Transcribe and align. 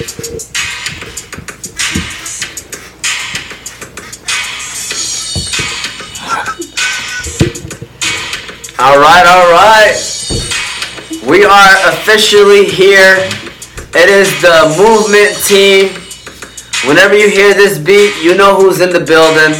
All 0.00 0.06
right, 8.98 9.26
all 9.26 9.52
right. 9.52 9.92
We 11.28 11.44
are 11.44 11.88
officially 11.92 12.64
here. 12.64 13.28
It 13.92 14.08
is 14.08 14.30
the 14.40 14.72
movement 14.78 15.36
team. 15.44 15.92
Whenever 16.88 17.14
you 17.14 17.28
hear 17.28 17.52
this 17.52 17.78
beat, 17.78 18.16
you 18.22 18.34
know 18.34 18.56
who's 18.56 18.80
in 18.80 18.94
the 18.94 19.00
building. 19.00 19.52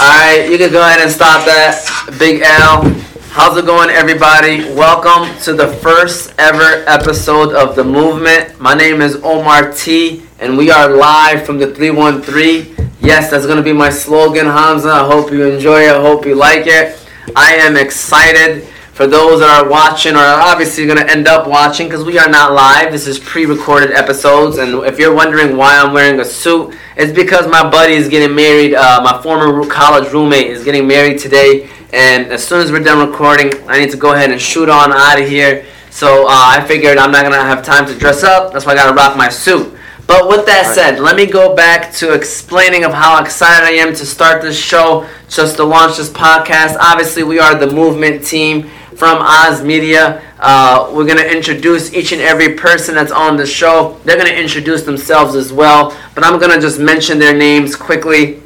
All 0.00 0.08
right, 0.18 0.48
you 0.50 0.58
can 0.58 0.72
go 0.72 0.80
ahead 0.80 1.00
and 1.00 1.08
stop 1.12 1.46
that. 1.46 1.86
Big 2.18 2.42
L. 2.42 3.03
How's 3.34 3.56
it 3.56 3.66
going, 3.66 3.90
everybody? 3.90 4.62
Welcome 4.74 5.36
to 5.40 5.54
the 5.54 5.66
first 5.66 6.32
ever 6.38 6.84
episode 6.86 7.52
of 7.52 7.74
the 7.74 7.82
movement. 7.82 8.60
My 8.60 8.74
name 8.74 9.02
is 9.02 9.16
Omar 9.24 9.72
T, 9.72 10.22
and 10.38 10.56
we 10.56 10.70
are 10.70 10.88
live 10.88 11.44
from 11.44 11.58
the 11.58 11.74
313. 11.74 12.92
Yes, 13.00 13.32
that's 13.32 13.44
gonna 13.44 13.60
be 13.60 13.72
my 13.72 13.90
slogan, 13.90 14.46
Hamza. 14.46 14.88
I 14.88 15.04
hope 15.08 15.32
you 15.32 15.44
enjoy 15.46 15.80
it. 15.80 15.96
I 15.96 16.00
hope 16.00 16.24
you 16.24 16.36
like 16.36 16.68
it. 16.68 16.96
I 17.34 17.54
am 17.54 17.76
excited 17.76 18.68
for 18.94 19.08
those 19.08 19.40
that 19.40 19.50
are 19.50 19.68
watching 19.68 20.14
or 20.14 20.18
are 20.18 20.40
obviously 20.40 20.86
going 20.86 21.04
to 21.04 21.10
end 21.10 21.26
up 21.26 21.48
watching 21.48 21.88
because 21.88 22.04
we 22.04 22.16
are 22.16 22.28
not 22.28 22.52
live. 22.52 22.92
This 22.92 23.08
is 23.08 23.18
pre 23.18 23.44
recorded 23.44 23.90
episodes. 23.90 24.58
And 24.58 24.84
if 24.84 25.00
you're 25.00 25.12
wondering 25.12 25.56
why 25.56 25.76
I'm 25.80 25.92
wearing 25.92 26.20
a 26.20 26.24
suit, 26.24 26.76
it's 26.96 27.12
because 27.12 27.48
my 27.48 27.68
buddy 27.68 27.94
is 27.94 28.08
getting 28.08 28.36
married. 28.36 28.74
Uh, 28.74 29.00
my 29.02 29.20
former 29.20 29.68
college 29.68 30.12
roommate 30.12 30.46
is 30.46 30.62
getting 30.64 30.86
married 30.86 31.18
today. 31.18 31.68
And 31.94 32.32
as 32.32 32.44
soon 32.44 32.60
as 32.60 32.72
we're 32.72 32.82
done 32.82 33.08
recording, 33.08 33.52
I 33.68 33.78
need 33.78 33.92
to 33.92 33.96
go 33.96 34.14
ahead 34.14 34.32
and 34.32 34.40
shoot 34.40 34.68
on 34.68 34.92
out 34.92 35.20
of 35.20 35.28
here. 35.28 35.64
So 35.90 36.24
uh, 36.24 36.28
I 36.28 36.64
figured 36.66 36.98
I'm 36.98 37.12
not 37.12 37.22
going 37.22 37.34
to 37.34 37.38
have 37.38 37.64
time 37.64 37.86
to 37.86 37.96
dress 37.96 38.24
up. 38.24 38.52
That's 38.52 38.66
why 38.66 38.72
I 38.72 38.74
got 38.74 38.88
to 38.88 38.94
rock 38.94 39.16
my 39.16 39.28
suit. 39.28 39.72
But 40.08 40.28
with 40.28 40.44
that 40.46 40.74
said, 40.74 40.98
let 40.98 41.14
me 41.14 41.24
go 41.24 41.54
back 41.54 41.92
to 41.94 42.12
explaining 42.12 42.84
of 42.84 42.92
how 42.92 43.22
excited 43.22 43.64
I 43.64 43.70
am 43.72 43.94
to 43.94 44.04
start 44.04 44.42
this 44.42 44.58
show, 44.58 45.08
just 45.28 45.56
to 45.56 45.64
launch 45.64 45.96
this 45.96 46.10
podcast. 46.10 46.76
Obviously, 46.80 47.22
we 47.22 47.38
are 47.38 47.54
the 47.54 47.70
movement 47.72 48.24
team 48.24 48.64
from 48.96 49.18
Oz 49.20 49.62
Media. 49.62 50.20
Uh, 50.40 50.90
we're 50.92 51.06
going 51.06 51.18
to 51.18 51.32
introduce 51.32 51.94
each 51.94 52.10
and 52.10 52.20
every 52.20 52.54
person 52.54 52.96
that's 52.96 53.12
on 53.12 53.36
the 53.36 53.46
show. 53.46 53.98
They're 54.04 54.18
going 54.18 54.28
to 54.28 54.38
introduce 54.38 54.82
themselves 54.82 55.36
as 55.36 55.52
well, 55.52 55.96
but 56.16 56.24
I'm 56.24 56.40
going 56.40 56.52
to 56.52 56.60
just 56.60 56.80
mention 56.80 57.20
their 57.20 57.36
names 57.36 57.76
quickly. 57.76 58.42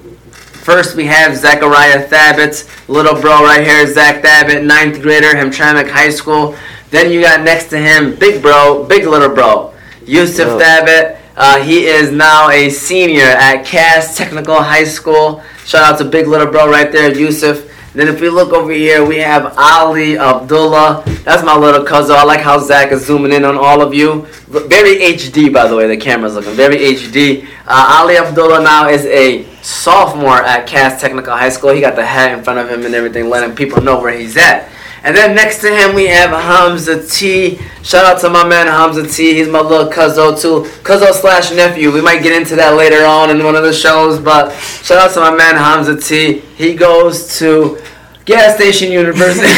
First, 0.69 0.97
we 0.97 1.07
have 1.07 1.35
Zachariah 1.35 2.07
Thabit, 2.09 2.69
little 2.89 3.19
bro 3.19 3.43
right 3.43 3.65
here, 3.65 3.91
Zach 3.91 4.23
Thabit, 4.23 4.67
ninth 4.67 5.01
grader, 5.01 5.29
Hamtramck 5.29 5.89
High 5.89 6.11
School. 6.11 6.57
Then 6.91 7.11
you 7.11 7.23
got 7.23 7.41
next 7.41 7.71
to 7.71 7.79
him, 7.79 8.15
big 8.17 8.43
bro, 8.43 8.85
big 8.85 9.07
little 9.07 9.31
bro, 9.31 9.73
Yusuf 10.05 10.47
Yo. 10.47 10.59
Thabit. 10.59 11.19
Uh, 11.39 11.63
he 11.63 11.87
is 11.87 12.13
now 12.13 12.51
a 12.51 12.69
senior 12.69 13.23
at 13.23 13.65
Cass 13.65 14.15
Technical 14.19 14.57
High 14.63 14.85
School. 14.85 15.43
Shout 15.65 15.91
out 15.91 15.97
to 16.01 16.05
big 16.05 16.27
little 16.27 16.49
bro 16.53 16.71
right 16.71 16.93
there, 16.93 17.17
Yusuf. 17.19 17.67
Then 17.99 18.07
if 18.07 18.21
we 18.21 18.29
look 18.29 18.53
over 18.53 18.71
here, 18.71 19.05
we 19.05 19.17
have 19.17 19.55
Ali 19.59 20.17
Abdullah. 20.17 21.03
That's 21.25 21.43
my 21.43 21.57
little 21.57 21.85
cousin. 21.85 22.15
I 22.15 22.23
like 22.23 22.39
how 22.39 22.61
Zach 22.61 22.93
is 22.93 23.05
zooming 23.05 23.33
in 23.33 23.45
on 23.45 23.57
all 23.57 23.83
of 23.83 23.93
you. 23.93 24.23
Very 24.47 24.99
HD, 24.99 25.53
by 25.53 25.67
the 25.67 25.75
way. 25.75 25.89
The 25.89 25.97
camera's 25.97 26.37
looking 26.37 26.53
very 26.53 26.77
HD. 26.77 27.45
Uh, 27.67 27.97
Ali 27.99 28.17
Abdullah 28.17 28.63
now 28.63 28.89
is 28.89 29.05
a 29.07 29.45
sophomore 29.63 30.41
at 30.41 30.69
Cass 30.69 31.01
Technical 31.01 31.33
High 31.33 31.49
School. 31.49 31.71
He 31.71 31.81
got 31.81 31.97
the 31.97 32.07
hat 32.07 32.39
in 32.39 32.45
front 32.45 32.61
of 32.61 32.71
him 32.71 32.87
and 32.87 32.95
everything, 32.95 33.29
letting 33.29 33.57
people 33.57 33.83
know 33.83 34.01
where 34.01 34.17
he's 34.17 34.37
at. 34.37 34.71
And 35.05 35.17
then 35.17 35.35
next 35.35 35.61
to 35.61 35.69
him 35.75 35.95
we 35.95 36.07
have 36.07 36.31
Hamza 36.31 37.07
T. 37.07 37.59
Shout 37.83 38.05
out 38.05 38.21
to 38.21 38.31
my 38.31 38.47
man 38.47 38.67
Hamza 38.67 39.07
T. 39.07 39.35
He's 39.35 39.49
my 39.49 39.61
little 39.61 39.91
cuzzo 39.91 40.41
too. 40.41 40.69
Cuzzo 40.83 41.13
slash 41.13 41.51
nephew. 41.53 41.93
We 41.93 42.01
might 42.01 42.23
get 42.23 42.39
into 42.39 42.57
that 42.57 42.75
later 42.77 43.05
on 43.05 43.31
in 43.31 43.45
one 43.45 43.57
of 43.57 43.63
the 43.63 43.73
shows, 43.73 44.19
but 44.19 44.53
shout 44.59 44.99
out 44.99 45.15
to 45.15 45.21
my 45.21 45.35
man 45.35 45.57
Hamza 45.57 46.01
T. 46.01 46.41
He 46.57 46.75
goes 46.75 47.39
to 47.39 47.81
Gas 48.25 48.56
Station 48.56 48.93
University. 48.93 49.47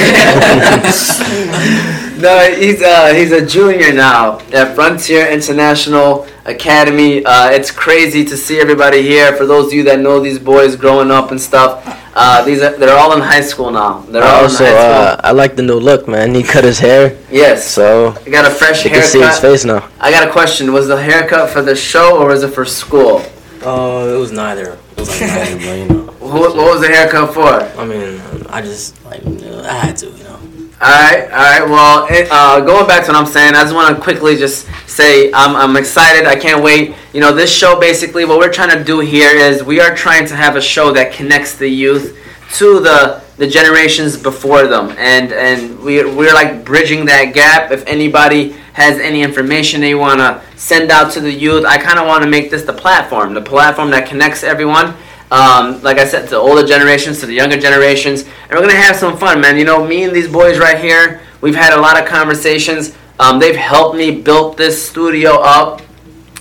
no, 2.21 2.55
he's 2.55 2.81
uh, 2.81 3.13
he's 3.15 3.33
a 3.33 3.45
junior 3.45 3.93
now 3.93 4.39
at 4.53 4.77
Frontier 4.77 5.29
International 5.29 6.29
Academy. 6.45 7.25
Uh, 7.25 7.51
it's 7.51 7.73
crazy 7.73 8.25
to 8.25 8.37
see 8.37 8.61
everybody 8.61 9.03
here. 9.03 9.35
For 9.37 9.45
those 9.45 9.67
of 9.67 9.73
you 9.73 9.83
that 9.85 9.99
know 9.99 10.21
these 10.21 10.39
boys 10.39 10.77
growing 10.77 11.11
up 11.11 11.33
and 11.33 11.41
stuff, 11.41 11.85
uh, 12.15 12.45
these 12.45 12.61
are, 12.63 12.77
they're 12.77 12.97
all 12.99 13.13
in 13.15 13.21
high 13.21 13.41
school 13.41 13.71
now. 13.71 14.01
They're 14.09 14.23
all 14.23 14.43
Also, 14.45 14.65
in 14.65 14.73
high 14.73 14.79
school. 14.79 15.25
uh, 15.25 15.29
I 15.29 15.33
like 15.33 15.57
the 15.57 15.63
new 15.63 15.75
look, 15.79 16.09
man. 16.09 16.35
He 16.35 16.43
cut 16.43 16.65
his 16.65 16.79
hair, 16.79 17.17
yes. 17.31 17.67
so 17.67 18.15
I 18.27 18.31
got 18.31 18.45
a 18.45 18.51
fresh 18.51 18.83
haircut. 18.83 18.85
you 18.85 18.91
can 19.01 19.09
see 19.09 19.21
his 19.23 19.39
face 19.39 19.65
now. 19.65 19.89
I 20.01 20.11
got 20.11 20.27
a 20.27 20.31
question. 20.31 20.73
Was 20.73 20.89
the 20.89 21.01
haircut 21.01 21.51
for 21.51 21.63
the 21.63 21.75
show 21.77 22.19
or 22.21 22.29
was 22.29 22.43
it 22.43 22.53
for 22.53 22.65
school? 22.65 23.23
Oh, 23.63 24.15
it 24.15 24.19
was 24.19 24.33
neither. 24.33 24.79
It 24.97 24.99
was 24.99 25.09
like 25.21 25.31
neither, 25.31 25.57
but 25.67 25.79
you 25.79 25.89
know. 25.89 26.13
What, 26.21 26.57
what 26.57 26.73
was 26.73 26.81
the 26.81 26.89
haircut 26.89 27.35
for? 27.35 27.49
I 27.81 27.85
mean, 27.85 28.21
I 28.49 28.61
just 28.63 29.03
like 29.05 29.23
I 29.25 29.75
had 29.75 29.97
to, 29.99 30.07
you 30.07 30.25
know. 30.25 30.39
All 30.83 30.89
right, 30.89 31.25
all 31.25 31.29
right. 31.31 31.69
Well, 31.69 32.07
it, 32.09 32.29
uh, 32.31 32.61
going 32.61 32.87
back 32.87 33.05
to 33.05 33.13
what 33.13 33.21
I'm 33.21 33.27
saying, 33.27 33.55
I 33.55 33.65
just 33.65 33.75
want 33.75 33.95
to 33.95 34.03
quickly 34.03 34.37
just 34.37 34.67
say 34.89 35.31
I'm, 35.31 35.55
I'm 35.55 35.77
excited. 35.77 36.25
I 36.25 36.37
can't 36.37 36.65
wait. 36.65 36.95
You 37.13 37.21
know, 37.21 37.35
this 37.35 37.55
show 37.55 37.79
basically, 37.79 38.25
what 38.25 38.39
we're 38.39 38.51
trying 38.51 38.79
to 38.79 38.83
do 38.83 39.01
here 39.01 39.29
is 39.29 39.63
we 39.63 39.79
are 39.79 39.95
trying 39.95 40.27
to 40.29 40.37
have 40.37 40.57
a 40.57 40.61
show 40.61 40.91
that 40.93 41.13
connects 41.13 41.55
the 41.55 41.69
youth 41.69 42.19
to 42.55 42.81
the 42.81 43.23
the 43.37 43.47
generations 43.47 44.17
before 44.17 44.67
them, 44.69 44.95
and 44.97 45.35
and 45.35 45.79
we 45.81 46.03
we're 46.03 46.33
like 46.33 46.65
bridging 46.65 47.05
that 47.05 47.35
gap. 47.35 47.73
If 47.73 47.87
anybody 47.87 48.53
has 48.73 48.99
any 48.99 49.21
information 49.21 49.83
they 49.83 49.95
want 49.95 50.21
to 50.21 50.43
send 50.57 50.91
out 50.91 51.13
to 51.13 51.21
the 51.21 51.31
youth, 51.31 51.67
I 51.67 51.77
kind 51.77 51.99
of 51.99 52.07
want 52.07 52.25
to 52.25 52.31
make 52.31 52.51
this 52.51 52.63
the 52.63 52.73
platform, 52.73 53.35
the 53.35 53.43
platform 53.43 53.91
that 53.91 54.09
connects 54.09 54.43
everyone 54.43 54.95
um, 55.31 55.81
like 55.83 55.99
I 55.99 56.07
said, 56.07 56.29
to 56.31 56.37
older 56.37 56.67
generations, 56.67 57.21
to 57.21 57.27
the 57.27 57.35
younger 57.35 57.59
generations, 57.59 58.23
and 58.23 58.53
we're 58.53 58.63
gonna 58.63 58.75
have 58.75 58.97
some 58.97 59.17
fun, 59.17 59.41
man. 59.41 59.57
You 59.57 59.65
know, 59.65 59.85
me 59.85 60.03
and 60.03 60.15
these 60.15 60.29
boys 60.29 60.59
right 60.59 60.79
here, 60.79 61.21
we've 61.41 61.55
had 61.55 61.73
a 61.73 61.81
lot 61.81 62.01
of 62.01 62.09
conversations. 62.09 62.97
Um, 63.19 63.39
they've 63.39 63.57
helped 63.57 63.97
me 63.97 64.21
build 64.21 64.57
this 64.57 64.89
studio 64.89 65.33
up, 65.33 65.83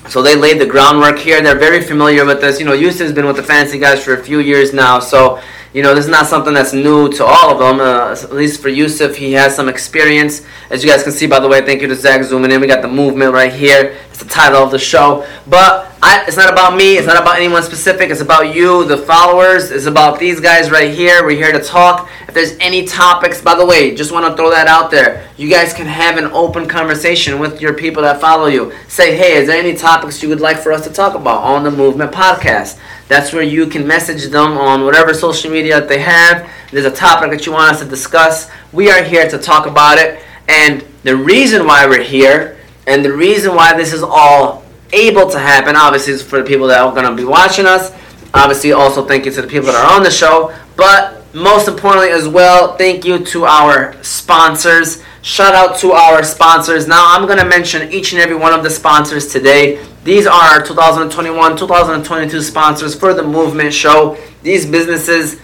so 0.08 0.22
they 0.22 0.36
laid 0.36 0.60
the 0.60 0.66
groundwork 0.66 1.20
here. 1.20 1.42
They're 1.42 1.58
very 1.58 1.82
familiar 1.82 2.26
with 2.26 2.42
this. 2.42 2.60
You 2.60 2.66
know, 2.66 2.74
Houston's 2.74 3.12
been 3.12 3.26
with 3.26 3.36
the 3.36 3.44
Fantasy 3.44 3.78
guys 3.80 4.04
for 4.04 4.14
a 4.14 4.24
few 4.24 4.40
years 4.40 4.74
now, 4.74 5.00
so 5.00 5.42
you 5.74 5.84
know 5.84 5.94
this 5.94 6.06
is 6.06 6.12
not 6.12 6.26
something 6.26 6.54
that's 6.54 6.74
new 6.74 7.12
to 7.14 7.26
all 7.26 7.52
of 7.52 7.60
them. 7.60 7.80
Uh, 7.80 8.12
at 8.12 8.34
least 8.34 8.62
for 8.62 8.70
Yusuf, 8.70 9.16
he 9.16 9.34
has 9.34 9.56
some 9.56 9.70
experience. 9.70 10.46
As 10.70 10.84
you 10.84 10.90
guys 10.90 11.04
can 11.04 11.12
see, 11.12 11.28
by 11.28 11.40
the 11.40 11.48
way, 11.48 11.62
thank 11.62 11.82
you 11.82 11.88
to 11.88 11.96
Zach 11.96 12.24
zooming 12.24 12.52
in. 12.52 12.62
We 12.62 12.68
got 12.68 12.82
the 12.82 12.88
movement 12.88 13.34
right 13.34 13.54
here. 13.54 13.98
It's 14.10 14.20
the 14.20 14.30
title 14.30 14.64
of 14.64 14.72
the 14.72 14.80
show, 14.80 15.28
but. 15.48 15.88
I, 16.02 16.24
it's 16.26 16.38
not 16.38 16.50
about 16.50 16.78
me. 16.78 16.98
It's 16.98 17.08
not 17.08 17.22
about 17.22 17.36
anyone 17.36 17.62
specific. 17.62 18.10
It's 18.10 18.22
about 18.22 18.56
you, 18.56 18.86
the 18.86 18.96
followers. 18.96 19.70
It's 19.70 19.86
about 19.86 20.18
these 20.18 20.40
guys 20.40 20.72
right 20.72 20.94
here. 20.94 21.26
We're 21.26 21.36
here 21.36 21.52
to 21.52 21.60
talk. 21.62 22.10
If 22.26 22.34
there's 22.34 22.56
any 22.60 22.86
topics, 22.86 23.42
by 23.42 23.56
the 23.56 23.66
way, 23.66 23.94
just 23.94 24.14
want 24.14 24.26
to 24.26 24.34
throw 24.38 24.50
that 24.50 24.68
out 24.68 24.92
there. 24.92 25.30
You 25.36 25.50
guys 25.50 25.74
can 25.74 25.88
have 25.88 26.18
an 26.18 26.32
open 26.32 26.70
conversation 26.70 27.38
with 27.38 27.60
your 27.60 27.74
people 27.74 28.02
that 28.04 28.22
follow 28.22 28.46
you. 28.46 28.72
Say, 28.88 29.18
hey, 29.18 29.34
is 29.34 29.48
there 29.48 29.60
any 29.60 29.76
topics 29.90 30.22
you 30.22 30.30
would 30.30 30.40
like 30.40 30.60
for 30.60 30.72
us 30.72 30.84
to 30.84 30.94
talk 30.94 31.16
about 31.16 31.42
on 31.42 31.64
the 31.64 31.72
Movement 31.72 32.12
Podcast? 32.12 32.78
That's 33.08 33.34
where 33.34 33.42
you 33.42 33.66
can 33.66 33.88
message 33.88 34.26
them 34.26 34.56
on 34.56 34.86
whatever 34.86 35.16
social 35.16 35.50
media 35.50 35.80
that 35.80 35.90
they 35.90 36.00
have. 36.00 36.48
There's 36.72 36.86
a 36.86 36.92
topic 36.92 37.32
that 37.32 37.48
you 37.48 37.54
want 37.54 37.74
us 37.74 37.80
to 37.82 37.88
discuss. 37.90 38.52
We 38.72 38.92
are 38.92 39.02
here 39.04 39.28
to 39.28 39.40
talk 39.40 39.66
about 39.66 39.98
it. 39.98 40.22
And 40.48 40.86
the 41.02 41.16
reason 41.16 41.66
why 41.66 41.88
we're 41.88 42.04
here 42.04 42.60
and 42.86 43.04
the 43.04 43.12
reason 43.12 43.56
why 43.56 43.76
this 43.76 43.92
is 43.92 44.04
all 44.04 44.64
able 44.94 45.28
to 45.32 45.40
happen, 45.40 45.76
obviously, 45.76 46.14
is 46.14 46.22
for 46.22 46.38
the 46.38 46.48
people 46.48 46.68
that 46.68 46.82
are 46.82 46.94
going 46.94 47.10
to 47.10 47.16
be 47.16 47.28
watching 47.28 47.66
us. 47.66 47.92
Obviously, 48.36 48.74
also 48.74 49.04
thank 49.08 49.26
you 49.26 49.32
to 49.32 49.42
the 49.42 49.48
people 49.48 49.66
that 49.70 49.76
are 49.76 49.96
on 49.96 50.04
the 50.04 50.12
show. 50.12 50.54
But 50.76 51.34
most 51.34 51.68
importantly, 51.68 52.12
as 52.12 52.28
well, 52.28 52.78
thank 52.78 53.06
you 53.06 53.26
to 53.26 53.46
our 53.46 53.96
sponsors. 54.04 55.02
Shout 55.22 55.54
out 55.54 55.78
to 55.80 55.92
our 55.92 56.24
sponsors. 56.24 56.88
Now, 56.88 57.04
I'm 57.14 57.26
going 57.26 57.40
to 57.40 57.46
mention 57.46 57.92
each 57.92 58.14
and 58.14 58.22
every 58.22 58.38
one 58.38 58.54
of 58.54 58.64
the 58.64 58.70
sponsors 58.70 59.28
today. 59.28 59.86
These 60.06 60.26
are 60.26 60.32
our 60.32 60.64
2021 60.64 61.58
2022 61.58 62.42
sponsors 62.42 62.96
for 62.96 63.14
the 63.14 63.24
Movement 63.24 63.74
Show. 63.74 64.18
These 64.44 64.66
businesses 64.66 65.42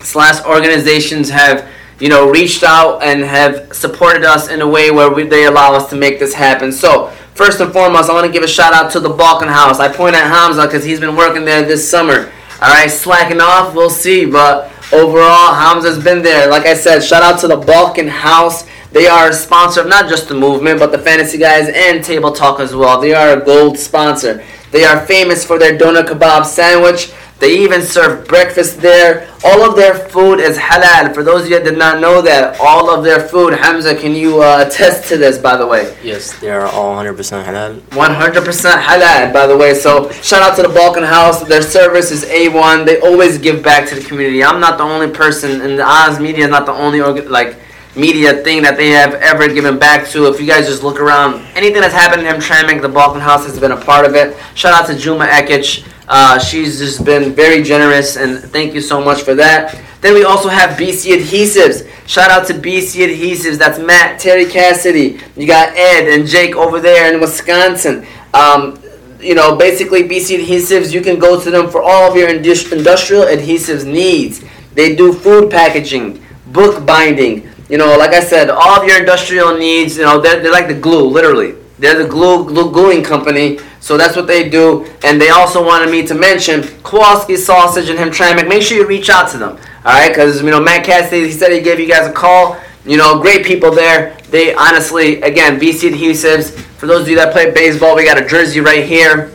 slash 0.00 0.44
organizations 0.44 1.30
have 1.30 1.68
you 2.00 2.08
know 2.08 2.28
reached 2.28 2.62
out 2.62 3.02
and 3.02 3.22
have 3.22 3.72
supported 3.74 4.24
us 4.24 4.48
in 4.48 4.60
a 4.60 4.68
way 4.68 4.90
where 4.90 5.10
we, 5.10 5.24
they 5.24 5.46
allow 5.46 5.74
us 5.74 5.88
to 5.90 5.96
make 5.96 6.18
this 6.18 6.34
happen 6.34 6.70
so 6.70 7.08
first 7.34 7.60
and 7.60 7.72
foremost 7.72 8.10
i 8.10 8.12
want 8.12 8.26
to 8.26 8.32
give 8.32 8.42
a 8.42 8.48
shout 8.48 8.74
out 8.74 8.90
to 8.90 9.00
the 9.00 9.08
balkan 9.08 9.48
house 9.48 9.80
i 9.80 9.88
point 9.88 10.14
at 10.14 10.28
hamza 10.28 10.62
because 10.66 10.84
he's 10.84 11.00
been 11.00 11.16
working 11.16 11.44
there 11.44 11.62
this 11.62 11.88
summer 11.88 12.30
all 12.60 12.68
right 12.68 12.90
slacking 12.90 13.40
off 13.40 13.74
we'll 13.74 13.90
see 13.90 14.26
but 14.26 14.70
overall 14.92 15.54
hamza's 15.54 16.02
been 16.02 16.22
there 16.22 16.50
like 16.50 16.66
i 16.66 16.74
said 16.74 17.02
shout 17.02 17.22
out 17.22 17.40
to 17.40 17.48
the 17.48 17.56
balkan 17.56 18.06
house 18.06 18.66
they 18.92 19.06
are 19.06 19.30
a 19.30 19.32
sponsor 19.32 19.80
of 19.80 19.88
not 19.88 20.08
just 20.08 20.28
the 20.28 20.34
movement 20.34 20.78
but 20.78 20.92
the 20.92 20.98
fantasy 20.98 21.38
guys 21.38 21.68
and 21.74 22.04
table 22.04 22.32
talk 22.32 22.60
as 22.60 22.74
well 22.74 23.00
they 23.00 23.14
are 23.14 23.40
a 23.40 23.44
gold 23.44 23.78
sponsor 23.78 24.44
they 24.72 24.84
are 24.84 25.04
famous 25.06 25.44
for 25.44 25.58
their 25.58 25.76
doner 25.76 26.02
kebab 26.02 26.44
sandwich 26.44 27.12
They 27.38 27.58
even 27.58 27.82
serve 27.82 28.26
breakfast 28.26 28.80
there. 28.80 29.28
All 29.44 29.60
of 29.62 29.76
their 29.76 29.94
food 30.08 30.40
is 30.40 30.56
halal. 30.56 31.12
For 31.14 31.22
those 31.22 31.42
of 31.44 31.50
you 31.50 31.58
that 31.58 31.64
did 31.66 31.76
not 31.76 32.00
know 32.00 32.22
that, 32.22 32.58
all 32.58 32.88
of 32.88 33.04
their 33.04 33.20
food, 33.20 33.52
Hamza, 33.52 33.94
can 33.94 34.14
you 34.14 34.42
uh, 34.42 34.64
attest 34.66 35.06
to 35.10 35.18
this, 35.18 35.36
by 35.36 35.58
the 35.58 35.66
way? 35.66 35.94
Yes, 36.02 36.32
they 36.40 36.50
are 36.50 36.66
all 36.66 36.96
100% 36.96 37.14
halal. 37.44 37.80
100% 37.90 38.82
halal, 38.88 39.32
by 39.34 39.46
the 39.46 39.54
way. 39.54 39.74
So 39.74 40.10
shout 40.12 40.40
out 40.40 40.56
to 40.56 40.62
the 40.62 40.70
Balkan 40.70 41.04
House. 41.04 41.44
Their 41.46 41.60
service 41.60 42.10
is 42.10 42.24
A1. 42.24 42.86
They 42.86 43.00
always 43.00 43.36
give 43.36 43.62
back 43.62 43.86
to 43.90 43.96
the 43.96 44.00
community. 44.08 44.42
I'm 44.42 44.58
not 44.58 44.78
the 44.78 44.84
only 44.84 45.10
person, 45.10 45.60
and 45.60 45.78
the 45.78 45.84
Oz 45.86 46.18
Media 46.18 46.44
is 46.46 46.50
not 46.50 46.64
the 46.64 46.72
only 46.72 47.02
like 47.02 47.58
media 47.96 48.42
thing 48.42 48.62
that 48.62 48.76
they 48.76 48.88
have 48.88 49.14
ever 49.14 49.48
given 49.48 49.78
back 49.78 50.08
to. 50.08 50.26
If 50.26 50.40
you 50.40 50.46
guys 50.46 50.66
just 50.66 50.82
look 50.82 51.00
around, 51.00 51.40
anything 51.54 51.80
that's 51.80 51.94
happened 51.94 52.26
in 52.26 52.32
Hamtramck, 52.32 52.82
the 52.82 52.88
Balkan 52.88 53.20
House 53.20 53.46
has 53.46 53.58
been 53.58 53.72
a 53.72 53.76
part 53.76 54.04
of 54.04 54.14
it. 54.14 54.36
Shout 54.54 54.72
out 54.72 54.86
to 54.88 54.96
Juma 54.96 55.26
Ekic. 55.26 55.86
Uh, 56.08 56.38
she's 56.38 56.78
just 56.78 57.04
been 57.04 57.32
very 57.32 57.62
generous, 57.62 58.16
and 58.16 58.38
thank 58.38 58.74
you 58.74 58.80
so 58.80 59.02
much 59.02 59.22
for 59.22 59.34
that. 59.34 59.80
Then 60.00 60.14
we 60.14 60.24
also 60.24 60.48
have 60.48 60.78
BC 60.78 61.16
Adhesives. 61.18 61.88
Shout 62.06 62.30
out 62.30 62.46
to 62.46 62.54
BC 62.54 63.08
Adhesives. 63.08 63.58
That's 63.58 63.78
Matt, 63.78 64.20
Terry 64.20 64.46
Cassidy. 64.46 65.18
You 65.36 65.46
got 65.46 65.76
Ed 65.76 66.08
and 66.08 66.28
Jake 66.28 66.54
over 66.54 66.80
there 66.80 67.12
in 67.12 67.20
Wisconsin. 67.20 68.06
Um, 68.32 68.80
you 69.20 69.34
know, 69.34 69.56
basically 69.56 70.04
BC 70.04 70.44
Adhesives, 70.44 70.92
you 70.92 71.00
can 71.00 71.18
go 71.18 71.42
to 71.42 71.50
them 71.50 71.70
for 71.70 71.82
all 71.82 72.10
of 72.10 72.16
your 72.16 72.28
industrial 72.28 73.24
adhesives 73.24 73.84
needs. 73.84 74.44
They 74.74 74.94
do 74.94 75.12
food 75.12 75.50
packaging, 75.50 76.22
book 76.46 76.86
binding. 76.86 77.50
You 77.68 77.78
know, 77.78 77.96
like 77.96 78.12
I 78.12 78.20
said, 78.20 78.48
all 78.48 78.80
of 78.80 78.86
your 78.86 78.98
industrial 79.00 79.56
needs, 79.56 79.96
you 79.96 80.04
know, 80.04 80.20
they're, 80.20 80.40
they're 80.40 80.52
like 80.52 80.68
the 80.68 80.74
glue, 80.74 81.08
literally. 81.08 81.54
They're 81.78 82.00
the 82.02 82.08
glue, 82.08 82.44
glue 82.44 82.70
gluing 82.70 83.02
company. 83.02 83.58
So 83.80 83.96
that's 83.96 84.16
what 84.16 84.26
they 84.26 84.48
do. 84.48 84.86
And 85.04 85.20
they 85.20 85.28
also 85.28 85.64
wanted 85.64 85.90
me 85.90 86.06
to 86.06 86.14
mention 86.14 86.62
Kowalski 86.82 87.36
Sausage 87.36 87.88
and 87.88 87.98
Hamtramck. 87.98 88.48
Make 88.48 88.62
sure 88.62 88.78
you 88.78 88.86
reach 88.86 89.10
out 89.10 89.30
to 89.30 89.38
them. 89.38 89.58
All 89.84 89.92
right, 89.92 90.08
because 90.08 90.42
you 90.42 90.50
know 90.50 90.60
Matt 90.60 90.84
Cassidy, 90.84 91.26
he 91.26 91.32
said 91.32 91.52
he 91.52 91.60
gave 91.60 91.78
you 91.78 91.86
guys 91.86 92.08
a 92.08 92.12
call. 92.12 92.58
You 92.84 92.96
know, 92.96 93.20
great 93.20 93.44
people 93.44 93.72
there. 93.72 94.16
They 94.30 94.54
honestly, 94.54 95.20
again, 95.22 95.60
BC 95.60 95.92
Adhesives. 95.92 96.50
For 96.50 96.86
those 96.86 97.02
of 97.02 97.08
you 97.08 97.16
that 97.16 97.32
play 97.32 97.52
baseball, 97.52 97.94
we 97.94 98.04
got 98.04 98.20
a 98.20 98.26
jersey 98.26 98.60
right 98.60 98.84
here. 98.84 99.32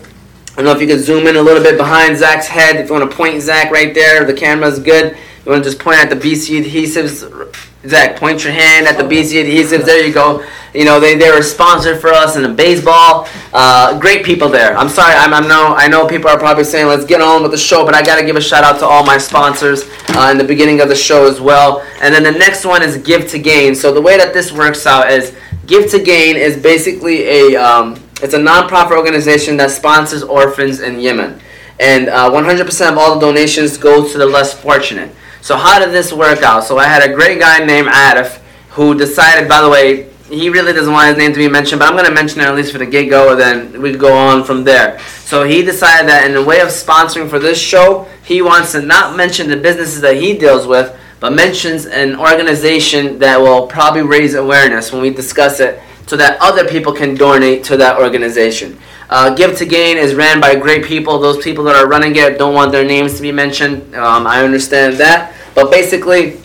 I 0.52 0.56
don't 0.56 0.66
know 0.66 0.72
if 0.72 0.82
you 0.82 0.88
could 0.88 1.00
zoom 1.00 1.28
in 1.28 1.38
a 1.38 1.42
little 1.42 1.64
bit 1.64 1.78
behind 1.78 2.18
Zach's 2.18 2.48
head. 2.48 2.76
If 2.76 2.88
you 2.90 2.94
want 2.94 3.10
to 3.10 3.16
point 3.16 3.42
Zach 3.42 3.72
right 3.72 3.94
there, 3.94 4.26
the 4.26 4.34
camera's 4.34 4.80
good. 4.80 5.18
You 5.46 5.52
want 5.52 5.64
to 5.64 5.70
just 5.70 5.82
point 5.82 6.00
at 6.00 6.10
the 6.10 6.16
BC 6.16 6.64
Adhesives. 6.64 7.70
Zach, 7.88 8.16
point 8.18 8.44
your 8.44 8.54
hand 8.54 8.86
at 8.86 8.98
the 8.98 9.04
BC 9.04 9.44
Adhesives. 9.44 9.86
There 9.86 10.06
you 10.06 10.14
go. 10.14 10.46
You 10.74 10.86
know 10.86 11.00
they, 11.00 11.18
they 11.18 11.32
were 11.32 11.42
sponsored 11.42 12.00
for 12.00 12.10
us 12.10 12.36
in 12.36 12.44
the 12.44 12.50
baseball. 12.50 13.28
Uh, 13.52 14.00
great 14.00 14.24
people 14.24 14.50
there. 14.50 14.78
I'm 14.78 14.88
sorry. 14.88 15.16
I'm, 15.16 15.34
I'm 15.34 15.48
no. 15.48 15.74
I 15.76 15.88
know 15.88 16.08
people 16.08 16.30
are 16.30 16.38
probably 16.38 16.64
saying 16.64 16.88
let's 16.88 17.06
get 17.06 17.22
on 17.22 17.42
with 17.42 17.52
the 17.52 17.58
show, 17.58 17.84
but 17.84 17.96
I 17.96 18.04
got 18.04 18.20
to 18.20 18.26
give 18.26 18.36
a 18.36 18.42
shout 18.42 18.64
out 18.64 18.80
to 18.80 18.86
all 18.86 19.04
my 19.04 19.18
sponsors 19.18 19.84
uh, 20.10 20.30
in 20.32 20.38
the 20.38 20.44
beginning 20.44 20.80
of 20.80 20.90
the 20.90 20.96
show 20.96 21.28
as 21.28 21.42
well. 21.42 21.86
And 22.02 22.14
then 22.14 22.24
the 22.24 22.32
next 22.32 22.66
one 22.66 22.84
is 22.84 22.98
Give 22.98 23.28
to 23.32 23.40
Gain. 23.40 23.74
So 23.74 23.92
the 23.92 24.02
way 24.02 24.16
that 24.16 24.32
this 24.34 24.52
works 24.52 24.86
out 24.86 25.12
is 25.12 25.36
Give 25.66 25.90
to 25.90 26.02
Gain 26.02 26.36
is 26.36 26.62
basically 26.62 27.24
a 27.24 27.56
um, 27.56 27.96
it's 28.22 28.36
a 28.36 28.40
nonprofit 28.40 28.96
organization 28.96 29.58
that 29.58 29.72
sponsors 29.72 30.22
orphans 30.22 30.82
in 30.82 31.00
Yemen, 31.00 31.42
and 31.80 32.10
uh, 32.10 32.30
100% 32.30 32.92
of 32.92 32.98
all 33.00 33.16
the 33.16 33.26
donations 33.26 33.78
go 33.78 34.08
to 34.08 34.18
the 34.20 34.26
less 34.26 34.54
fortunate. 34.54 35.16
So 35.42 35.58
how 35.58 35.80
did 35.80 35.92
this 35.92 36.14
work 36.14 36.44
out? 36.44 36.64
So 36.64 36.78
I 36.78 36.86
had 36.86 37.10
a 37.10 37.14
great 37.14 37.40
guy 37.40 37.66
named 37.66 37.88
Adif 37.88 38.40
who 38.70 38.98
decided. 38.98 39.50
By 39.50 39.62
the 39.62 39.70
way, 39.70 40.10
he 40.30 40.50
really 40.50 40.72
doesn't 40.72 40.94
want 40.94 41.10
his 41.10 41.18
name 41.18 41.34
to 41.34 41.38
be 41.38 41.50
mentioned, 41.50 41.80
but 41.80 41.90
I'm 41.90 41.96
going 41.96 42.06
to 42.06 42.14
mention 42.14 42.40
it 42.40 42.46
at 42.46 42.56
least 42.56 42.72
for 42.72 42.78
the 42.78 42.86
get 42.86 43.10
go, 43.10 43.32
and 43.32 43.40
then 43.40 43.82
we 43.82 43.92
go 43.98 44.16
on 44.16 44.46
from 44.46 44.64
there. 44.64 45.00
So 45.26 45.44
he 45.44 45.62
decided 45.62 46.08
that 46.08 46.26
in 46.26 46.34
the 46.34 46.44
way 46.44 46.62
of 46.62 46.70
sponsoring 46.70 47.30
for 47.30 47.38
this 47.38 47.60
show, 47.60 48.08
he 48.24 48.42
wants 48.42 48.72
to 48.72 48.82
not 48.82 49.18
mention 49.18 49.50
the 49.50 49.58
businesses 49.58 50.00
that 50.02 50.16
he 50.16 50.38
deals 50.38 50.66
with, 50.68 50.98
but 51.20 51.34
mentions 51.34 51.86
an 51.86 52.16
organization 52.16 53.20
that 53.20 53.40
will 53.40 53.68
probably 53.68 54.04
raise 54.04 54.36
awareness 54.36 54.92
when 54.94 55.02
we 55.02 55.10
discuss 55.10 55.60
it 55.60 55.82
so 56.08 56.18
that 56.18 56.38
other 56.42 56.68
people 56.68 56.94
can 56.94 57.16
donate 57.16 57.64
to 57.66 57.78
that 57.78 58.00
organization. 58.00 58.78
Uh, 59.10 59.34
Give 59.34 59.58
to 59.58 59.66
Gain 59.66 59.98
is 59.98 60.16
ran 60.16 60.40
by 60.40 60.56
great 60.56 60.86
people. 60.86 61.20
Those 61.20 61.44
people 61.44 61.64
that 61.66 61.76
are 61.76 61.88
running 61.88 62.16
it 62.16 62.38
don't 62.38 62.54
want 62.54 62.72
their 62.72 62.86
names 62.86 63.16
to 63.18 63.22
be 63.22 63.32
mentioned. 63.32 63.94
Um, 63.96 64.26
I 64.26 64.44
understand 64.44 64.98
that. 64.98 65.34
But 65.54 65.70
basically, 65.70 66.38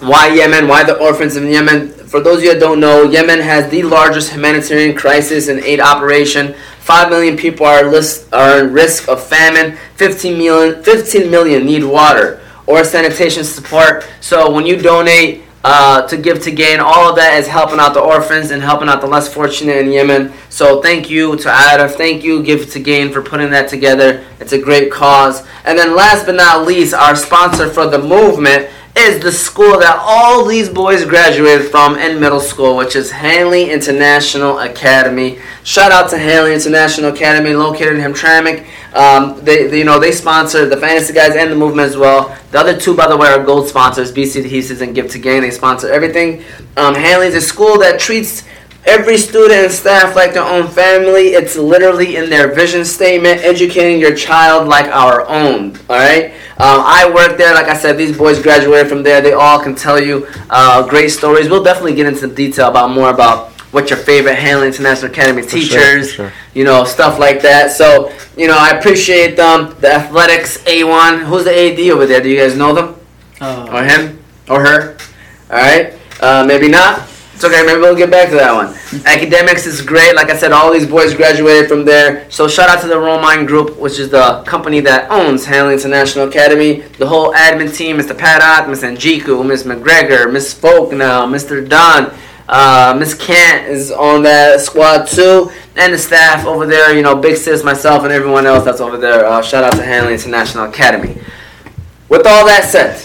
why 0.00 0.28
Yemen? 0.28 0.68
Why 0.68 0.84
the 0.84 0.98
orphans 0.98 1.36
in 1.36 1.48
Yemen? 1.48 1.90
For 1.90 2.20
those 2.20 2.38
of 2.38 2.44
you 2.44 2.52
that 2.52 2.60
don't 2.60 2.78
know, 2.78 3.02
Yemen 3.02 3.40
has 3.40 3.70
the 3.70 3.82
largest 3.82 4.32
humanitarian 4.32 4.96
crisis 4.96 5.48
and 5.48 5.60
aid 5.60 5.80
operation. 5.80 6.54
Five 6.78 7.10
million 7.10 7.36
people 7.36 7.66
are, 7.66 7.90
list, 7.90 8.32
are 8.32 8.60
in 8.60 8.72
risk 8.72 9.08
of 9.08 9.26
famine. 9.26 9.76
15 9.96 10.38
million, 10.38 10.82
15 10.82 11.30
million 11.30 11.64
need 11.64 11.82
water 11.82 12.40
or 12.66 12.84
sanitation 12.84 13.42
support. 13.42 14.06
So 14.20 14.52
when 14.52 14.66
you 14.66 14.76
donate 14.76 15.43
uh, 15.64 16.06
to 16.06 16.18
give 16.18 16.42
to 16.42 16.50
gain, 16.50 16.78
all 16.78 17.08
of 17.08 17.16
that 17.16 17.38
is 17.38 17.48
helping 17.48 17.80
out 17.80 17.94
the 17.94 18.00
orphans 18.00 18.50
and 18.50 18.62
helping 18.62 18.88
out 18.88 19.00
the 19.00 19.06
less 19.06 19.32
fortunate 19.32 19.78
in 19.78 19.90
Yemen. 19.90 20.32
So 20.50 20.82
thank 20.82 21.08
you 21.08 21.36
to 21.36 21.48
Adif, 21.48 21.92
thank 21.92 22.22
you 22.22 22.42
Give 22.42 22.70
to 22.70 22.78
Gain 22.78 23.10
for 23.10 23.22
putting 23.22 23.50
that 23.50 23.68
together. 23.68 24.24
It's 24.40 24.52
a 24.52 24.60
great 24.60 24.92
cause. 24.92 25.46
And 25.64 25.78
then 25.78 25.96
last 25.96 26.26
but 26.26 26.34
not 26.34 26.66
least, 26.66 26.92
our 26.92 27.16
sponsor 27.16 27.70
for 27.70 27.86
the 27.86 27.98
movement 27.98 28.68
is 28.96 29.20
the 29.20 29.32
school 29.32 29.80
that 29.80 29.98
all 30.00 30.44
these 30.44 30.68
boys 30.68 31.04
graduated 31.04 31.70
from 31.70 31.98
in 31.98 32.20
middle 32.20 32.40
school, 32.40 32.76
which 32.76 32.94
is 32.94 33.10
Hanley 33.10 33.70
International 33.70 34.60
Academy. 34.60 35.40
Shout 35.64 35.90
out 35.90 36.10
to 36.10 36.18
Hanley 36.18 36.54
International 36.54 37.12
Academy, 37.12 37.54
located 37.54 37.96
in 37.96 38.00
Hamtramck. 38.00 38.64
Um, 38.94 39.44
they, 39.44 39.66
they, 39.66 39.78
you 39.78 39.84
know, 39.84 39.98
they 39.98 40.12
sponsor 40.12 40.66
the 40.66 40.76
fantasy 40.76 41.12
guys 41.12 41.34
and 41.34 41.50
the 41.50 41.56
movement 41.56 41.88
as 41.88 41.96
well. 41.96 42.38
The 42.52 42.60
other 42.60 42.78
two, 42.78 42.96
by 42.96 43.08
the 43.08 43.16
way, 43.16 43.28
are 43.28 43.44
gold 43.44 43.68
sponsors: 43.68 44.12
BC 44.12 44.44
Adhesives 44.44 44.80
and 44.80 44.94
Give 44.94 45.10
to 45.10 45.18
Gain. 45.18 45.42
They 45.42 45.50
sponsor 45.50 45.92
everything. 45.92 46.44
Um, 46.76 46.94
Hanley's 46.94 47.34
a 47.34 47.40
school 47.40 47.78
that 47.80 47.98
treats 47.98 48.44
every 48.86 49.16
student 49.16 49.60
and 49.64 49.72
staff 49.72 50.14
like 50.14 50.34
their 50.34 50.44
own 50.44 50.68
family. 50.68 51.28
It's 51.28 51.56
literally 51.56 52.16
in 52.16 52.30
their 52.30 52.54
vision 52.54 52.84
statement, 52.84 53.40
educating 53.42 54.00
your 54.00 54.14
child 54.14 54.68
like 54.68 54.86
our 54.86 55.26
own. 55.28 55.76
All 55.88 55.96
right. 55.96 56.32
Um, 56.56 56.80
I 56.84 57.10
work 57.12 57.36
there. 57.38 57.54
Like 57.54 57.66
I 57.66 57.76
said, 57.76 57.96
these 57.98 58.16
boys 58.16 58.40
graduated 58.42 58.88
from 58.88 59.02
there. 59.02 59.20
They 59.20 59.32
all 59.32 59.60
can 59.60 59.74
tell 59.74 60.00
you 60.00 60.26
uh, 60.50 60.86
great 60.88 61.08
stories. 61.08 61.48
We'll 61.48 61.64
definitely 61.64 61.94
get 61.94 62.06
into 62.06 62.26
detail 62.28 62.68
about 62.68 62.90
more 62.90 63.10
about 63.10 63.50
what 63.72 63.90
your 63.90 63.98
favorite 63.98 64.36
Hanley 64.36 64.68
International 64.68 65.10
Academy 65.10 65.42
For 65.42 65.50
teachers, 65.50 66.10
for 66.10 66.14
sure. 66.14 66.32
you 66.54 66.62
know, 66.62 66.84
stuff 66.84 67.18
like 67.18 67.42
that. 67.42 67.72
So, 67.72 68.12
you 68.36 68.46
know, 68.46 68.56
I 68.56 68.70
appreciate 68.70 69.36
them. 69.36 69.74
The 69.80 69.92
athletics 69.92 70.58
A1. 70.58 71.24
Who's 71.24 71.42
the 71.44 71.50
AD 71.50 71.80
over 71.90 72.06
there? 72.06 72.20
Do 72.20 72.28
you 72.28 72.38
guys 72.38 72.56
know 72.56 72.72
them? 72.72 72.94
Or 73.40 73.82
him? 73.82 74.22
Or 74.48 74.60
her? 74.64 74.96
All 75.50 75.56
right. 75.56 75.94
Uh, 76.20 76.44
maybe 76.46 76.68
not. 76.68 77.08
It's 77.34 77.42
okay. 77.42 77.66
Maybe 77.66 77.80
we'll 77.80 77.96
get 77.96 78.10
back 78.10 78.28
to 78.30 78.36
that 78.36 78.54
one. 78.54 78.74
Academics 79.06 79.66
is 79.66 79.80
great. 79.80 80.14
Like 80.14 80.30
I 80.30 80.36
said, 80.36 80.52
all 80.52 80.72
these 80.72 80.86
boys 80.86 81.14
graduated 81.14 81.68
from 81.68 81.84
there. 81.84 82.30
So 82.30 82.46
shout 82.46 82.70
out 82.70 82.80
to 82.82 82.86
the 82.86 82.94
Romine 82.94 83.44
Group, 83.44 83.76
which 83.76 83.98
is 83.98 84.08
the 84.10 84.44
company 84.46 84.78
that 84.80 85.10
owns 85.10 85.44
Hanley 85.44 85.74
International 85.74 86.28
Academy. 86.28 86.82
The 86.98 87.08
whole 87.08 87.32
admin 87.32 87.74
team, 87.76 87.98
Mr. 87.98 88.16
Padat, 88.16 88.68
Ms. 88.68 88.82
Anjiku, 88.82 89.44
Ms. 89.44 89.64
McGregor, 89.64 90.32
Ms. 90.32 90.54
Folk 90.54 90.92
now, 90.92 91.26
Mr. 91.26 91.68
Don, 91.68 92.14
uh, 92.48 92.94
Ms. 92.96 93.14
Kant 93.14 93.66
is 93.66 93.90
on 93.90 94.22
that 94.22 94.60
squad 94.60 95.06
too. 95.06 95.50
And 95.76 95.92
the 95.92 95.98
staff 95.98 96.46
over 96.46 96.66
there, 96.66 96.94
you 96.94 97.02
know, 97.02 97.16
Big 97.16 97.36
Sis, 97.36 97.64
myself, 97.64 98.04
and 98.04 98.12
everyone 98.12 98.46
else 98.46 98.64
that's 98.64 98.80
over 98.80 98.96
there. 98.96 99.26
Uh, 99.26 99.42
shout 99.42 99.64
out 99.64 99.74
to 99.74 99.82
Hanley 99.82 100.14
International 100.14 100.66
Academy. 100.66 101.18
With 102.08 102.26
all 102.28 102.46
that 102.46 102.64
said, 102.70 102.96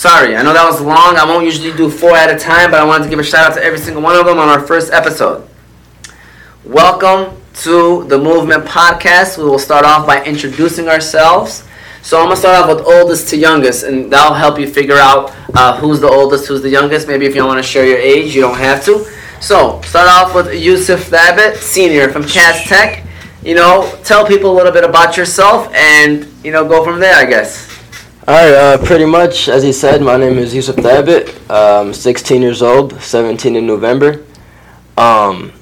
Sorry, 0.00 0.34
I 0.34 0.40
know 0.40 0.54
that 0.54 0.64
was 0.64 0.80
long. 0.80 1.18
I 1.18 1.26
won't 1.26 1.44
usually 1.44 1.76
do 1.76 1.90
four 1.90 2.16
at 2.16 2.34
a 2.34 2.38
time, 2.38 2.70
but 2.70 2.80
I 2.80 2.84
wanted 2.84 3.04
to 3.04 3.10
give 3.10 3.18
a 3.18 3.22
shout 3.22 3.50
out 3.50 3.54
to 3.58 3.62
every 3.62 3.78
single 3.78 4.02
one 4.02 4.16
of 4.16 4.24
them 4.24 4.38
on 4.38 4.48
our 4.48 4.66
first 4.66 4.90
episode. 4.94 5.46
Welcome 6.64 7.36
to 7.56 8.04
the 8.04 8.16
Movement 8.16 8.64
Podcast. 8.64 9.36
We 9.36 9.44
will 9.44 9.58
start 9.58 9.84
off 9.84 10.06
by 10.06 10.24
introducing 10.24 10.88
ourselves. 10.88 11.68
So 12.00 12.18
I'm 12.18 12.28
gonna 12.28 12.36
start 12.36 12.64
off 12.64 12.74
with 12.74 12.86
oldest 12.86 13.28
to 13.28 13.36
youngest, 13.36 13.84
and 13.84 14.10
that'll 14.10 14.32
help 14.32 14.58
you 14.58 14.66
figure 14.66 14.96
out 14.96 15.36
uh, 15.52 15.76
who's 15.76 16.00
the 16.00 16.08
oldest, 16.08 16.46
who's 16.46 16.62
the 16.62 16.70
youngest. 16.70 17.06
Maybe 17.06 17.26
if 17.26 17.34
you 17.34 17.42
don't 17.42 17.48
want 17.48 17.62
to 17.62 17.70
share 17.70 17.84
your 17.84 17.98
age, 17.98 18.34
you 18.34 18.40
don't 18.40 18.56
have 18.56 18.82
to. 18.86 19.04
So 19.42 19.82
start 19.82 20.08
off 20.08 20.34
with 20.34 20.54
Yusuf 20.54 21.10
Thabit, 21.10 21.56
senior 21.56 22.10
from 22.10 22.24
Cass 22.24 22.66
Tech. 22.66 23.04
You 23.42 23.54
know, 23.54 23.94
tell 24.02 24.26
people 24.26 24.50
a 24.50 24.56
little 24.56 24.72
bit 24.72 24.82
about 24.82 25.18
yourself, 25.18 25.70
and 25.74 26.26
you 26.42 26.52
know, 26.52 26.66
go 26.66 26.82
from 26.82 27.00
there. 27.00 27.16
I 27.16 27.26
guess. 27.26 27.79
Alright, 28.28 28.52
uh, 28.52 28.78
pretty 28.84 29.06
much, 29.06 29.48
as 29.48 29.62
he 29.62 29.72
said, 29.72 30.02
my 30.02 30.16
name 30.16 30.36
is 30.38 30.54
Yusuf 30.54 30.76
Thabit. 30.76 31.34
I'm 31.48 31.94
16 31.94 32.42
years 32.42 32.60
old, 32.62 33.00
17 33.00 33.56
in 33.56 33.66
November. 33.66 34.24
Um, 34.96 35.52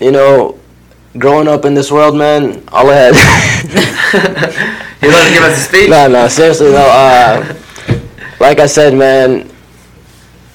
you 0.00 0.10
know, 0.10 0.58
growing 1.18 1.48
up 1.48 1.66
in 1.66 1.74
this 1.74 1.92
world, 1.92 2.16
man, 2.16 2.64
all 2.68 2.90
I 2.90 2.94
had. 2.94 4.82
You 5.02 5.12
want 5.12 5.28
to 5.28 5.34
give 5.34 5.42
us 5.42 5.58
a 5.58 5.60
speech? 5.60 5.90
no, 5.90 6.08
no, 6.08 6.26
seriously, 6.26 6.72
no. 6.72 6.78
Uh, 6.78 7.54
like 8.40 8.58
I 8.58 8.66
said, 8.66 8.94
man, 8.94 9.48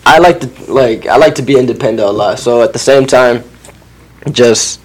I 0.05 0.17
like 0.17 0.39
to 0.39 0.47
like 0.71 1.05
I 1.05 1.15
like 1.17 1.35
to 1.35 1.43
be 1.43 1.57
independent 1.57 2.05
a 2.07 2.11
lot. 2.11 2.39
So 2.39 2.63
at 2.63 2.73
the 2.73 2.79
same 2.79 3.05
time, 3.05 3.43
just 4.31 4.81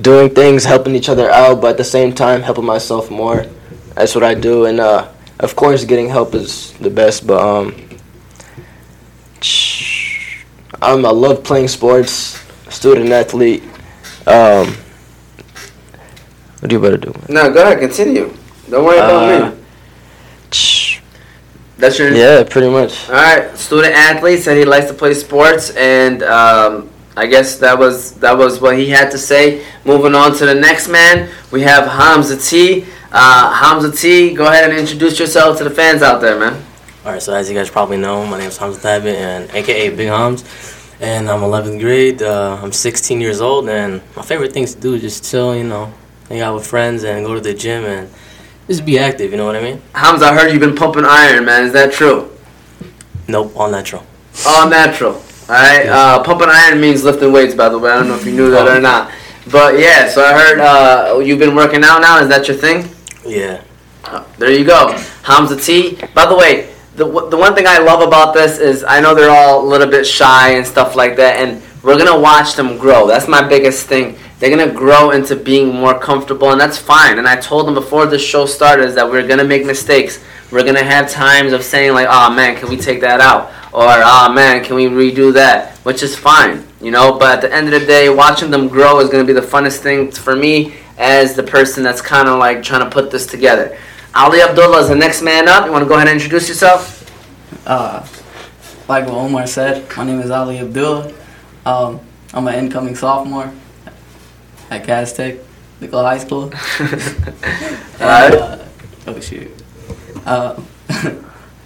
doing 0.00 0.30
things, 0.30 0.64
helping 0.64 0.94
each 0.94 1.08
other 1.08 1.28
out, 1.30 1.60
but 1.60 1.70
at 1.72 1.76
the 1.76 1.84
same 1.84 2.14
time, 2.14 2.42
helping 2.42 2.64
myself 2.64 3.10
more. 3.10 3.44
that's 3.94 4.14
what 4.14 4.22
I 4.22 4.34
do, 4.34 4.66
and 4.66 4.78
uh, 4.78 5.08
of 5.40 5.54
course, 5.56 5.84
getting 5.84 6.08
help 6.08 6.34
is 6.34 6.72
the 6.74 6.90
best. 6.90 7.26
But 7.26 7.40
um, 7.42 7.74
I'm, 10.82 11.04
I 11.04 11.10
love 11.10 11.42
playing 11.44 11.68
sports, 11.68 12.42
student 12.68 13.10
athlete. 13.12 13.62
Um, 14.26 14.74
what 16.60 16.68
do 16.68 16.74
you 16.76 16.80
better 16.82 16.96
do? 16.96 17.14
No, 17.28 17.52
go 17.52 17.62
ahead, 17.62 17.78
continue. 17.78 18.34
Don't 18.68 18.84
worry 18.84 18.98
about 18.98 19.28
Uh, 19.42 19.50
me. 19.50 19.56
That's 21.78 21.98
your 21.98 22.12
Yeah, 22.14 22.42
pretty 22.44 22.70
much. 22.70 23.08
All 23.08 23.14
right, 23.14 23.56
student 23.56 23.94
athlete 23.94 24.42
said 24.42 24.56
he 24.56 24.64
likes 24.64 24.86
to 24.86 24.94
play 24.94 25.12
sports, 25.14 25.70
and 25.76 26.22
um, 26.22 26.88
I 27.16 27.26
guess 27.26 27.58
that 27.58 27.78
was 27.78 28.12
that 28.14 28.36
was 28.36 28.60
what 28.60 28.78
he 28.78 28.88
had 28.88 29.10
to 29.10 29.18
say. 29.18 29.62
Moving 29.84 30.14
on 30.14 30.34
to 30.36 30.46
the 30.46 30.54
next 30.54 30.88
man, 30.88 31.28
we 31.52 31.60
have 31.62 31.86
Hamza 31.86 32.36
T. 32.38 32.86
Uh, 33.12 33.52
Hamza 33.52 33.92
T, 33.92 34.34
go 34.34 34.46
ahead 34.46 34.68
and 34.68 34.78
introduce 34.78 35.18
yourself 35.18 35.58
to 35.58 35.64
the 35.64 35.70
fans 35.70 36.02
out 36.02 36.20
there, 36.20 36.38
man. 36.38 36.62
Alright, 37.04 37.22
so 37.22 37.32
as 37.34 37.48
you 37.48 37.54
guys 37.54 37.70
probably 37.70 37.96
know, 37.96 38.26
my 38.26 38.38
name 38.38 38.48
is 38.48 38.56
Hamza 38.56 38.80
Thabit, 38.80 39.14
and 39.14 39.50
aka 39.54 39.90
Big 39.90 40.08
Hams, 40.08 40.42
and 41.00 41.30
I'm 41.30 41.40
11th 41.40 41.78
grade. 41.80 42.20
Uh, 42.20 42.58
I'm 42.60 42.72
16 42.72 43.20
years 43.20 43.40
old, 43.40 43.68
and 43.68 44.02
my 44.16 44.22
favorite 44.22 44.52
things 44.52 44.74
to 44.74 44.80
do 44.80 44.94
is 44.94 45.02
just 45.02 45.30
chill, 45.30 45.54
you 45.54 45.62
know, 45.62 45.92
hang 46.28 46.40
out 46.40 46.54
with 46.56 46.66
friends, 46.66 47.04
and 47.04 47.24
go 47.24 47.34
to 47.34 47.40
the 47.40 47.54
gym, 47.54 47.84
and 47.84 48.10
just 48.66 48.84
be 48.84 48.98
active. 48.98 49.30
You 49.30 49.36
know 49.36 49.46
what 49.46 49.54
I 49.54 49.62
mean? 49.62 49.80
Hamza, 49.94 50.26
I 50.26 50.34
heard 50.34 50.50
you've 50.50 50.60
been 50.60 50.74
pumping 50.74 51.04
iron, 51.04 51.44
man. 51.44 51.64
Is 51.64 51.72
that 51.74 51.92
true? 51.92 52.32
Nope, 53.28 53.52
all 53.56 53.70
natural. 53.70 54.04
All 54.44 54.68
natural. 54.68 55.12
All 55.12 55.54
right. 55.54 55.84
Yes. 55.84 55.88
Uh, 55.88 56.22
pumping 56.24 56.48
iron 56.50 56.80
means 56.80 57.04
lifting 57.04 57.30
weights, 57.30 57.54
by 57.54 57.68
the 57.68 57.78
way. 57.78 57.92
I 57.92 57.98
don't 57.98 58.08
know 58.08 58.16
if 58.16 58.26
you 58.26 58.32
knew 58.32 58.50
that 58.50 58.66
or 58.66 58.80
not. 58.80 59.12
But 59.50 59.78
yeah, 59.78 60.08
so 60.08 60.24
I 60.24 60.32
heard 60.32 60.58
uh, 60.58 61.18
you've 61.20 61.38
been 61.38 61.54
working 61.54 61.84
out 61.84 62.00
now. 62.00 62.18
Is 62.18 62.28
that 62.28 62.48
your 62.48 62.56
thing? 62.56 62.88
Yeah. 63.26 63.62
Oh, 64.04 64.26
there 64.38 64.50
you 64.52 64.64
go, 64.64 64.96
Hamza 65.24 65.56
T. 65.56 65.98
By 66.14 66.26
the 66.26 66.36
way, 66.36 66.72
the 66.94 67.04
the 67.28 67.36
one 67.36 67.54
thing 67.54 67.66
I 67.66 67.78
love 67.78 68.06
about 68.06 68.34
this 68.34 68.58
is 68.58 68.84
I 68.84 69.00
know 69.00 69.14
they're 69.14 69.30
all 69.30 69.64
a 69.64 69.66
little 69.66 69.88
bit 69.88 70.06
shy 70.06 70.50
and 70.50 70.66
stuff 70.66 70.94
like 70.94 71.16
that, 71.16 71.36
and 71.36 71.60
we're 71.82 71.98
gonna 71.98 72.18
watch 72.18 72.54
them 72.54 72.78
grow. 72.78 73.06
That's 73.06 73.28
my 73.28 73.46
biggest 73.46 73.86
thing. 73.86 74.16
They're 74.38 74.50
gonna 74.50 74.72
grow 74.72 75.10
into 75.10 75.34
being 75.34 75.74
more 75.74 75.98
comfortable, 75.98 76.52
and 76.52 76.60
that's 76.60 76.78
fine. 76.78 77.18
And 77.18 77.26
I 77.26 77.36
told 77.36 77.66
them 77.66 77.74
before 77.74 78.06
the 78.06 78.18
show 78.18 78.46
started 78.46 78.84
is 78.84 78.94
that 78.94 79.10
we're 79.10 79.26
gonna 79.26 79.44
make 79.44 79.66
mistakes. 79.66 80.20
We're 80.52 80.64
gonna 80.64 80.84
have 80.84 81.10
times 81.10 81.52
of 81.52 81.64
saying 81.64 81.92
like, 81.92 82.06
"Oh 82.08 82.30
man, 82.30 82.56
can 82.56 82.68
we 82.68 82.76
take 82.76 83.00
that 83.00 83.20
out?" 83.20 83.50
or 83.72 83.88
"Oh 83.88 84.32
man, 84.32 84.62
can 84.62 84.76
we 84.76 84.86
redo 84.86 85.32
that?" 85.32 85.78
Which 85.82 86.02
is 86.02 86.14
fine, 86.14 86.64
you 86.80 86.92
know. 86.92 87.12
But 87.18 87.36
at 87.36 87.40
the 87.40 87.52
end 87.52 87.72
of 87.72 87.80
the 87.80 87.86
day, 87.86 88.08
watching 88.08 88.50
them 88.52 88.68
grow 88.68 89.00
is 89.00 89.10
gonna 89.10 89.24
be 89.24 89.32
the 89.32 89.40
funnest 89.40 89.78
thing 89.78 90.12
for 90.12 90.36
me 90.36 90.74
as 90.98 91.34
the 91.34 91.42
person 91.42 91.82
that's 91.82 92.00
kind 92.00 92.28
of 92.28 92.38
like 92.38 92.62
trying 92.62 92.84
to 92.84 92.90
put 92.90 93.10
this 93.10 93.26
together. 93.26 93.78
Ali 94.14 94.40
Abdullah 94.40 94.80
is 94.80 94.88
the 94.88 94.94
next 94.96 95.22
man 95.22 95.48
up. 95.48 95.66
You 95.66 95.72
want 95.72 95.82
to 95.84 95.88
go 95.88 95.94
ahead 95.96 96.08
and 96.08 96.16
introduce 96.20 96.48
yourself? 96.48 97.02
Uh, 97.66 98.06
like 98.88 99.04
what 99.06 99.14
Omar 99.14 99.46
said, 99.46 99.86
my 99.96 100.04
name 100.04 100.20
is 100.20 100.30
Ali 100.30 100.58
Abdullah. 100.58 101.12
Um, 101.66 102.00
I'm 102.32 102.46
an 102.48 102.54
incoming 102.54 102.94
sophomore 102.94 103.52
at 104.70 104.84
Cass 104.84 105.12
Tech, 105.12 105.36
Nicole 105.80 106.04
High 106.04 106.18
School. 106.18 106.52
And, 107.98 108.34
uh, 108.34 108.64
oh 109.06 109.20
shoot. 109.20 109.50
Uh, 110.24 110.60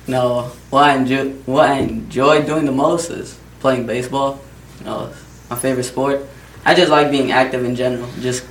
no, 0.06 0.42
what 0.70 0.84
I 0.84 0.96
enjoy, 0.96 1.30
what 1.44 1.68
I 1.68 1.78
enjoy 1.78 2.46
doing 2.46 2.64
the 2.64 2.72
most 2.72 3.10
is 3.10 3.38
playing 3.60 3.86
baseball. 3.86 4.40
You 4.78 4.84
know, 4.86 5.12
my 5.50 5.56
favorite 5.56 5.84
sport. 5.84 6.24
I 6.64 6.74
just 6.74 6.90
like 6.90 7.10
being 7.10 7.32
active 7.32 7.64
in 7.64 7.74
general. 7.74 8.08
Just 8.20 8.44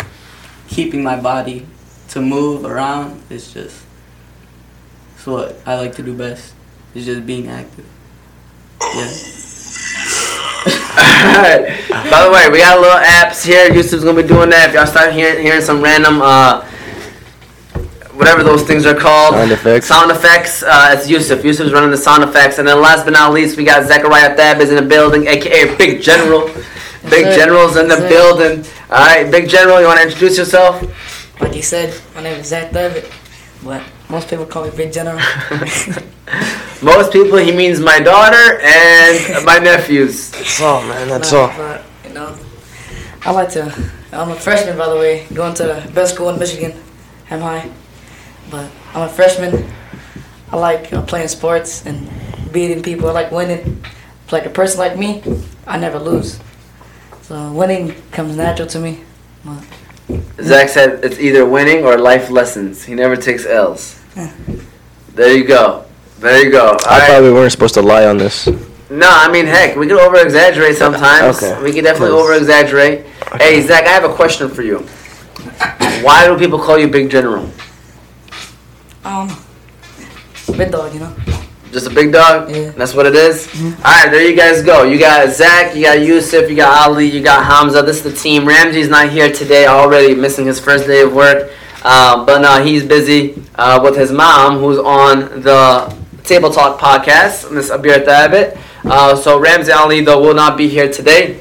keeping 0.69 1.03
my 1.03 1.19
body 1.19 1.65
to 2.09 2.21
move 2.21 2.63
around 2.63 3.21
is 3.29 3.51
just 3.53 3.83
it's 5.15 5.27
what 5.27 5.59
I 5.65 5.75
like 5.75 5.95
to 5.95 6.03
do 6.03 6.15
best. 6.15 6.53
Is 6.95 7.05
just 7.05 7.25
being 7.25 7.49
active. 7.49 7.85
Yeah. 8.81 9.11
Alright. 11.35 11.89
By 12.09 12.23
the 12.25 12.31
way, 12.31 12.49
we 12.49 12.59
got 12.59 12.79
little 12.79 12.97
apps 12.97 13.45
here. 13.45 13.71
Yusuf's 13.71 14.03
gonna 14.03 14.21
be 14.21 14.27
doing 14.27 14.49
that. 14.51 14.69
If 14.69 14.75
y'all 14.75 14.87
start 14.87 15.13
hearing 15.13 15.43
hearing 15.43 15.61
some 15.61 15.81
random 15.81 16.21
uh 16.21 16.65
whatever 18.13 18.43
those 18.43 18.63
things 18.63 18.85
are 18.85 18.95
called. 18.95 19.33
Sound 19.33 19.51
effects. 19.51 19.87
Sound 19.87 20.11
effects. 20.11 20.63
Uh, 20.63 20.95
it's 20.97 21.09
Yusuf. 21.09 21.43
Yusuf's 21.43 21.71
running 21.71 21.89
the 21.91 21.97
sound 21.97 22.23
effects. 22.23 22.57
And 22.57 22.67
then 22.67 22.81
last 22.81 23.05
but 23.05 23.11
not 23.11 23.31
least, 23.31 23.55
we 23.57 23.63
got 23.63 23.85
Zechariah 23.87 24.35
Thab 24.35 24.59
is 24.59 24.69
in 24.69 24.75
the 24.75 24.81
building, 24.81 25.27
aka 25.27 25.75
Big 25.77 26.01
General. 26.01 26.49
Big 27.09 27.25
sir. 27.25 27.35
General's 27.35 27.75
in 27.77 27.87
the 27.87 27.97
Yes, 27.97 28.09
building. 28.11 28.65
Alright, 28.89 29.31
Big 29.31 29.49
General, 29.49 29.81
you 29.81 29.87
wanna 29.87 30.01
introduce 30.01 30.37
yourself? 30.37 30.81
Like 31.41 31.55
you 31.55 31.61
said, 31.61 31.93
my 32.15 32.21
name 32.23 32.39
is 32.39 32.47
Zach 32.47 32.71
David, 32.71 33.05
but 33.63 33.81
most 34.09 34.29
people 34.29 34.45
call 34.45 34.63
me 34.65 34.71
Big 34.75 34.91
General. 34.93 35.19
Most 36.81 37.11
people 37.11 37.37
he 37.37 37.51
means 37.51 37.79
my 37.79 37.99
daughter 37.99 38.59
and 38.61 39.43
my 39.45 39.57
nephews. 39.57 40.31
That's 40.31 40.61
all, 40.61 40.81
man. 40.83 41.07
That's 41.09 41.31
But- 41.31 41.37
all. 41.37 41.57
But, 41.57 41.83
you 42.07 42.13
know, 42.13 42.35
I 43.25 43.31
like 43.31 43.49
to. 43.51 43.63
I'm 44.13 44.31
a 44.31 44.35
freshman, 44.35 44.77
by 44.77 44.87
the 44.89 44.95
way, 44.95 45.25
going 45.33 45.53
to 45.55 45.63
the 45.63 45.91
best 45.93 46.15
school 46.15 46.29
in 46.29 46.39
Michigan, 46.39 46.73
Ham 47.25 47.41
High. 47.41 47.69
But 48.49 48.69
I'm 48.93 49.01
a 49.03 49.09
freshman. 49.09 49.69
I 50.51 50.55
like 50.55 50.93
uh, 50.93 51.01
playing 51.03 51.27
sports 51.27 51.85
and 51.85 52.09
beating 52.53 52.81
people. 52.81 53.09
I 53.09 53.11
like 53.11 53.31
winning. 53.31 53.83
Like 54.31 54.45
a 54.45 54.49
person 54.49 54.79
like 54.79 54.97
me, 54.97 55.21
I 55.67 55.77
never 55.77 55.99
lose. 55.99 56.39
So 57.29 57.51
winning 57.51 57.93
comes 58.09 58.35
natural 58.35 58.67
to 58.69 58.79
me. 58.79 59.01
But 59.45 59.63
Zach 60.41 60.67
said 60.67 61.05
it's 61.05 61.19
either 61.19 61.45
winning 61.45 61.85
or 61.85 61.95
life 61.95 62.31
lessons. 62.31 62.83
He 62.83 62.95
never 62.95 63.15
takes 63.15 63.45
L's. 63.45 64.01
Yeah. 64.15 64.33
There 65.13 65.37
you 65.37 65.43
go. 65.43 65.85
There 66.17 66.43
you 66.43 66.49
go. 66.49 66.75
I 66.87 67.01
All 67.01 67.07
thought 67.07 67.21
we 67.21 67.31
weren't 67.31 67.51
supposed 67.51 67.75
to 67.75 67.83
lie 67.83 68.07
on 68.07 68.17
this. 68.17 68.47
No, 68.89 69.07
I 69.07 69.31
mean, 69.31 69.45
heck, 69.45 69.75
we 69.75 69.85
can 69.85 69.97
over 69.97 70.17
exaggerate 70.17 70.75
sometimes. 70.75 71.43
Okay. 71.43 71.61
We 71.61 71.71
can 71.71 71.83
definitely 71.83 72.15
Please. 72.15 72.23
over 72.23 72.33
exaggerate. 72.33 73.05
Hey, 73.37 73.61
Zach, 73.61 73.85
I 73.85 73.89
have 73.89 74.05
a 74.05 74.15
question 74.15 74.49
for 74.49 74.63
you. 74.63 74.79
Why 76.01 76.25
do 76.25 76.35
people 76.35 76.57
call 76.57 76.79
you 76.79 76.87
Big 76.87 77.11
General? 77.11 77.47
um, 79.05 79.29
big 80.57 80.71
dog, 80.71 80.95
you 80.95 81.01
know. 81.01 81.15
Just 81.71 81.85
a 81.85 81.89
big 81.91 82.11
dog? 82.11 82.49
Yeah. 82.49 82.71
That's 82.71 82.95
what 82.95 83.05
it 83.05 83.15
is? 83.15 83.47
Alright, 83.55 84.09
there 84.11 84.27
you 84.27 84.35
guys 84.35 84.63
go. 84.63 84.83
You 84.83 84.97
got 84.97 85.29
Zach, 85.29 85.75
you 85.75 85.83
got 85.83 86.01
Yusuf, 86.01 86.49
you 86.49 86.55
got 86.55 86.87
Ali, 86.87 87.05
you 87.05 87.21
got 87.21 87.45
Hamza. 87.45 87.83
This 87.83 87.97
is 87.97 88.03
the 88.03 88.13
team. 88.13 88.47
Ramsey's 88.47 88.89
not 88.89 89.09
here 89.09 89.31
today, 89.31 89.67
already 89.67 90.15
missing 90.15 90.47
his 90.47 90.59
first 90.59 90.87
day 90.87 91.01
of 91.01 91.13
work. 91.13 91.51
Uh, 91.83 92.25
but 92.25 92.39
no, 92.39 92.63
he's 92.63 92.83
busy 92.83 93.41
uh, 93.55 93.79
with 93.83 93.95
his 93.95 94.11
mom, 94.11 94.57
who's 94.57 94.79
on 94.79 95.41
the 95.41 95.95
Table 96.23 96.49
Talk 96.49 96.79
podcast, 96.79 97.51
Miss 97.51 97.69
Abir 97.69 98.03
Thabit. 98.03 98.59
Uh, 98.85 99.15
so 99.15 99.39
Ramsey 99.39 99.71
Ali, 99.71 100.01
though, 100.01 100.19
will 100.19 100.33
not 100.33 100.57
be 100.57 100.67
here 100.67 100.91
today. 100.91 101.39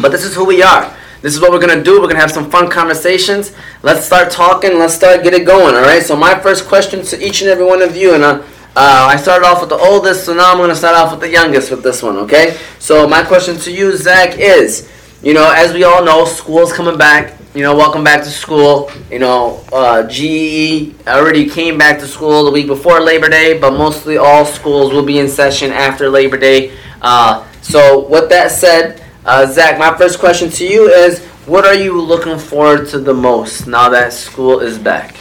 But 0.00 0.10
this 0.12 0.24
is 0.24 0.34
who 0.34 0.44
we 0.44 0.62
are. 0.62 0.94
This 1.22 1.34
is 1.34 1.40
what 1.40 1.50
we're 1.50 1.60
gonna 1.60 1.82
do. 1.82 2.00
We're 2.00 2.08
gonna 2.08 2.20
have 2.20 2.30
some 2.30 2.50
fun 2.50 2.70
conversations. 2.70 3.52
Let's 3.82 4.04
start 4.04 4.30
talking. 4.30 4.78
Let's 4.78 4.94
start 4.94 5.24
get 5.24 5.34
it 5.34 5.44
going. 5.44 5.74
All 5.74 5.82
right. 5.82 6.02
So 6.02 6.14
my 6.14 6.38
first 6.38 6.66
question 6.66 7.02
to 7.04 7.26
each 7.26 7.40
and 7.40 7.50
every 7.50 7.64
one 7.64 7.82
of 7.82 7.96
you, 7.96 8.14
and 8.14 8.44
uh, 8.76 9.08
I 9.10 9.16
started 9.16 9.46
off 9.46 9.60
with 9.60 9.70
the 9.70 9.76
oldest, 9.76 10.24
so 10.24 10.34
now 10.34 10.52
I'm 10.52 10.58
gonna 10.58 10.74
start 10.76 10.94
off 10.96 11.10
with 11.10 11.20
the 11.20 11.30
youngest 11.30 11.70
with 11.70 11.82
this 11.82 12.02
one. 12.02 12.16
Okay. 12.18 12.56
So 12.78 13.08
my 13.08 13.24
question 13.24 13.56
to 13.56 13.72
you, 13.72 13.96
Zach, 13.96 14.38
is, 14.38 14.88
you 15.22 15.34
know, 15.34 15.50
as 15.50 15.72
we 15.72 15.82
all 15.84 16.04
know, 16.04 16.24
school's 16.24 16.72
coming 16.72 16.98
back. 16.98 17.34
You 17.54 17.62
know, 17.62 17.74
welcome 17.74 18.04
back 18.04 18.22
to 18.22 18.30
school. 18.30 18.90
You 19.10 19.18
know, 19.18 19.64
uh, 19.72 20.06
GE 20.06 20.94
already 21.08 21.48
came 21.48 21.78
back 21.78 21.98
to 22.00 22.06
school 22.06 22.44
the 22.44 22.50
week 22.50 22.66
before 22.66 23.00
Labor 23.00 23.30
Day, 23.30 23.58
but 23.58 23.72
mostly 23.72 24.18
all 24.18 24.44
schools 24.44 24.92
will 24.92 25.06
be 25.06 25.18
in 25.18 25.28
session 25.28 25.72
after 25.72 26.10
Labor 26.10 26.36
Day. 26.36 26.76
Uh, 27.02 27.46
so 27.62 28.06
with 28.08 28.28
that 28.28 28.52
said. 28.52 29.02
Uh, 29.26 29.44
Zach, 29.44 29.76
my 29.76 29.92
first 29.98 30.20
question 30.20 30.48
to 30.50 30.64
you 30.64 30.88
is 30.88 31.18
what 31.46 31.66
are 31.66 31.74
you 31.74 32.00
looking 32.00 32.38
forward 32.38 32.86
to 32.90 33.00
the 33.00 33.12
most 33.12 33.66
now 33.66 33.88
that 33.88 34.12
school 34.12 34.60
is 34.60 34.78
back? 34.78 35.16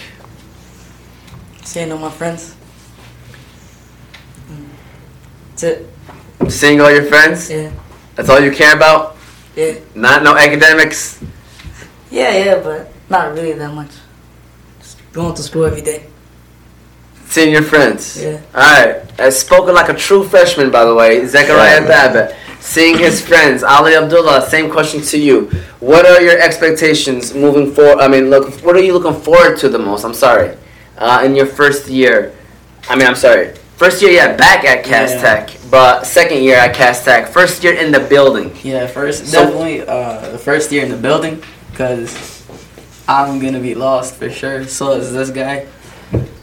Seeing 1.64 1.92
all 1.92 1.98
my 1.98 2.12
friends. 2.12 2.56
Mm. 4.48 4.68
That's 5.56 5.64
it. 5.64 5.90
Seeing 6.52 6.82
all 6.82 6.92
your 6.92 7.04
friends? 7.06 7.50
Yeah. 7.50 7.72
That's 8.16 8.30
all 8.30 8.42
you 8.42 8.52
care 8.52 8.76
about? 8.76 9.16
Yeah. 9.56 9.76
Not 9.96 10.22
no 10.22 10.36
academics? 10.36 11.24
Yeah, 12.12 12.36
yeah, 12.44 12.60
but 12.62 12.92
not 13.10 13.34
really 13.34 13.54
that 13.54 13.74
much. 13.74 13.92
Just 14.80 14.98
going 15.14 15.34
to 15.34 15.42
school 15.42 15.64
every 15.64 15.82
day. 15.82 16.08
Seeing 17.28 17.54
your 17.54 17.64
friends? 17.64 18.22
Yeah. 18.22 18.42
Alright. 18.54 19.18
As 19.18 19.40
spoken 19.40 19.74
like 19.74 19.88
a 19.88 19.94
true 19.94 20.26
freshman, 20.28 20.72
by 20.72 20.84
the 20.84 20.94
way, 20.94 21.26
Zechariah 21.26 21.82
Yeah. 21.88 22.12
Thabit. 22.14 22.36
Seeing 22.60 22.98
his 22.98 23.26
friends. 23.26 23.64
Ali 23.64 23.96
Abdullah, 23.96 24.46
same 24.50 24.70
question 24.70 25.02
to 25.04 25.18
you. 25.18 25.46
What 25.80 26.06
are 26.06 26.22
your 26.22 26.38
expectations 26.38 27.34
moving 27.34 27.72
forward? 27.72 28.02
I 28.02 28.10
mean, 28.10 28.30
look, 28.30 28.54
what 28.62 28.76
are 28.76 28.84
you 28.84 28.92
looking 28.98 29.22
forward 29.22 29.58
to 29.60 29.70
the 29.70 29.80
most? 29.80 30.04
I'm 30.04 30.14
sorry. 30.14 30.58
Uh, 30.98 31.22
in 31.24 31.34
your 31.34 31.46
first 31.46 31.88
year. 31.88 32.34
I 32.90 32.96
mean, 32.98 33.08
I'm 33.08 33.16
sorry. 33.16 33.54
First 33.78 34.02
year, 34.02 34.12
yeah, 34.12 34.36
back 34.38 34.64
at 34.64 34.84
Cass 34.86 35.12
Yeah. 35.12 35.22
Tech, 35.22 35.50
but 35.70 36.06
second 36.06 36.44
year 36.44 36.56
at 36.56 36.74
Cass 36.74 37.04
Tech. 37.04 37.28
First 37.30 37.64
year 37.64 37.74
in 37.74 37.92
the 37.92 38.00
building. 38.00 38.56
Yeah, 38.64 38.88
first 38.88 39.28
So- 39.28 39.44
definitely 39.44 39.82
uh, 39.86 40.30
the 40.32 40.38
first 40.38 40.72
year 40.72 40.84
in 40.84 40.90
the 40.92 40.98
building, 40.98 41.44
cause 41.74 42.16
I'm 43.08 43.40
gonna 43.40 43.60
be 43.60 43.76
lost 43.76 44.16
for 44.16 44.30
sure. 44.30 44.66
So 44.66 44.94
is 44.94 45.12
this 45.14 45.30
guy. 45.30 45.66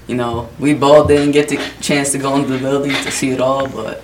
you 0.09 0.17
know, 0.17 0.49
we 0.59 0.75
both 0.75 1.07
didn't 1.09 1.31
get 1.31 1.49
the 1.49 1.59
chance 1.81 2.11
to 2.13 2.19
go 2.19 2.35
into 2.37 2.49
the 2.49 2.59
building 2.59 2.91
to 2.91 3.11
see 3.11 3.31
it 3.31 3.41
all, 3.41 3.67
but 3.69 4.03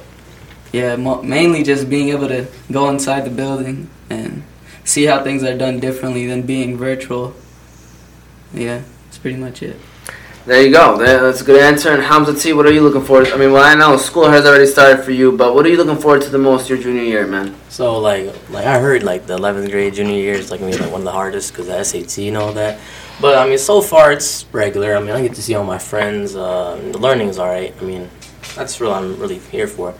yeah, 0.72 0.96
mo- 0.96 1.20
mainly 1.22 1.62
just 1.62 1.90
being 1.90 2.08
able 2.10 2.28
to 2.28 2.46
go 2.70 2.88
inside 2.88 3.24
the 3.26 3.30
building 3.30 3.90
and 4.08 4.42
see 4.84 5.04
how 5.06 5.22
things 5.22 5.42
are 5.42 5.58
done 5.58 5.80
differently 5.80 6.26
than 6.26 6.42
being 6.42 6.78
virtual. 6.78 7.34
Yeah, 8.54 8.82
that's 9.04 9.18
pretty 9.18 9.36
much 9.36 9.60
it. 9.62 9.76
There 10.48 10.62
you 10.62 10.72
go. 10.72 10.96
That's 10.96 11.42
a 11.42 11.44
good 11.44 11.60
answer. 11.60 11.90
And 11.90 12.02
Hamza 12.02 12.32
T, 12.32 12.54
what 12.54 12.64
are 12.64 12.72
you 12.72 12.80
looking 12.80 13.02
forward? 13.02 13.28
I 13.28 13.36
mean, 13.36 13.52
well, 13.52 13.62
I 13.62 13.74
know 13.74 13.98
school 13.98 14.30
has 14.30 14.46
already 14.46 14.64
started 14.64 15.04
for 15.04 15.10
you, 15.10 15.30
but 15.30 15.54
what 15.54 15.66
are 15.66 15.68
you 15.68 15.76
looking 15.76 16.00
forward 16.00 16.22
to 16.22 16.30
the 16.30 16.38
most 16.38 16.70
your 16.70 16.78
junior 16.78 17.02
year, 17.02 17.26
man? 17.26 17.54
So 17.68 17.98
like 17.98 18.32
like 18.48 18.64
I 18.64 18.78
heard 18.78 19.02
like 19.02 19.26
the 19.26 19.36
11th 19.36 19.70
grade 19.70 19.92
junior 19.92 20.16
year 20.16 20.32
is 20.32 20.50
like 20.50 20.62
like 20.62 20.80
one 20.90 21.02
of 21.02 21.04
the 21.04 21.12
hardest 21.12 21.52
because 21.52 21.66
the 21.66 21.84
SAT 21.84 22.28
and 22.28 22.38
all 22.38 22.54
that. 22.54 22.80
But 23.20 23.36
I 23.36 23.46
mean 23.46 23.58
so 23.58 23.82
far 23.82 24.10
it's 24.10 24.46
regular. 24.50 24.96
I 24.96 25.00
mean 25.00 25.10
I 25.10 25.20
get 25.20 25.34
to 25.34 25.42
see 25.42 25.54
all 25.54 25.64
my 25.64 25.76
friends. 25.76 26.34
Uh, 26.34 26.80
the 26.92 26.98
learning 26.98 27.28
is 27.28 27.38
all 27.38 27.48
right. 27.48 27.74
I 27.78 27.84
mean 27.84 28.08
that's 28.56 28.80
what 28.80 28.92
I'm 28.92 29.20
really 29.20 29.40
here 29.52 29.66
for. 29.66 29.92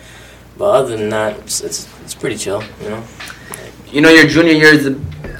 But 0.56 0.70
other 0.70 0.96
than 0.96 1.10
that, 1.10 1.38
it's 1.40 1.60
it's, 1.60 1.86
it's 2.04 2.14
pretty 2.14 2.38
chill. 2.38 2.62
You 2.80 2.88
know. 2.88 3.04
You 3.90 4.02
know, 4.02 4.10
your 4.10 4.26
junior 4.26 4.52
year 4.52 4.74
is, 4.74 4.86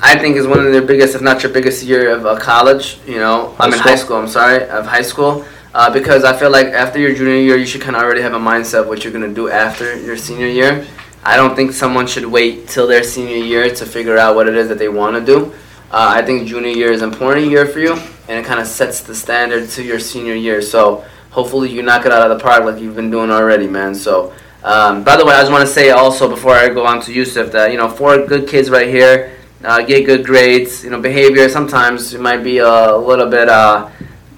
I 0.00 0.19
think, 0.19 0.37
is 0.37 0.47
one 0.47 0.64
of 0.64 0.73
their 0.73 0.81
biggest, 0.81 1.14
if 1.14 1.21
not 1.21 1.43
your 1.43 1.52
biggest 1.52 1.85
year 1.85 2.17
of 2.17 2.25
uh, 2.25 2.38
college. 2.38 2.99
You 3.07 3.19
know, 3.19 3.55
I'm 3.59 3.75
in 3.75 3.78
High 3.78 3.90
high 3.90 3.97
school. 3.97 4.17
I'm 4.17 4.28
sorry, 4.28 4.67
of 4.71 4.87
high 4.87 5.02
school, 5.02 5.45
uh, 5.75 5.93
because 5.93 6.25
I 6.25 6.35
feel 6.35 6.50
like 6.50 6.69
after 6.69 6.99
your 6.99 7.14
junior 7.14 7.35
year, 7.35 7.57
you 7.59 7.67
should 7.67 7.83
kind 7.83 7.95
of 7.95 8.00
already 8.02 8.23
have 8.23 8.33
a 8.33 8.38
mindset 8.38 8.81
of 8.81 8.88
what 8.88 9.05
you're 9.05 9.12
gonna 9.12 9.35
do 9.35 9.50
after 9.50 10.00
your 10.00 10.17
senior 10.17 10.47
year. 10.47 10.87
I 11.23 11.37
don't 11.37 11.55
think 11.55 11.73
someone 11.73 12.07
should 12.07 12.25
wait 12.25 12.69
till 12.69 12.87
their 12.87 13.02
senior 13.02 13.37
year 13.37 13.69
to 13.75 13.85
figure 13.85 14.17
out 14.17 14.35
what 14.35 14.49
it 14.49 14.57
is 14.57 14.69
that 14.69 14.78
they 14.78 14.88
want 14.88 15.17
to 15.17 15.25
do. 15.25 15.52
Uh, 15.90 16.14
I 16.17 16.23
think 16.23 16.49
junior 16.49 16.71
year 16.71 16.90
is 16.90 17.02
an 17.02 17.12
important 17.12 17.50
year 17.50 17.67
for 17.67 17.81
you, 17.81 17.93
and 18.28 18.38
it 18.38 18.47
kind 18.47 18.61
of 18.61 18.67
sets 18.67 19.02
the 19.02 19.14
standard 19.14 19.69
to 19.71 19.83
your 19.83 19.99
senior 19.99 20.35
year. 20.35 20.62
So 20.62 21.05
hopefully 21.28 21.69
you 21.69 21.83
knock 21.83 22.07
it 22.07 22.12
out 22.12 22.31
of 22.31 22.38
the 22.38 22.43
park 22.43 22.64
like 22.64 22.81
you've 22.81 22.97
been 22.97 23.11
doing 23.11 23.31
already, 23.31 23.67
man. 23.67 23.95
So. 23.95 24.33
Um, 24.62 25.04
by 25.04 25.16
the 25.16 25.24
way, 25.24 25.34
I 25.34 25.40
just 25.40 25.52
want 25.52 25.66
to 25.66 25.72
say 25.72 25.90
also 25.90 26.28
before 26.28 26.52
I 26.52 26.68
go 26.68 26.84
on 26.84 27.00
to 27.02 27.12
Yusuf 27.12 27.52
that 27.52 27.70
you 27.70 27.76
know 27.76 27.88
four 27.88 28.26
good 28.26 28.48
kids 28.48 28.70
right 28.70 28.88
here 28.88 29.38
uh, 29.64 29.82
get 29.82 30.06
good 30.06 30.24
grades. 30.24 30.84
You 30.84 30.90
know, 30.90 31.00
behavior 31.00 31.48
sometimes 31.48 32.14
it 32.14 32.20
might 32.20 32.42
be 32.42 32.58
a 32.58 32.96
little 32.96 33.28
bit 33.28 33.48
uh, 33.48 33.90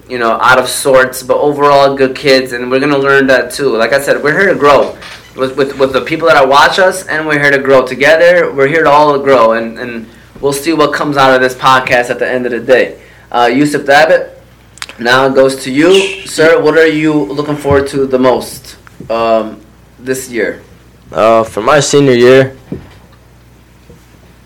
you 0.08 0.18
know 0.18 0.32
out 0.32 0.58
of 0.58 0.68
sorts, 0.68 1.22
but 1.22 1.36
overall 1.38 1.96
good 1.96 2.16
kids, 2.16 2.52
and 2.52 2.70
we're 2.70 2.80
gonna 2.80 2.98
learn 2.98 3.26
that 3.28 3.52
too. 3.52 3.76
Like 3.76 3.92
I 3.92 4.00
said, 4.00 4.22
we're 4.22 4.38
here 4.38 4.52
to 4.52 4.58
grow 4.58 4.96
with 5.36 5.56
with, 5.56 5.78
with 5.78 5.92
the 5.92 6.02
people 6.02 6.28
that 6.28 6.48
watch 6.48 6.78
us, 6.78 7.06
and 7.06 7.26
we're 7.26 7.40
here 7.40 7.50
to 7.50 7.58
grow 7.58 7.86
together. 7.86 8.52
We're 8.52 8.68
here 8.68 8.84
to 8.84 8.90
all 8.90 9.18
grow, 9.18 9.52
and 9.52 9.78
and 9.78 10.06
we'll 10.40 10.52
see 10.52 10.72
what 10.72 10.94
comes 10.94 11.16
out 11.16 11.34
of 11.34 11.40
this 11.40 11.54
podcast 11.54 12.10
at 12.10 12.18
the 12.18 12.28
end 12.28 12.46
of 12.46 12.52
the 12.52 12.60
day. 12.60 13.00
Uh, 13.30 13.50
Yusuf 13.52 13.82
Thabit, 13.82 14.34
now 14.98 15.26
it 15.26 15.34
goes 15.34 15.62
to 15.64 15.70
you, 15.70 16.26
sir. 16.26 16.60
What 16.60 16.76
are 16.76 16.86
you 16.86 17.12
looking 17.12 17.56
forward 17.56 17.88
to 17.88 18.06
the 18.06 18.18
most? 18.18 18.76
Um, 19.08 19.60
this 20.04 20.30
year? 20.30 20.62
Uh, 21.12 21.44
for 21.44 21.60
my 21.62 21.80
senior 21.80 22.14
year, 22.14 22.56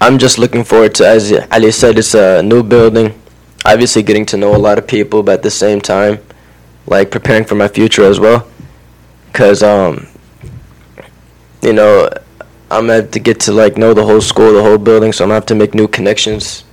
I'm 0.00 0.18
just 0.18 0.38
looking 0.38 0.64
forward 0.64 0.94
to, 0.96 1.06
as 1.06 1.32
Ali 1.50 1.70
said, 1.70 1.98
it's 1.98 2.14
a 2.14 2.42
new 2.42 2.62
building. 2.62 3.18
Obviously, 3.64 4.02
getting 4.02 4.26
to 4.26 4.36
know 4.36 4.54
a 4.54 4.58
lot 4.58 4.78
of 4.78 4.86
people, 4.86 5.22
but 5.22 5.32
at 5.32 5.42
the 5.42 5.50
same 5.50 5.80
time, 5.80 6.18
like 6.86 7.10
preparing 7.10 7.44
for 7.44 7.54
my 7.54 7.68
future 7.68 8.04
as 8.04 8.20
well. 8.20 8.46
Cause 9.32 9.62
um, 9.62 10.06
you 11.62 11.72
know, 11.72 12.08
I'm 12.70 12.88
have 12.88 13.10
to 13.12 13.18
get 13.18 13.40
to 13.40 13.52
like 13.52 13.76
know 13.76 13.94
the 13.94 14.04
whole 14.04 14.20
school, 14.20 14.52
the 14.52 14.62
whole 14.62 14.78
building, 14.78 15.12
so 15.12 15.24
I'm 15.24 15.28
gonna 15.28 15.34
have 15.36 15.46
to 15.46 15.54
make 15.54 15.74
new 15.74 15.88
connections, 15.88 16.64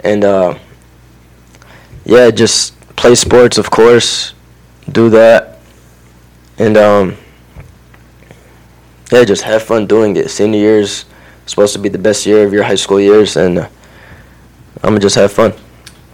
and 0.00 0.24
uh, 0.24 0.58
yeah, 2.04 2.30
just 2.30 2.78
play 2.96 3.14
sports, 3.14 3.58
of 3.58 3.70
course, 3.70 4.34
do 4.90 5.08
that, 5.10 5.58
and 6.58 6.76
um 6.76 7.16
yeah, 9.10 9.24
just 9.24 9.42
have 9.42 9.62
fun 9.62 9.86
doing 9.86 10.16
it. 10.16 10.30
Senior 10.30 10.58
year's 10.58 11.04
supposed 11.46 11.72
to 11.74 11.78
be 11.78 11.88
the 11.88 11.98
best 11.98 12.26
year 12.26 12.44
of 12.44 12.52
your 12.52 12.64
high 12.64 12.74
school 12.74 13.00
years, 13.00 13.36
and 13.36 13.58
uh, 13.58 13.68
I'm 14.82 14.90
gonna 14.90 15.00
just 15.00 15.16
have 15.16 15.32
fun. 15.32 15.54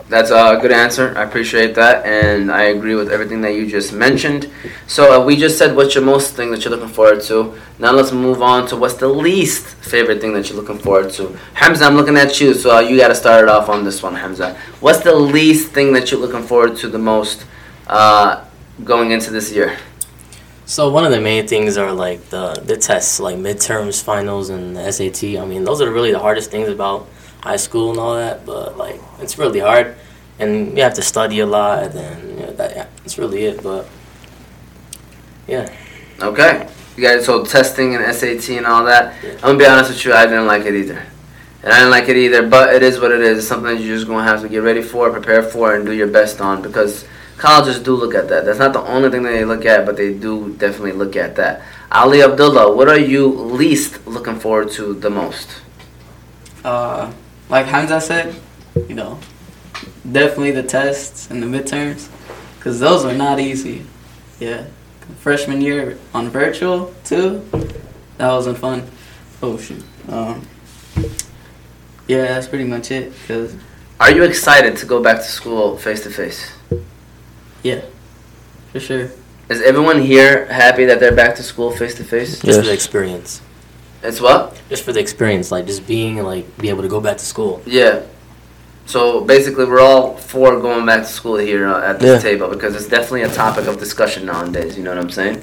That's 0.08 0.30
a 0.30 0.58
good 0.60 0.72
answer. 0.72 1.14
I 1.16 1.22
appreciate 1.22 1.74
that, 1.76 2.04
and 2.04 2.52
I 2.52 2.64
agree 2.64 2.94
with 2.94 3.10
everything 3.10 3.40
that 3.40 3.54
you 3.54 3.66
just 3.66 3.94
mentioned. 3.94 4.50
So 4.86 5.22
uh, 5.22 5.24
we 5.24 5.36
just 5.36 5.56
said 5.56 5.74
what's 5.74 5.94
your 5.94 6.04
most 6.04 6.34
thing 6.34 6.50
that 6.50 6.62
you're 6.62 6.70
looking 6.70 6.92
forward 6.92 7.22
to. 7.22 7.54
Now 7.78 7.92
let's 7.92 8.12
move 8.12 8.42
on 8.42 8.68
to 8.68 8.76
what's 8.76 8.96
the 8.96 9.08
least 9.08 9.68
favorite 9.76 10.20
thing 10.20 10.34
that 10.34 10.50
you're 10.50 10.60
looking 10.60 10.78
forward 10.78 11.12
to. 11.14 11.38
Hamza, 11.54 11.86
I'm 11.86 11.96
looking 11.96 12.18
at 12.18 12.38
you, 12.42 12.52
so 12.52 12.76
uh, 12.76 12.80
you 12.80 12.98
got 12.98 13.08
to 13.08 13.14
start 13.14 13.42
it 13.42 13.48
off 13.48 13.70
on 13.70 13.84
this 13.84 14.02
one, 14.02 14.14
Hamza. 14.14 14.54
What's 14.80 15.00
the 15.00 15.14
least 15.14 15.70
thing 15.70 15.94
that 15.94 16.10
you're 16.10 16.20
looking 16.20 16.42
forward 16.42 16.76
to 16.76 16.88
the 16.88 16.98
most 16.98 17.46
uh, 17.86 18.44
going 18.84 19.12
into 19.12 19.30
this 19.30 19.50
year? 19.50 19.78
So 20.72 20.88
one 20.88 21.04
of 21.04 21.12
the 21.12 21.20
main 21.20 21.46
things 21.46 21.76
are 21.76 21.92
like 21.92 22.30
the 22.30 22.54
the 22.54 22.78
tests, 22.78 23.20
like 23.20 23.36
midterms, 23.36 24.02
finals, 24.02 24.48
and 24.48 24.74
the 24.74 24.90
SAT. 24.90 25.36
I 25.36 25.44
mean, 25.44 25.64
those 25.64 25.82
are 25.82 25.92
really 25.92 26.12
the 26.12 26.18
hardest 26.18 26.50
things 26.50 26.70
about 26.70 27.10
high 27.42 27.58
school 27.58 27.90
and 27.90 27.98
all 28.00 28.14
that. 28.14 28.46
But 28.46 28.78
like, 28.78 28.98
it's 29.20 29.36
really 29.36 29.60
hard, 29.60 29.94
and 30.38 30.74
you 30.74 30.82
have 30.82 30.94
to 30.94 31.02
study 31.02 31.40
a 31.40 31.46
lot, 31.46 31.94
and 31.94 32.30
you 32.30 32.46
know, 32.46 32.52
that 32.54 32.70
yeah, 32.74 32.86
that's 32.96 33.18
really 33.18 33.44
it. 33.44 33.62
But 33.62 33.86
yeah, 35.46 35.70
Okay. 36.22 36.66
You 36.96 37.02
guys, 37.02 37.26
so 37.26 37.44
testing 37.44 37.94
and 37.94 38.14
SAT 38.14 38.56
and 38.56 38.64
all 38.64 38.86
that. 38.86 39.22
Yeah. 39.22 39.32
I'm 39.34 39.40
gonna 39.40 39.58
be 39.58 39.66
honest 39.66 39.90
with 39.90 40.02
you, 40.06 40.14
I 40.14 40.24
didn't 40.24 40.46
like 40.46 40.64
it 40.64 40.74
either. 40.74 41.04
And 41.62 41.70
I 41.70 41.80
didn't 41.80 41.90
like 41.90 42.08
it 42.08 42.16
either, 42.16 42.48
but 42.48 42.74
it 42.74 42.82
is 42.82 42.98
what 42.98 43.12
it 43.12 43.20
is. 43.20 43.38
It's 43.40 43.46
something 43.46 43.76
that 43.76 43.82
you're 43.82 43.96
just 43.96 44.08
gonna 44.08 44.24
have 44.24 44.40
to 44.40 44.48
get 44.48 44.62
ready 44.62 44.80
for, 44.80 45.10
prepare 45.10 45.42
for, 45.42 45.74
and 45.74 45.84
do 45.84 45.92
your 45.92 46.06
best 46.06 46.40
on 46.40 46.62
because 46.62 47.04
colleges 47.38 47.80
do 47.80 47.94
look 47.94 48.14
at 48.14 48.28
that. 48.28 48.44
That's 48.44 48.58
not 48.58 48.72
the 48.72 48.82
only 48.82 49.10
thing 49.10 49.22
that 49.24 49.32
they 49.32 49.44
look 49.44 49.64
at, 49.64 49.84
but 49.86 49.96
they 49.96 50.12
do 50.12 50.54
definitely 50.58 50.92
look 50.92 51.16
at 51.16 51.36
that. 51.36 51.62
Ali 51.90 52.22
Abdullah, 52.22 52.74
what 52.74 52.88
are 52.88 52.98
you 52.98 53.26
least 53.28 54.06
looking 54.06 54.38
forward 54.38 54.70
to 54.72 54.94
the 54.94 55.10
most? 55.10 55.48
Uh, 56.64 57.12
like 57.48 57.66
Hamza 57.66 58.00
said, 58.00 58.34
you 58.88 58.94
know, 58.94 59.18
definitely 60.10 60.52
the 60.52 60.62
tests 60.62 61.30
and 61.30 61.42
the 61.42 61.46
midterms, 61.46 62.08
because 62.56 62.80
those 62.80 63.04
are 63.04 63.14
not 63.14 63.40
easy. 63.40 63.84
Yeah. 64.38 64.66
Freshman 65.18 65.60
year 65.60 65.98
on 66.14 66.30
virtual, 66.30 66.94
too, 67.04 67.44
that 68.18 68.28
wasn't 68.28 68.56
fun. 68.58 68.88
Oh, 69.42 69.58
shoot. 69.58 69.82
Um, 70.08 70.46
yeah, 72.06 72.26
that's 72.26 72.46
pretty 72.46 72.64
much 72.64 72.90
it, 72.90 73.12
because, 73.12 73.56
Are 74.00 74.10
you 74.10 74.22
excited 74.22 74.76
to 74.78 74.86
go 74.86 75.02
back 75.02 75.18
to 75.18 75.24
school 75.24 75.76
face 75.76 76.02
to 76.04 76.10
face? 76.10 76.52
Yeah, 77.62 77.82
for 78.72 78.80
sure. 78.80 79.10
Is 79.48 79.60
everyone 79.62 80.00
here 80.00 80.46
happy 80.46 80.84
that 80.86 81.00
they're 81.00 81.14
back 81.14 81.34
to 81.36 81.42
school 81.42 81.70
face 81.70 81.94
to 81.96 82.04
face? 82.04 82.40
just 82.40 82.60
for 82.60 82.66
the 82.66 82.72
experience, 82.72 83.40
It's 84.02 84.20
what? 84.20 84.60
just 84.68 84.84
for 84.84 84.92
the 84.92 85.00
experience, 85.00 85.50
like 85.52 85.66
just 85.66 85.86
being 85.86 86.22
like 86.22 86.46
be 86.58 86.68
able 86.70 86.82
to 86.82 86.88
go 86.88 87.00
back 87.00 87.18
to 87.18 87.24
school. 87.24 87.62
Yeah. 87.66 88.02
So 88.86 89.20
basically, 89.20 89.64
we're 89.66 89.80
all 89.80 90.16
for 90.16 90.58
going 90.60 90.84
back 90.86 91.02
to 91.02 91.08
school 91.08 91.36
here 91.36 91.68
uh, 91.68 91.90
at 91.90 92.00
this 92.00 92.22
Yeah. 92.22 92.30
table 92.30 92.48
because 92.48 92.74
it's 92.74 92.88
definitely 92.88 93.22
a 93.22 93.28
topic 93.28 93.66
of 93.66 93.78
discussion 93.78 94.26
nowadays. 94.26 94.76
You 94.76 94.82
know 94.84 94.90
what 94.94 94.98
I'm 95.04 95.10
saying? 95.10 95.42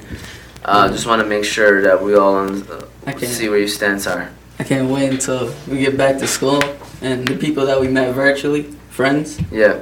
Uh, 0.64 0.88
just 0.90 1.06
want 1.06 1.22
to 1.22 1.28
make 1.28 1.44
sure 1.44 1.80
that 1.82 2.02
we 2.02 2.14
all 2.16 2.36
uh, 2.36 2.84
I 3.06 3.12
can't, 3.12 3.32
see 3.32 3.48
where 3.48 3.58
your 3.58 3.68
stance 3.68 4.06
are. 4.06 4.28
I 4.58 4.64
can't 4.64 4.90
wait 4.90 5.08
until 5.10 5.54
we 5.68 5.78
get 5.78 5.96
back 5.96 6.18
to 6.18 6.26
school 6.26 6.60
and 7.00 7.26
the 7.26 7.36
people 7.36 7.64
that 7.66 7.80
we 7.80 7.88
met 7.88 8.14
virtually, 8.14 8.64
friends, 8.90 9.40
Yeah. 9.50 9.78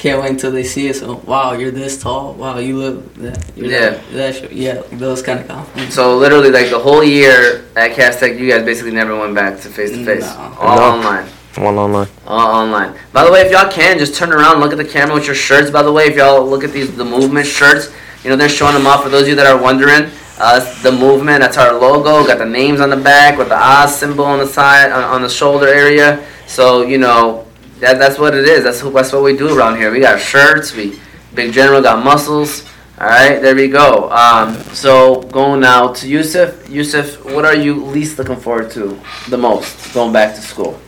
Can't 0.00 0.22
wait 0.22 0.30
until 0.30 0.50
they 0.50 0.64
see 0.64 0.88
us. 0.88 1.02
Oh, 1.02 1.20
wow, 1.26 1.52
you're 1.52 1.70
this 1.70 2.00
tall. 2.02 2.32
Wow, 2.32 2.56
you 2.56 2.78
look 2.78 3.14
that. 3.16 3.52
You're 3.54 3.70
Yeah. 3.70 3.90
That, 3.90 4.12
that 4.12 4.34
sh- 4.34 4.50
yeah, 4.50 4.80
those 4.92 5.20
kind 5.20 5.38
of 5.40 5.46
compliments. 5.46 5.94
So 5.94 6.16
literally, 6.16 6.50
like 6.50 6.70
the 6.70 6.78
whole 6.78 7.04
year 7.04 7.66
at 7.76 7.92
Cass 7.94 8.18
Tech, 8.18 8.38
you 8.38 8.48
guys 8.50 8.64
basically 8.64 8.92
never 8.92 9.14
went 9.18 9.34
back 9.34 9.60
to 9.60 9.68
face 9.68 9.90
to 9.90 10.02
face. 10.02 10.26
All 10.26 10.76
No. 10.76 10.82
online. 10.94 11.26
One 11.58 11.76
online. 11.76 12.08
All 12.26 12.50
online. 12.62 12.94
By 13.12 13.26
the 13.26 13.30
way, 13.30 13.42
if 13.42 13.52
y'all 13.52 13.70
can, 13.70 13.98
just 13.98 14.14
turn 14.14 14.32
around, 14.32 14.60
look 14.60 14.72
at 14.72 14.78
the 14.78 14.86
camera 14.86 15.14
with 15.16 15.26
your 15.26 15.34
shirts. 15.34 15.70
By 15.70 15.82
the 15.82 15.92
way, 15.92 16.04
if 16.06 16.16
y'all 16.16 16.48
look 16.48 16.64
at 16.64 16.72
these 16.72 16.96
the 16.96 17.04
movement 17.04 17.46
shirts, 17.46 17.92
you 18.24 18.30
know 18.30 18.36
they're 18.36 18.48
showing 18.48 18.72
them 18.72 18.86
off 18.86 19.02
for 19.02 19.10
those 19.10 19.22
of 19.24 19.28
you 19.28 19.34
that 19.34 19.46
are 19.46 19.60
wondering. 19.60 20.08
Uh, 20.38 20.60
the 20.82 20.90
movement. 20.92 21.42
That's 21.42 21.58
our 21.58 21.74
logo. 21.78 22.26
Got 22.26 22.38
the 22.38 22.46
names 22.46 22.80
on 22.80 22.88
the 22.88 22.96
back 22.96 23.36
with 23.36 23.50
the 23.50 23.58
Oz 23.62 23.94
symbol 23.94 24.24
on 24.24 24.38
the 24.38 24.46
side 24.46 24.90
on, 24.92 25.04
on 25.04 25.20
the 25.20 25.28
shoulder 25.28 25.68
area. 25.68 26.24
So 26.46 26.80
you 26.80 26.96
know 26.96 27.44
that 27.80 27.98
that's 27.98 28.18
what 28.18 28.34
it 28.34 28.46
is. 28.46 28.64
That's 28.64 28.80
who, 28.80 28.90
that's 28.92 29.12
what 29.12 29.22
we 29.22 29.36
do 29.36 29.56
around 29.56 29.76
here. 29.76 29.90
We 29.90 30.00
got 30.00 30.20
shirts. 30.20 30.74
We 30.74 30.98
Big 31.34 31.52
General 31.52 31.82
got 31.82 32.04
muscles. 32.04 32.66
All 32.98 33.06
right, 33.06 33.40
there 33.40 33.54
we 33.54 33.68
go. 33.68 34.10
Um, 34.10 34.54
so 34.74 35.22
going 35.22 35.60
now 35.60 35.92
to 35.94 36.08
Yusuf. 36.08 36.68
Yusuf, 36.68 37.24
what 37.24 37.44
are 37.44 37.56
you 37.56 37.82
least 37.84 38.18
looking 38.18 38.36
forward 38.36 38.70
to 38.72 39.00
the 39.28 39.38
most 39.38 39.94
going 39.94 40.12
back 40.12 40.34
to 40.34 40.40
school? 40.42 40.78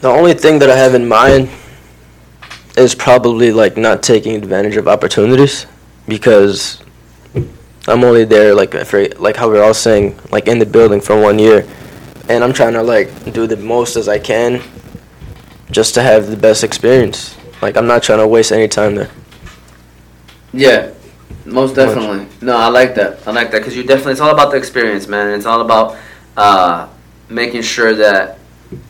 The 0.00 0.08
only 0.08 0.34
thing 0.34 0.58
that 0.58 0.70
I 0.70 0.76
have 0.76 0.94
in 0.94 1.06
mind 1.06 1.50
is 2.76 2.94
probably 2.94 3.52
like 3.52 3.76
not 3.76 4.02
taking 4.02 4.34
advantage 4.34 4.76
of 4.76 4.88
opportunities 4.88 5.66
because 6.08 6.82
I'm 7.86 8.02
only 8.02 8.24
there 8.24 8.54
like 8.54 8.72
for 8.86 9.08
like 9.18 9.36
how 9.36 9.48
we're 9.48 9.62
all 9.62 9.74
saying 9.74 10.18
like 10.30 10.48
in 10.48 10.58
the 10.58 10.66
building 10.66 11.00
for 11.00 11.20
one 11.20 11.38
year, 11.38 11.68
and 12.28 12.42
I'm 12.42 12.52
trying 12.52 12.72
to 12.72 12.82
like 12.82 13.32
do 13.32 13.46
the 13.46 13.56
most 13.56 13.96
as 13.96 14.08
I 14.08 14.18
can, 14.18 14.62
just 15.70 15.94
to 15.94 16.02
have 16.02 16.28
the 16.28 16.36
best 16.36 16.64
experience. 16.64 17.36
Like 17.62 17.76
I'm 17.76 17.86
not 17.86 18.02
trying 18.02 18.18
to 18.18 18.28
waste 18.28 18.52
any 18.52 18.68
time 18.68 18.94
there. 18.94 19.10
Yeah, 20.52 20.92
most 21.44 21.74
definitely. 21.74 22.26
No, 22.40 22.56
I 22.56 22.68
like 22.68 22.94
that. 22.96 23.26
I 23.26 23.32
like 23.32 23.50
that 23.52 23.58
because 23.58 23.76
you 23.76 23.84
definitely. 23.84 24.12
It's 24.12 24.20
all 24.20 24.32
about 24.32 24.50
the 24.50 24.56
experience, 24.56 25.06
man. 25.06 25.34
It's 25.34 25.46
all 25.46 25.60
about 25.60 25.96
uh, 26.36 26.88
making 27.28 27.62
sure 27.62 27.94
that 27.94 28.38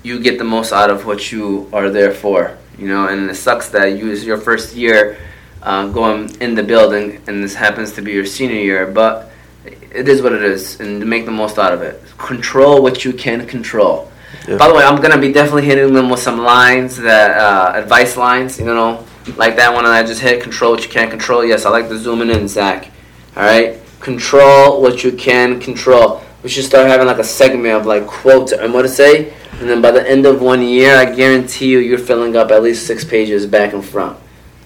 you 0.02 0.20
get 0.20 0.38
the 0.38 0.44
most 0.44 0.72
out 0.72 0.90
of 0.90 1.06
what 1.06 1.32
you 1.32 1.68
are 1.72 1.90
there 1.90 2.12
for. 2.12 2.56
You 2.78 2.88
know, 2.88 3.08
and 3.08 3.28
it 3.28 3.34
sucks 3.34 3.68
that 3.70 3.98
you 3.98 4.10
is 4.10 4.24
your 4.24 4.38
first 4.38 4.74
year 4.74 5.18
uh, 5.62 5.88
going 5.88 6.34
in 6.40 6.54
the 6.54 6.62
building, 6.62 7.20
and 7.26 7.42
this 7.42 7.54
happens 7.54 7.92
to 7.92 8.02
be 8.02 8.12
your 8.12 8.24
senior 8.24 8.56
year, 8.56 8.86
but 8.86 9.30
it 9.64 10.08
is 10.08 10.22
what 10.22 10.32
it 10.32 10.42
is, 10.42 10.80
and 10.80 11.00
to 11.00 11.06
make 11.06 11.26
the 11.26 11.32
most 11.32 11.58
out 11.58 11.72
of 11.72 11.82
it. 11.82 12.02
Control 12.16 12.82
what 12.82 13.04
you 13.04 13.12
can 13.12 13.46
control. 13.46 14.10
By 14.46 14.68
the 14.68 14.74
way, 14.74 14.82
I'm 14.82 15.00
gonna 15.00 15.18
be 15.18 15.32
definitely 15.32 15.64
hitting 15.64 15.92
them 15.92 16.10
with 16.10 16.20
some 16.20 16.38
lines 16.38 16.96
that 16.96 17.36
uh, 17.36 17.72
advice 17.76 18.16
lines. 18.16 18.58
You 18.58 18.66
know, 18.66 19.04
like 19.36 19.56
that 19.56 19.72
one 19.72 19.84
that 19.84 19.92
I 19.92 20.02
just 20.02 20.20
hit. 20.20 20.42
Control 20.42 20.72
what 20.72 20.82
you 20.82 20.88
can't 20.88 21.10
control. 21.10 21.44
Yes, 21.44 21.66
I 21.66 21.70
like 21.70 21.88
the 21.88 21.98
zooming 21.98 22.30
in, 22.30 22.48
Zach. 22.48 22.90
All 23.36 23.42
right, 23.44 23.78
control 24.00 24.82
what 24.82 25.04
you 25.04 25.12
can 25.12 25.60
control. 25.60 26.22
We 26.42 26.48
should 26.48 26.64
start 26.64 26.88
having 26.88 27.06
like 27.06 27.18
a 27.18 27.24
segment 27.24 27.74
of 27.74 27.86
like 27.86 28.06
quotes 28.06 28.52
and 28.52 28.72
what 28.72 28.82
to 28.82 28.88
say, 28.88 29.34
and 29.60 29.68
then 29.68 29.82
by 29.82 29.90
the 29.90 30.08
end 30.08 30.26
of 30.26 30.40
one 30.40 30.62
year, 30.62 30.96
I 30.96 31.14
guarantee 31.14 31.68
you, 31.68 31.78
you're 31.78 31.98
filling 31.98 32.34
up 32.34 32.50
at 32.50 32.62
least 32.62 32.86
six 32.86 33.04
pages 33.04 33.46
back 33.46 33.72
and 33.74 33.84
front. 33.84 34.18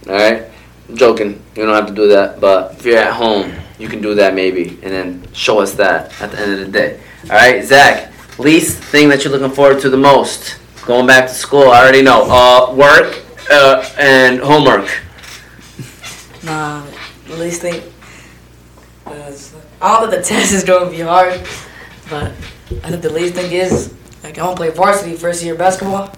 All 0.07 0.15
right, 0.15 0.45
I'm 0.89 0.97
joking. 0.97 1.43
You 1.57 1.67
don't 1.67 1.75
have 1.75 1.89
to 1.89 1.95
do 1.95 2.09
that, 2.09 2.41
but 2.41 2.75
if 2.75 2.87
you're 2.87 2.99
at 2.99 3.13
home, 3.13 3.53
you 3.79 3.89
can 3.89 4.01
do 4.01 4.15
that 4.15 4.35
maybe, 4.35 4.79
and 4.83 4.93
then 4.93 5.29
show 5.33 5.59
us 5.61 5.75
that 5.75 6.19
at 6.23 6.31
the 6.31 6.41
end 6.41 6.53
of 6.53 6.59
the 6.61 6.73
day. 6.73 7.01
All 7.25 7.37
right, 7.37 7.65
Zach. 7.65 8.13
Least 8.39 8.79
thing 8.83 9.09
that 9.09 9.23
you're 9.23 9.33
looking 9.33 9.55
forward 9.55 9.81
to 9.81 9.89
the 9.89 9.97
most 9.97 10.59
going 10.87 11.07
back 11.07 11.29
to 11.29 11.35
school. 11.35 11.69
I 11.69 11.83
already 11.83 12.03
know. 12.03 12.27
Uh, 12.29 12.75
work 12.75 13.23
uh, 13.51 13.89
and 13.99 14.41
homework. 14.41 14.91
Nah, 16.43 16.85
the 17.27 17.37
least 17.37 17.63
thing 17.63 17.83
was 19.07 19.55
I 19.81 20.01
don't 20.01 20.11
the 20.11 20.23
test 20.23 20.53
is 20.53 20.65
going 20.65 20.91
to 20.91 20.91
be 20.91 21.03
hard, 21.03 21.41
but 22.11 22.33
I 22.83 22.91
think 22.91 23.03
the 23.03 23.13
least 23.13 23.35
thing 23.35 23.53
is 23.53 23.95
like 24.23 24.39
I 24.39 24.51
to 24.51 24.57
play 24.57 24.71
varsity 24.71 25.17
first 25.17 25.43
year 25.43 25.55
basketball. 25.55 26.13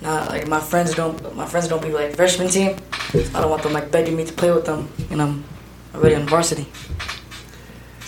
Nah, 0.00 0.24
like 0.24 0.48
my 0.48 0.60
friends 0.60 0.94
don't 0.94 1.36
my 1.36 1.46
friends 1.46 1.68
don't 1.68 1.82
be 1.82 1.90
like 1.90 2.16
freshman 2.16 2.48
team. 2.48 2.76
I 3.14 3.40
don't 3.40 3.50
want 3.50 3.62
them 3.62 3.72
like 3.72 3.90
begging 3.90 4.16
me 4.16 4.24
to 4.24 4.32
play 4.32 4.50
with 4.50 4.64
them, 4.64 4.88
and 5.10 5.22
I'm 5.22 5.44
already 5.94 6.16
on 6.16 6.26
varsity. 6.26 6.66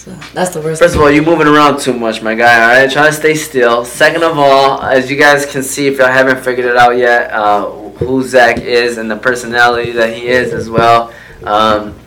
So 0.05 0.11
that's 0.35 0.51
the 0.51 0.61
worst. 0.61 0.83
First 0.83 0.97
of 0.97 1.01
all, 1.01 1.11
you're 1.11 1.25
moving 1.25 1.47
around 1.47 1.81
too 1.81 1.95
much, 1.95 2.21
my 2.21 2.35
guy. 2.35 2.62
All 2.62 2.83
right, 2.83 2.93
try 2.93 3.07
to 3.07 3.12
stay 3.12 3.35
still. 3.35 3.87
Second 3.87 4.23
of 4.23 4.37
all, 4.37 4.83
as 4.83 5.11
you 5.11 5.17
guys 5.17 5.47
can 5.47 5.62
see, 5.62 5.87
if 5.87 5.97
y'all 5.97 6.09
haven't 6.09 6.45
figured 6.45 6.67
it 6.67 6.77
out 6.77 6.99
yet, 6.99 7.33
uh, 7.33 7.71
who 7.71 8.23
Zach 8.23 8.59
is 8.59 8.99
and 8.99 9.11
the 9.11 9.17
personality 9.17 9.93
that 9.93 10.14
he 10.14 10.27
is 10.27 10.53
as 10.53 10.69
well. 10.69 11.11
Um, 11.43 11.99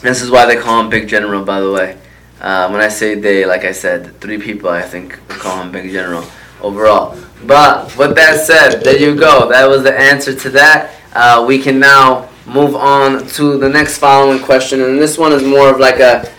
this 0.00 0.22
is 0.22 0.30
why 0.30 0.46
they 0.46 0.56
call 0.56 0.80
him 0.80 0.88
Big 0.88 1.06
General, 1.06 1.44
by 1.44 1.60
the 1.60 1.70
way. 1.70 1.98
Uh, 2.40 2.70
when 2.70 2.80
I 2.80 2.88
say 2.88 3.16
they, 3.16 3.44
like 3.44 3.66
I 3.66 3.72
said, 3.72 4.18
three 4.18 4.38
people 4.38 4.70
I 4.70 4.80
think 4.80 5.20
call 5.28 5.62
him 5.62 5.70
Big 5.70 5.90
General 5.90 6.24
overall. 6.62 7.18
But 7.44 7.94
with 7.98 8.14
that 8.16 8.46
said, 8.46 8.80
there 8.80 8.98
you 8.98 9.14
go. 9.14 9.50
That 9.50 9.68
was 9.68 9.82
the 9.82 9.92
answer 9.92 10.34
to 10.34 10.48
that. 10.50 10.94
Uh, 11.12 11.44
we 11.46 11.58
can 11.58 11.78
now 11.78 12.30
move 12.46 12.74
on 12.74 13.26
to 13.26 13.58
the 13.58 13.68
next 13.68 13.98
following 13.98 14.42
question, 14.42 14.80
and 14.80 14.98
this 14.98 15.18
one 15.18 15.34
is 15.34 15.42
more 15.42 15.68
of 15.68 15.78
like 15.78 16.00
a. 16.00 16.32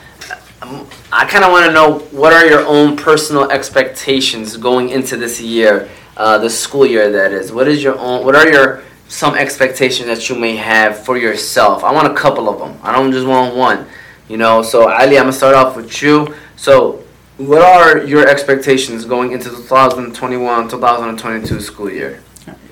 I 1.15 1.25
kind 1.25 1.45
of 1.45 1.51
want 1.51 1.67
to 1.67 1.71
know 1.71 1.99
what 2.09 2.33
are 2.33 2.43
your 2.43 2.65
own 2.65 2.97
personal 2.97 3.51
expectations 3.51 4.57
going 4.57 4.89
into 4.89 5.15
this 5.15 5.39
year, 5.39 5.87
uh, 6.17 6.39
the 6.39 6.49
school 6.49 6.87
year 6.87 7.11
that 7.11 7.31
is. 7.31 7.51
What 7.51 7.67
is 7.67 7.83
your 7.83 7.95
own? 7.99 8.25
What 8.25 8.33
are 8.33 8.49
your 8.49 8.81
some 9.09 9.35
expectations 9.35 10.07
that 10.07 10.27
you 10.27 10.35
may 10.35 10.55
have 10.55 11.05
for 11.05 11.15
yourself? 11.15 11.83
I 11.83 11.91
want 11.91 12.11
a 12.11 12.15
couple 12.15 12.49
of 12.49 12.57
them. 12.57 12.79
I 12.81 12.91
don't 12.91 13.11
just 13.11 13.27
want 13.27 13.55
one. 13.55 13.85
You 14.27 14.37
know, 14.37 14.63
so 14.63 14.89
Ali, 14.89 15.19
I'm 15.19 15.25
gonna 15.25 15.33
start 15.33 15.53
off 15.53 15.75
with 15.75 16.01
you. 16.01 16.33
So, 16.55 17.03
what 17.37 17.61
are 17.61 18.03
your 18.03 18.27
expectations 18.27 19.05
going 19.05 19.33
into 19.33 19.51
the 19.51 19.57
2021-2022 19.57 21.61
school 21.61 21.91
year? 21.91 22.23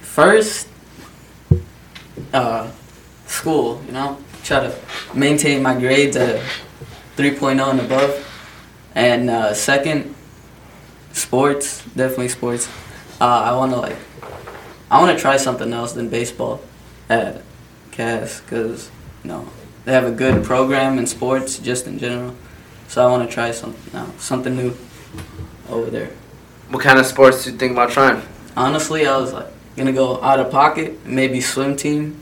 First, 0.01 0.67
uh, 2.33 2.71
school, 3.27 3.83
you 3.85 3.91
know, 3.91 4.17
try 4.43 4.61
to 4.61 4.75
maintain 5.13 5.61
my 5.61 5.79
grades 5.79 6.15
at 6.15 6.37
a 6.37 6.43
3.0 7.17 7.69
and 7.69 7.81
above. 7.81 8.29
And 8.95 9.29
uh, 9.29 9.53
second, 9.53 10.13
sports, 11.13 11.83
definitely 11.95 12.29
sports. 12.29 12.67
Uh, 13.19 13.25
I 13.25 13.55
want 13.55 13.71
to 13.71 13.79
like, 13.79 13.97
I 14.89 15.01
want 15.01 15.15
to 15.15 15.21
try 15.21 15.37
something 15.37 15.71
else 15.71 15.93
than 15.93 16.09
baseball 16.09 16.61
at 17.09 17.41
Cass 17.91 18.41
because 18.41 18.89
you 19.23 19.29
know 19.29 19.47
they 19.85 19.91
have 19.93 20.05
a 20.05 20.11
good 20.11 20.43
program 20.43 20.97
in 20.97 21.07
sports 21.07 21.59
just 21.59 21.87
in 21.87 21.99
general. 21.99 22.35
So 22.87 23.07
I 23.07 23.09
want 23.09 23.27
to 23.27 23.33
try 23.33 23.51
something 23.51 23.93
now, 23.93 24.07
something 24.17 24.55
new 24.55 24.75
over 25.69 25.89
there. 25.89 26.09
What 26.69 26.83
kind 26.83 26.99
of 26.99 27.05
sports 27.05 27.43
do 27.43 27.51
you 27.51 27.57
think 27.57 27.71
about 27.73 27.91
trying? 27.91 28.21
Honestly, 28.57 29.05
I 29.07 29.17
was 29.17 29.33
like 29.33 29.47
gonna 29.77 29.93
go 29.93 30.21
out 30.21 30.39
of 30.39 30.51
pocket, 30.51 31.05
maybe 31.05 31.41
swim 31.41 31.75
team. 31.75 32.17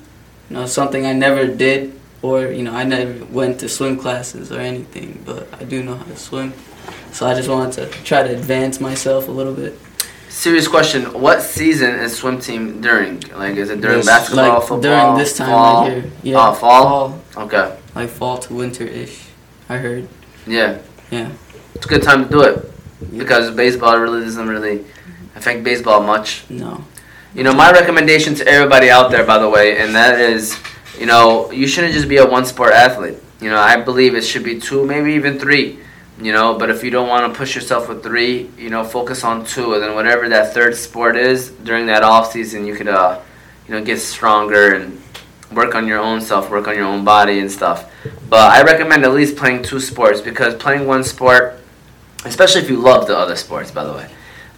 You 0.49 0.57
know, 0.57 0.65
something 0.65 1.05
I 1.05 1.13
never 1.13 1.47
did, 1.47 1.98
or 2.21 2.45
you 2.47 2.63
know, 2.63 2.73
I 2.73 2.83
never 2.83 3.25
went 3.25 3.59
to 3.61 3.69
swim 3.69 3.97
classes 3.97 4.51
or 4.51 4.59
anything, 4.59 5.21
but 5.25 5.47
I 5.59 5.63
do 5.63 5.83
know 5.83 5.95
how 5.95 6.03
to 6.05 6.15
swim. 6.17 6.53
So 7.11 7.27
I 7.27 7.33
just 7.35 7.49
wanted 7.49 7.73
to 7.73 8.03
try 8.03 8.23
to 8.23 8.29
advance 8.33 8.79
myself 8.79 9.27
a 9.27 9.31
little 9.31 9.53
bit. 9.53 9.77
Serious 10.29 10.67
question. 10.67 11.05
What 11.19 11.41
season 11.41 11.95
is 11.95 12.15
swim 12.17 12.39
team 12.39 12.81
during? 12.81 13.19
Like, 13.35 13.55
is 13.57 13.69
it 13.71 13.81
during 13.81 13.97
Yes. 13.97 14.05
basketball, 14.05 14.49
like 14.59 14.61
football, 14.61 14.79
during 14.81 15.17
this 15.17 15.35
time 15.35 15.49
fall? 15.49 15.83
right 15.83 15.91
here. 16.03 16.11
Yeah, 16.23 16.49
Oh, 16.49 16.53
fall? 16.53 17.19
Okay. 17.35 17.75
like 17.95 18.09
fall 18.09 18.37
to 18.37 18.53
winter 18.53 18.83
ish. 18.83 19.21
I 19.67 19.77
heard. 19.77 20.07
Yeah. 20.47 20.77
Yeah. 21.11 21.29
It's 21.75 21.85
a 21.85 21.89
good 21.89 22.03
time 22.03 22.25
to 22.25 22.29
do 22.29 22.41
it 22.43 22.71
because 23.17 23.49
baseball 23.51 23.97
really 23.99 24.23
doesn't 24.23 24.47
really 24.47 24.85
affect 25.35 25.63
baseball 25.63 26.01
much. 26.03 26.43
No. 26.49 26.83
You 27.33 27.43
know, 27.43 27.53
my 27.53 27.71
recommendation 27.71 28.35
to 28.35 28.47
everybody 28.47 28.89
out 28.89 29.09
there, 29.11 29.23
by 29.23 29.37
the 29.39 29.49
way, 29.49 29.77
and 29.79 29.93
that 29.95 30.19
is, 30.19 30.55
you 30.97 31.05
know, 31.05 31.51
you 31.51 31.67
shouldn't 31.67 31.93
just 31.93 32.07
be 32.07 32.17
a 32.17 32.25
one 32.25 32.45
sport 32.45 32.73
athlete. 32.73 33.17
You 33.41 33.49
know, 33.49 33.57
I 33.57 33.77
believe 33.77 34.15
it 34.15 34.23
should 34.23 34.43
be 34.43 34.59
two, 34.59 34.85
maybe 34.85 35.13
even 35.13 35.39
three. 35.39 35.79
You 36.21 36.33
know, 36.33 36.57
but 36.57 36.69
if 36.69 36.83
you 36.83 36.89
don't 36.89 37.07
want 37.07 37.31
to 37.31 37.37
push 37.37 37.55
yourself 37.55 37.87
with 37.87 38.03
three, 38.03 38.49
you 38.57 38.69
know, 38.69 38.83
focus 38.83 39.23
on 39.23 39.45
two, 39.45 39.73
and 39.73 39.83
then 39.83 39.95
whatever 39.95 40.27
that 40.27 40.53
third 40.53 40.75
sport 40.75 41.15
is 41.15 41.49
during 41.49 41.85
that 41.85 42.03
off 42.03 42.33
season, 42.33 42.65
you 42.65 42.75
could, 42.75 42.89
uh, 42.89 43.21
you 43.67 43.73
know, 43.73 43.81
get 43.81 43.99
stronger 43.99 44.75
and 44.75 45.01
work 45.53 45.75
on 45.75 45.87
your 45.87 45.99
own 45.99 46.19
self, 46.19 46.49
work 46.49 46.67
on 46.67 46.75
your 46.75 46.85
own 46.85 47.05
body 47.05 47.39
and 47.39 47.49
stuff. 47.49 47.89
But 48.27 48.51
I 48.51 48.63
recommend 48.63 49.05
at 49.05 49.13
least 49.13 49.37
playing 49.37 49.63
two 49.63 49.79
sports 49.79 50.19
because 50.19 50.55
playing 50.55 50.85
one 50.85 51.05
sport, 51.05 51.61
especially 52.25 52.61
if 52.61 52.69
you 52.69 52.77
love 52.77 53.07
the 53.07 53.17
other 53.17 53.37
sports, 53.37 53.71
by 53.71 53.85
the 53.85 53.93
way, 53.93 54.09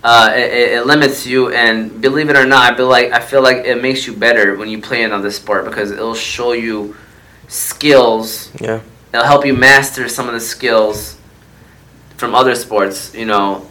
uh, 0.04 0.32
it, 0.36 0.52
it, 0.52 0.72
it 0.74 0.86
limits 0.86 1.26
you. 1.26 1.50
And 1.52 2.02
believe 2.02 2.30
it 2.30 2.36
or 2.36 2.46
not, 2.46 2.74
I 2.74 2.76
feel 2.76 2.90
like 2.90 3.12
I 3.12 3.20
feel 3.20 3.42
like 3.42 3.66
it 3.66 3.82
makes 3.82 4.08
you 4.08 4.14
better 4.14 4.56
when 4.56 4.70
you 4.70 4.82
play 4.82 5.04
another 5.04 5.32
sport 5.32 5.66
because 5.66 5.92
it'll 5.92 6.16
show 6.16 6.54
you 6.54 6.96
skills. 7.48 8.52
Yeah. 8.60 8.82
It'll 9.14 9.26
help 9.26 9.46
you 9.46 9.54
master 9.54 10.08
some 10.08 10.28
of 10.28 10.34
the 10.34 10.40
skills 10.40 11.18
from 12.18 12.34
other 12.34 12.56
sports. 12.56 13.14
You 13.14 13.26
know, 13.26 13.70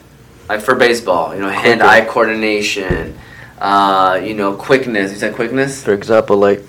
like 0.48 0.60
for 0.60 0.74
baseball, 0.74 1.34
you 1.34 1.40
know, 1.40 1.50
hand-eye 1.50 2.06
coordination. 2.06 3.16
Uh, 3.58 4.18
you 4.24 4.32
know, 4.32 4.54
quickness. 4.54 5.12
You 5.12 5.18
said 5.18 5.34
quickness. 5.34 5.84
For 5.84 5.92
example, 5.92 6.38
like 6.38 6.60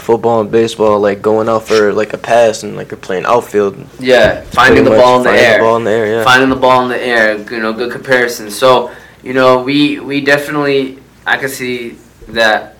football 0.00 0.40
and 0.40 0.50
baseball, 0.50 0.98
like 0.98 1.22
going 1.22 1.48
out 1.48 1.68
for 1.68 1.92
like 1.92 2.12
a 2.12 2.18
pass 2.18 2.64
and 2.64 2.76
like 2.76 2.90
you're 2.90 2.98
playing 2.98 3.24
outfield. 3.24 3.76
Yeah, 4.00 4.42
finding 4.42 4.82
the 4.82 4.90
ball 4.90 5.18
in 5.18 5.24
the 5.24 5.30
air. 5.30 5.58
The 5.58 5.64
ball 5.64 5.76
in 5.76 5.84
the 5.84 5.90
air, 5.90 6.06
yeah. 6.06 6.24
finding 6.24 6.48
the 6.48 6.56
ball 6.56 6.82
in 6.82 6.88
the 6.88 7.00
air. 7.00 7.38
You 7.38 7.60
know, 7.60 7.72
good 7.72 7.92
comparison. 7.92 8.50
So, 8.50 8.90
you 9.22 9.32
know, 9.32 9.62
we 9.62 10.00
we 10.00 10.20
definitely 10.20 10.98
I 11.26 11.36
can 11.36 11.48
see 11.48 11.96
that 12.28 12.76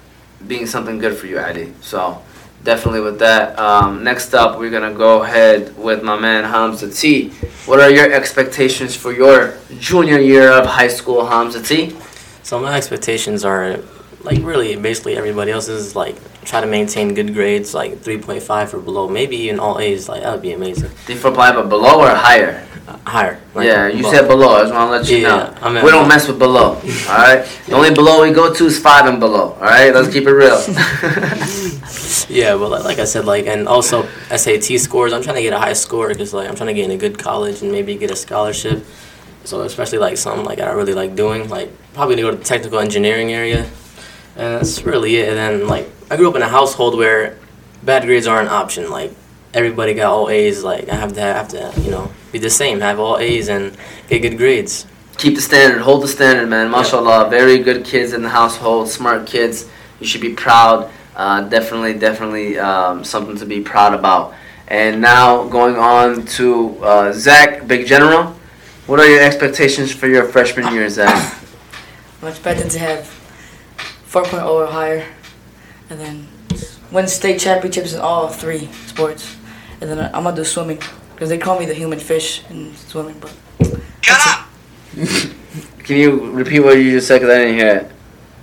being 0.47 0.67
something 0.67 0.99
good 0.99 1.17
for 1.17 1.27
you, 1.27 1.39
Adi. 1.39 1.73
So, 1.81 2.23
definitely 2.65 3.01
with 3.01 3.19
that. 3.19 3.59
Um, 3.59 4.03
next 4.05 4.35
up, 4.35 4.59
we're 4.59 4.71
gonna 4.71 4.95
go 4.95 5.23
ahead 5.23 5.77
with 5.77 6.03
my 6.03 6.19
man 6.19 6.45
Hamza 6.45 6.91
T. 6.91 7.31
What 7.67 7.81
are 7.81 7.91
your 7.91 8.11
expectations 8.13 8.97
for 8.97 9.13
your 9.13 9.57
junior 9.79 10.19
year 10.19 10.51
of 10.51 10.67
high 10.67 10.89
school, 10.89 11.27
Hamza 11.27 11.63
T? 11.63 11.97
So 12.43 12.59
my 12.59 12.77
expectations 12.77 13.45
are 13.45 13.79
like 14.23 14.39
really 14.43 14.77
basically 14.77 15.17
everybody 15.17 15.51
else's 15.51 15.95
like 15.97 16.17
try 16.45 16.61
to 16.61 16.67
maintain 16.67 17.15
good 17.15 17.33
grades 17.33 17.75
like 17.75 17.93
3.5 17.99 18.75
or 18.75 18.81
below 18.81 19.09
maybe 19.09 19.37
even 19.37 19.59
all 19.61 19.79
A's 19.79 20.09
like 20.09 20.23
that 20.23 20.33
would 20.33 20.43
be 20.43 20.53
amazing 20.53 20.91
Do 21.07 21.15
you 21.15 21.21
apply 21.21 21.53
but 21.53 21.69
below 21.69 22.01
or 22.01 22.15
higher? 22.15 22.67
Higher 23.07 23.39
like, 23.55 23.67
yeah, 23.67 23.89
you 23.89 24.03
said 24.05 24.27
below. 24.29 24.57
I 24.57 24.61
just 24.63 24.75
want 24.75 24.89
to 24.89 24.99
let 24.99 25.09
you 25.11 25.19
Yeah, 25.19 25.29
know. 25.29 25.55
I 25.63 25.71
meant 25.71 25.85
we 25.85 25.91
don't 25.91 26.09
mess 26.09 26.29
with 26.29 26.39
below. 26.39 26.75
All 26.75 26.81
right. 26.83 27.45
The 27.67 27.75
only 27.75 27.93
below 27.93 28.23
we 28.23 28.33
go 28.33 28.53
to 28.53 28.67
is 28.67 28.79
five 28.79 29.07
and 29.07 29.19
below. 29.19 29.53
All 29.55 29.61
right. 29.61 29.93
Let's 29.93 30.13
keep 30.13 30.25
it 30.27 30.33
real. 30.33 30.59
yeah 32.29 32.55
Well, 32.55 32.71
like, 32.71 32.85
like 32.85 32.99
I 32.99 33.05
said 33.05 33.25
like 33.25 33.47
and 33.47 33.67
also 33.69 34.07
SAT 34.35 34.79
scores 34.81 35.13
I'm 35.13 35.23
trying 35.23 35.37
to 35.37 35.43
get 35.43 35.53
a 35.53 35.59
high 35.59 35.73
score 35.73 36.09
because 36.09 36.33
like 36.33 36.49
I'm 36.49 36.55
trying 36.55 36.69
to 36.69 36.75
get 36.75 36.85
in 36.85 36.91
a 36.93 36.97
good 36.97 37.19
college 37.19 37.63
and 37.63 37.73
maybe 37.73 37.97
get 37.97 38.11
a 38.11 38.17
scholarship 38.17 38.85
so 39.45 39.63
especially 39.63 39.99
like 39.99 40.17
something 40.17 40.45
like 40.45 40.61
I 40.61 40.71
really 40.73 40.95
like 40.95 41.17
doing 41.17 41.49
like 41.49 41.71
probably 41.95 42.17
to 42.17 42.23
go 42.23 42.31
to 42.31 42.37
the 42.37 42.45
technical 42.45 42.79
engineering 42.79 43.33
area 43.33 43.65
and 44.37 44.55
that's 44.55 44.83
really 44.85 45.17
it 45.17 45.29
and 45.29 45.37
then 45.37 45.67
like 45.69 45.89
I 46.11 46.17
grew 46.17 46.29
up 46.29 46.37
in 46.37 46.43
a 46.43 46.49
household 46.49 46.97
where 46.97 47.37
bad 47.83 48.05
grades 48.05 48.27
are 48.27 48.41
an 48.41 48.49
option 48.49 48.91
like 48.91 49.13
everybody 49.55 49.95
got 49.95 50.13
all 50.13 50.29
A's. 50.29 50.63
Like 50.63 50.89
I 50.89 50.95
have 50.95 51.13
to 51.15 51.21
have 51.21 51.49
to 51.49 51.73
you 51.81 51.91
know 51.91 52.11
be 52.33 52.39
the 52.39 52.51
same, 52.51 52.81
have 52.81 52.99
all 52.99 53.19
A's 53.19 53.49
and 53.49 53.77
get 54.09 54.21
good 54.21 54.37
grades. 54.37 54.87
Keep 55.19 55.35
the 55.35 55.43
standard, 55.43 55.83
hold 55.83 56.03
the 56.03 56.09
standard, 56.09 56.49
man. 56.49 56.71
Mashallah, 56.71 57.29
very 57.29 57.59
good 57.59 57.85
kids 57.85 58.13
in 58.15 58.23
the 58.23 58.29
household, 58.29 58.89
smart 58.89 59.27
kids. 59.27 59.69
You 60.01 60.07
should 60.07 60.23
be 60.23 60.33
proud. 60.33 60.91
Uh, 61.15 61.43
definitely, 61.43 61.95
definitely 61.99 62.59
um, 62.59 63.05
something 63.05 63.37
to 63.37 63.45
be 63.45 63.61
proud 63.61 63.93
about. 63.93 64.35
And 64.69 65.01
now 65.01 65.45
going 65.49 65.77
on 65.77 66.25
to 66.25 66.79
uh, 66.83 67.13
Zach, 67.13 67.67
Big 67.67 67.87
General. 67.87 68.35
What 68.87 68.99
are 69.01 69.07
your 69.07 69.23
expectations 69.23 69.93
for 69.93 70.07
your 70.07 70.25
freshman 70.25 70.73
year, 70.73 70.89
Zach? 70.89 71.37
I'm 72.23 72.29
expecting 72.29 72.69
to 72.71 72.79
have 72.79 73.05
4.0 74.07 74.47
or 74.47 74.67
higher, 74.67 75.07
and 75.91 76.01
then 76.01 76.29
win 76.91 77.07
state 77.07 77.41
championships 77.41 77.93
in 77.93 78.01
all 78.01 78.29
three 78.29 78.71
sports. 78.87 79.37
And 79.81 79.91
then 79.91 79.99
I'm 80.15 80.25
gonna 80.25 80.37
do 80.37 80.45
swimming 80.45 80.79
because 81.15 81.29
they 81.29 81.39
call 81.39 81.59
me 81.59 81.67
the 81.67 81.75
human 81.75 81.99
fish 81.99 82.43
in 82.51 82.75
swimming. 82.77 83.19
But 83.21 83.35
Shut 84.03 84.21
up! 84.27 84.47
Can 85.85 85.97
you 85.97 86.31
repeat 86.33 86.61
what 86.61 86.77
you 86.79 86.91
just 86.93 87.07
said? 87.09 87.21
Because 87.21 87.35
I 87.35 87.39
didn't 87.39 87.55
hear 87.59 87.77
it. 87.79 87.91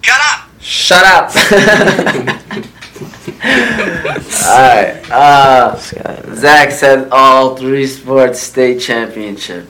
Shut 0.02 0.19
up! 0.19 0.50
Shut 0.60 1.04
up. 1.06 1.32
Alright. 4.47 5.12
Uh, 5.12 5.76
This 5.76 5.91
guy, 5.93 6.21
man. 6.26 6.36
Zach 6.36 6.71
said 6.71 7.10
all 7.12 7.56
three 7.56 7.86
sports 7.86 8.39
state 8.39 8.80
championship. 8.82 9.65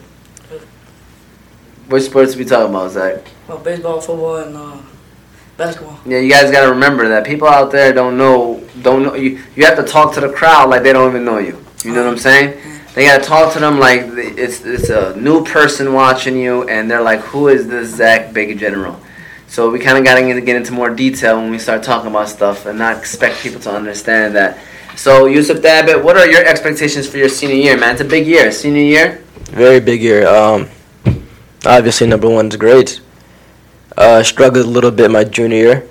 Which 1.88 2.04
sports 2.04 2.36
we 2.36 2.44
talking 2.44 2.70
about, 2.74 2.90
Zach? 2.92 3.22
well, 3.46 3.58
baseball, 3.58 4.00
football, 4.00 4.36
and 4.36 4.56
uh, 4.56 4.76
basketball. 5.58 5.98
Yeah, 6.06 6.20
you 6.20 6.30
guys 6.30 6.50
gotta 6.50 6.70
remember 6.70 7.08
that 7.08 7.26
people 7.26 7.48
out 7.48 7.70
there 7.70 7.92
don't 7.92 8.16
know, 8.16 8.64
don't 8.80 9.02
know. 9.02 9.14
You 9.14 9.42
you 9.54 9.66
have 9.66 9.76
to 9.76 9.82
talk 9.82 10.14
to 10.14 10.20
the 10.20 10.30
crowd 10.30 10.70
like 10.70 10.82
they 10.82 10.94
don't 10.94 11.10
even 11.10 11.26
know 11.26 11.38
you. 11.38 11.62
You 11.84 11.92
know 11.92 12.04
what 12.04 12.12
I'm 12.12 12.18
saying? 12.18 12.58
They 12.94 13.04
gotta 13.04 13.22
talk 13.22 13.52
to 13.52 13.60
them 13.60 13.78
like 13.78 14.02
it's 14.06 14.64
it's 14.64 14.88
a 14.88 15.14
new 15.16 15.44
person 15.44 15.92
watching 15.92 16.38
you, 16.38 16.66
and 16.68 16.90
they're 16.90 17.02
like, 17.02 17.20
"Who 17.20 17.48
is 17.48 17.68
this 17.68 17.94
Zach 17.94 18.32
Big 18.32 18.58
General?" 18.58 18.98
So 19.48 19.70
we 19.70 19.78
kind 19.78 19.98
of 19.98 20.04
gotta 20.04 20.22
get 20.40 20.56
into 20.56 20.72
more 20.72 20.90
detail 20.90 21.36
when 21.36 21.50
we 21.50 21.58
start 21.58 21.82
talking 21.82 22.10
about 22.10 22.28
stuff, 22.28 22.64
and 22.64 22.78
not 22.78 22.96
expect 22.96 23.40
people 23.40 23.60
to 23.62 23.72
understand 23.72 24.34
that. 24.36 24.58
So 24.96 25.26
Yusuf 25.26 25.58
Thabit, 25.58 26.02
what 26.02 26.16
are 26.16 26.26
your 26.26 26.44
expectations 26.44 27.08
for 27.08 27.18
your 27.18 27.28
senior 27.28 27.56
year, 27.56 27.76
man? 27.76 27.92
It's 27.92 28.00
a 28.00 28.04
big 28.04 28.26
year, 28.26 28.50
senior 28.50 28.82
year. 28.82 29.24
Very 29.50 29.80
big 29.80 30.02
year. 30.02 30.26
Um, 30.26 30.68
obviously, 31.64 32.06
number 32.06 32.28
one 32.28 32.48
is 32.48 32.56
great. 32.56 33.00
Uh, 33.98 34.22
struggled 34.22 34.64
a 34.64 34.68
little 34.68 34.92
bit 34.92 35.10
my 35.10 35.24
junior 35.24 35.56
year, 35.56 35.88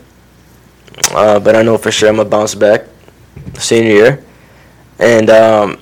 uh, 1.11 1.37
but 1.41 1.57
I 1.57 1.61
know 1.61 1.77
for 1.77 1.91
sure 1.91 2.07
I'm 2.07 2.15
gonna 2.15 2.29
bounce 2.29 2.55
back 2.55 2.85
senior 3.59 3.91
year, 3.91 4.23
and 4.97 5.29
um, 5.29 5.77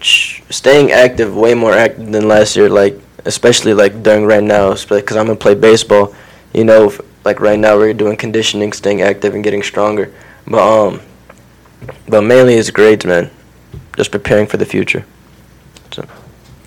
sh- 0.00 0.40
staying 0.48 0.90
active, 0.90 1.36
way 1.36 1.52
more 1.52 1.74
active 1.74 2.10
than 2.10 2.28
last 2.28 2.56
year. 2.56 2.70
Like 2.70 2.98
especially 3.26 3.74
like 3.74 4.02
during 4.02 4.24
right 4.24 4.42
now, 4.42 4.72
because 4.72 5.18
I'm 5.18 5.26
gonna 5.26 5.36
play 5.36 5.54
baseball. 5.54 6.14
You 6.54 6.64
know, 6.64 6.94
like 7.26 7.40
right 7.40 7.58
now 7.58 7.76
we're 7.76 7.92
doing 7.92 8.16
conditioning, 8.16 8.72
staying 8.72 9.02
active 9.02 9.34
and 9.34 9.44
getting 9.44 9.62
stronger. 9.62 10.14
But 10.46 10.62
um, 10.64 11.02
but 12.08 12.22
mainly 12.22 12.54
it's 12.54 12.70
grades, 12.70 13.04
man. 13.04 13.30
Just 13.98 14.10
preparing 14.10 14.46
for 14.46 14.56
the 14.56 14.64
future. 14.64 15.04
So. 15.92 16.08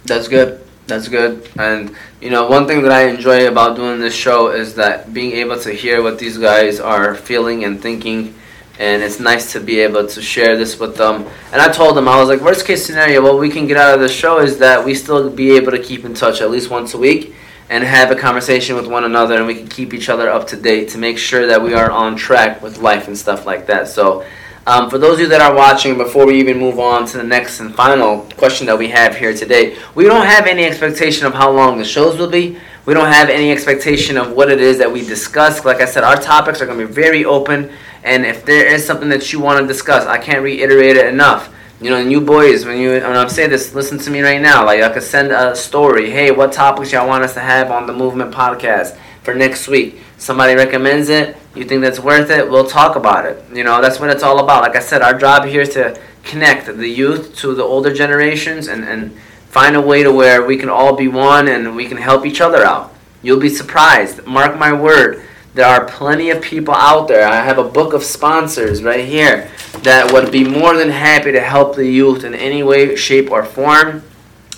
That's 0.06 0.28
good. 0.28 0.67
That's 0.88 1.10
good. 1.10 1.50
And 1.60 1.96
you 2.22 2.30
know, 2.30 2.48
one 2.48 2.66
thing 2.66 2.82
that 2.84 2.92
I 2.92 3.08
enjoy 3.10 3.48
about 3.48 3.76
doing 3.76 4.00
this 4.00 4.16
show 4.16 4.50
is 4.50 4.76
that 4.76 5.14
being 5.14 5.34
able 5.34 5.60
to 5.60 5.72
hear 5.72 6.02
what 6.02 6.18
these 6.18 6.38
guys 6.38 6.80
are 6.80 7.14
feeling 7.14 7.66
and 7.66 7.82
thinking 7.82 8.34
and 8.80 9.02
it's 9.02 9.20
nice 9.20 9.54
to 9.54 9.60
be 9.60 9.80
able 9.80 10.08
to 10.08 10.22
share 10.22 10.56
this 10.56 10.80
with 10.80 10.98
them. 10.98 11.26
And 11.52 11.62
I 11.62 11.72
told 11.72 11.98
them 11.98 12.08
I 12.08 12.20
was 12.20 12.30
like, 12.30 12.42
worst 12.42 12.66
case 12.66 12.86
scenario, 12.86 13.24
what 13.24 13.40
we 13.40 13.50
can 13.50 13.66
get 13.66 13.76
out 13.76 13.96
of 13.96 14.00
the 14.00 14.10
show 14.10 14.40
is 14.40 14.60
that 14.60 14.86
we 14.86 14.94
still 14.94 15.30
be 15.30 15.52
able 15.56 15.72
to 15.72 15.82
keep 15.82 16.06
in 16.06 16.14
touch 16.14 16.42
at 16.42 16.52
least 16.52 16.70
once 16.70 16.94
a 16.94 16.98
week 16.98 17.34
and 17.70 17.84
have 17.84 18.12
a 18.12 18.16
conversation 18.16 18.76
with 18.76 18.88
one 18.88 19.04
another 19.04 19.36
and 19.36 19.48
we 19.48 19.56
can 19.56 19.68
keep 19.68 19.94
each 19.94 20.10
other 20.10 20.30
up 20.30 20.48
to 20.48 20.56
date 20.56 20.90
to 20.90 20.98
make 20.98 21.18
sure 21.18 21.48
that 21.48 21.62
we 21.62 21.74
are 21.74 21.92
on 21.92 22.16
track 22.16 22.62
with 22.62 22.78
life 22.78 23.08
and 23.08 23.18
stuff 23.18 23.46
like 23.46 23.66
that. 23.66 23.88
So 23.88 24.26
um, 24.68 24.90
for 24.90 24.98
those 24.98 25.14
of 25.14 25.20
you 25.22 25.28
that 25.30 25.40
are 25.40 25.56
watching, 25.56 25.98
before 25.98 26.26
we 26.26 26.38
even 26.40 26.58
move 26.58 26.78
on 26.78 27.06
to 27.08 27.18
the 27.18 27.24
next 27.24 27.62
and 27.62 27.74
final 27.74 28.24
question 28.36 28.68
that 28.68 28.78
we 28.78 28.90
have 28.90 29.16
here 29.16 29.34
today, 29.34 29.78
we 29.96 30.04
don't 30.04 30.26
have 30.26 30.46
any 30.46 30.66
expectation 30.66 31.26
of 31.26 31.34
how 31.34 31.50
long 31.50 31.78
the 31.78 31.86
shows 31.86 32.20
will 32.20 32.30
be. 32.30 32.58
We 32.86 32.94
don't 32.94 33.10
have 33.10 33.30
any 33.30 33.50
expectation 33.50 34.18
of 34.18 34.34
what 34.34 34.52
it 34.52 34.60
is 34.60 34.78
that 34.80 34.92
we 34.92 35.06
discuss. 35.06 35.64
Like 35.64 35.80
I 35.80 35.86
said, 35.86 36.04
our 36.04 36.18
topics 36.18 36.62
are 36.62 36.66
going 36.66 36.80
to 36.80 36.86
be 36.86 36.92
very 36.92 37.24
open. 37.24 37.72
And 38.04 38.26
if 38.26 38.44
there 38.44 38.68
is 38.68 38.86
something 38.86 39.08
that 39.08 39.32
you 39.32 39.40
want 39.40 39.62
to 39.62 39.68
discuss, 39.68 40.06
I 40.06 40.18
can't 40.18 40.44
reiterate 40.44 40.98
it 40.98 41.08
enough. 41.08 41.54
You 41.80 41.90
know, 41.90 41.98
and 41.98 42.12
you 42.12 42.20
boys, 42.20 42.66
when 42.66 42.78
you 42.78 42.90
when 42.92 43.16
I'm 43.16 43.30
saying 43.30 43.52
this, 43.52 43.74
listen 43.74 44.00
to 44.00 44.10
me 44.10 44.20
right 44.20 44.42
now. 44.42 44.66
Like 44.66 44.82
I 44.82 44.90
could 44.90 45.04
send 45.04 45.32
a 45.32 45.56
story. 45.56 46.10
Hey, 46.10 46.32
what 46.32 46.52
topics 46.52 46.92
y'all 46.92 47.08
want 47.08 47.24
us 47.24 47.36
to 47.36 47.40
have 47.40 47.72
on 47.72 47.88
the 47.88 47.94
Movement 47.94 48.34
Podcast 48.34 48.98
for 49.22 49.34
next 49.34 49.70
week? 49.70 50.02
Somebody 50.18 50.56
recommends 50.56 51.10
it. 51.10 51.38
You 51.56 51.64
think 51.64 51.82
that's 51.82 52.00
worth 52.00 52.30
it? 52.30 52.50
We'll 52.50 52.68
talk 52.68 52.96
about 52.96 53.26
it. 53.26 53.44
You 53.54 53.64
know, 53.64 53.82
that's 53.82 54.00
what 54.00 54.10
it's 54.10 54.24
all 54.24 54.40
about. 54.44 54.64
Like 54.64 54.76
I 54.76 54.80
said, 54.80 55.02
our 55.02 55.18
job 55.18 55.46
here 55.46 55.62
is 55.62 55.70
to 55.70 56.00
connect 56.24 56.66
the 56.66 56.88
youth 56.88 57.36
to 57.38 57.54
the 57.54 57.64
older 57.64 57.94
generations 57.94 58.68
and, 58.68 58.84
and 58.84 59.14
find 59.50 59.76
a 59.76 59.82
way 59.82 60.04
to 60.04 60.12
where 60.12 60.44
we 60.44 60.58
can 60.58 60.70
all 60.70 60.96
be 60.96 61.08
one 61.08 61.48
and 61.48 61.76
we 61.76 61.88
can 61.88 61.98
help 61.98 62.26
each 62.26 62.42
other 62.42 62.64
out. 62.64 62.94
You'll 63.22 63.40
be 63.40 63.50
surprised. 63.50 64.26
Mark 64.26 64.58
my 64.58 64.74
word. 64.74 65.24
There 65.54 65.66
are 65.66 65.86
plenty 65.86 66.30
of 66.30 66.42
people 66.42 66.74
out 66.74 67.08
there. 67.08 67.28
I 67.28 67.38
have 67.38 67.58
a 67.58 67.64
book 67.64 67.94
of 67.94 68.04
sponsors 68.04 68.84
right 68.84 69.06
here 69.06 69.50
that 69.82 70.12
would 70.12 70.32
be 70.32 70.44
more 70.44 70.76
than 70.78 70.90
happy 70.90 71.32
to 71.32 71.42
help 71.42 71.76
the 71.76 71.88
youth 71.88 72.24
in 72.24 72.36
any 72.36 72.62
way, 72.62 72.96
shape, 72.96 73.32
or 73.32 73.44
form. 73.44 74.04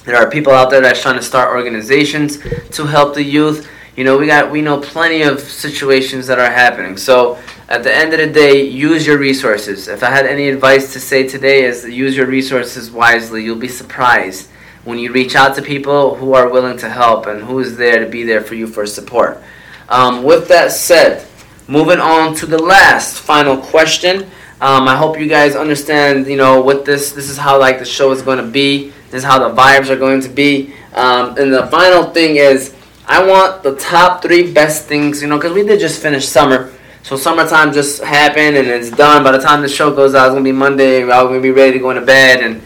There 0.04 0.17
are 0.17 0.30
people 0.30 0.52
out 0.52 0.69
there 0.69 0.82
that's 0.82 1.02
trying 1.02 1.15
to 1.15 1.22
start 1.22 1.56
organizations 1.56 2.39
to 2.72 2.86
help 2.86 3.13
the 3.13 3.24
youth. 3.24 3.69
You 3.99 4.05
know, 4.05 4.17
we 4.17 4.27
got 4.27 4.49
we 4.49 4.62
know 4.62 4.79
plenty 4.79 5.23
of 5.23 5.41
situations 5.41 6.25
that 6.27 6.39
are 6.39 6.49
happening. 6.49 6.95
So 6.95 7.38
at 7.67 7.83
the 7.83 7.93
end 7.93 8.13
of 8.13 8.19
the 8.19 8.27
day, 8.27 8.62
use 8.62 9.05
your 9.05 9.17
resources. 9.17 9.89
If 9.89 10.03
I 10.03 10.09
had 10.09 10.25
any 10.25 10.47
advice 10.47 10.93
to 10.93 11.01
say 11.01 11.27
today 11.27 11.65
is 11.65 11.83
use 11.83 12.15
your 12.15 12.25
resources 12.25 12.89
wisely. 12.91 13.43
You'll 13.43 13.57
be 13.57 13.67
surprised 13.67 14.51
when 14.85 14.99
you 14.99 15.12
reach 15.12 15.35
out 15.35 15.53
to 15.57 15.62
people 15.62 16.15
who 16.15 16.33
are 16.33 16.47
willing 16.47 16.77
to 16.77 16.89
help 16.89 17.25
and 17.25 17.43
who 17.43 17.59
is 17.59 17.75
there 17.75 17.99
to 17.99 18.09
be 18.09 18.23
there 18.23 18.39
for 18.39 18.55
you 18.55 18.67
for 18.67 18.85
support. 18.85 19.43
Um, 19.89 20.23
with 20.23 20.47
that 20.47 20.71
said, 20.71 21.27
moving 21.67 21.99
on 21.99 22.35
to 22.35 22.45
the 22.45 22.57
last 22.57 23.19
final 23.19 23.57
question. 23.57 24.23
Um, 24.62 24.88
I 24.88 24.95
hope 24.95 25.19
you 25.19 25.27
guys 25.27 25.57
understand, 25.57 26.25
you 26.27 26.38
know, 26.38 26.62
what 26.62 26.85
this 26.85 27.12
this 27.12 27.29
is 27.29 27.35
how 27.35 27.59
like 27.59 27.79
the 27.79 27.85
show 27.85 28.13
is 28.13 28.21
going 28.21 28.38
to 28.38 28.49
be. 28.49 28.93
This 29.12 29.23
is 29.23 29.23
how 29.25 29.39
the 29.39 29.53
vibes 29.53 29.89
are 29.89 29.97
going 29.97 30.21
to 30.21 30.29
be. 30.29 30.73
Um, 30.93 31.38
and 31.38 31.53
the 31.53 31.67
final 31.67 32.12
thing 32.12 32.38
is, 32.38 32.75
I 33.10 33.26
want 33.26 33.63
the 33.63 33.76
top 33.76 34.22
three 34.22 34.54
best 34.54 34.86
things, 34.86 35.24
you 35.24 35.28
know, 35.28 35.38
because 35.38 35.52
we 35.52 35.63
did 35.63 35.80
just 35.80 36.00
finish 36.00 36.28
summer. 36.28 36.72
So 37.02 37.15
summertime 37.17 37.74
just 37.74 38.04
happened 38.04 38.56
and 38.56 38.67
it's 38.67 38.91
done. 38.91 39.24
By 39.24 39.32
the 39.32 39.39
time 39.39 39.63
the 39.63 39.67
show 39.67 39.93
goes 39.93 40.13
out, 40.13 40.28
it's 40.28 40.34
gonna 40.36 40.43
be 40.43 40.52
Monday. 40.52 41.02
I'm 41.02 41.08
gonna 41.08 41.41
be 41.41 41.50
ready 41.50 41.74
to 41.74 41.80
go 41.80 41.89
into 41.89 42.06
bed 42.06 42.43
and, 42.43 42.62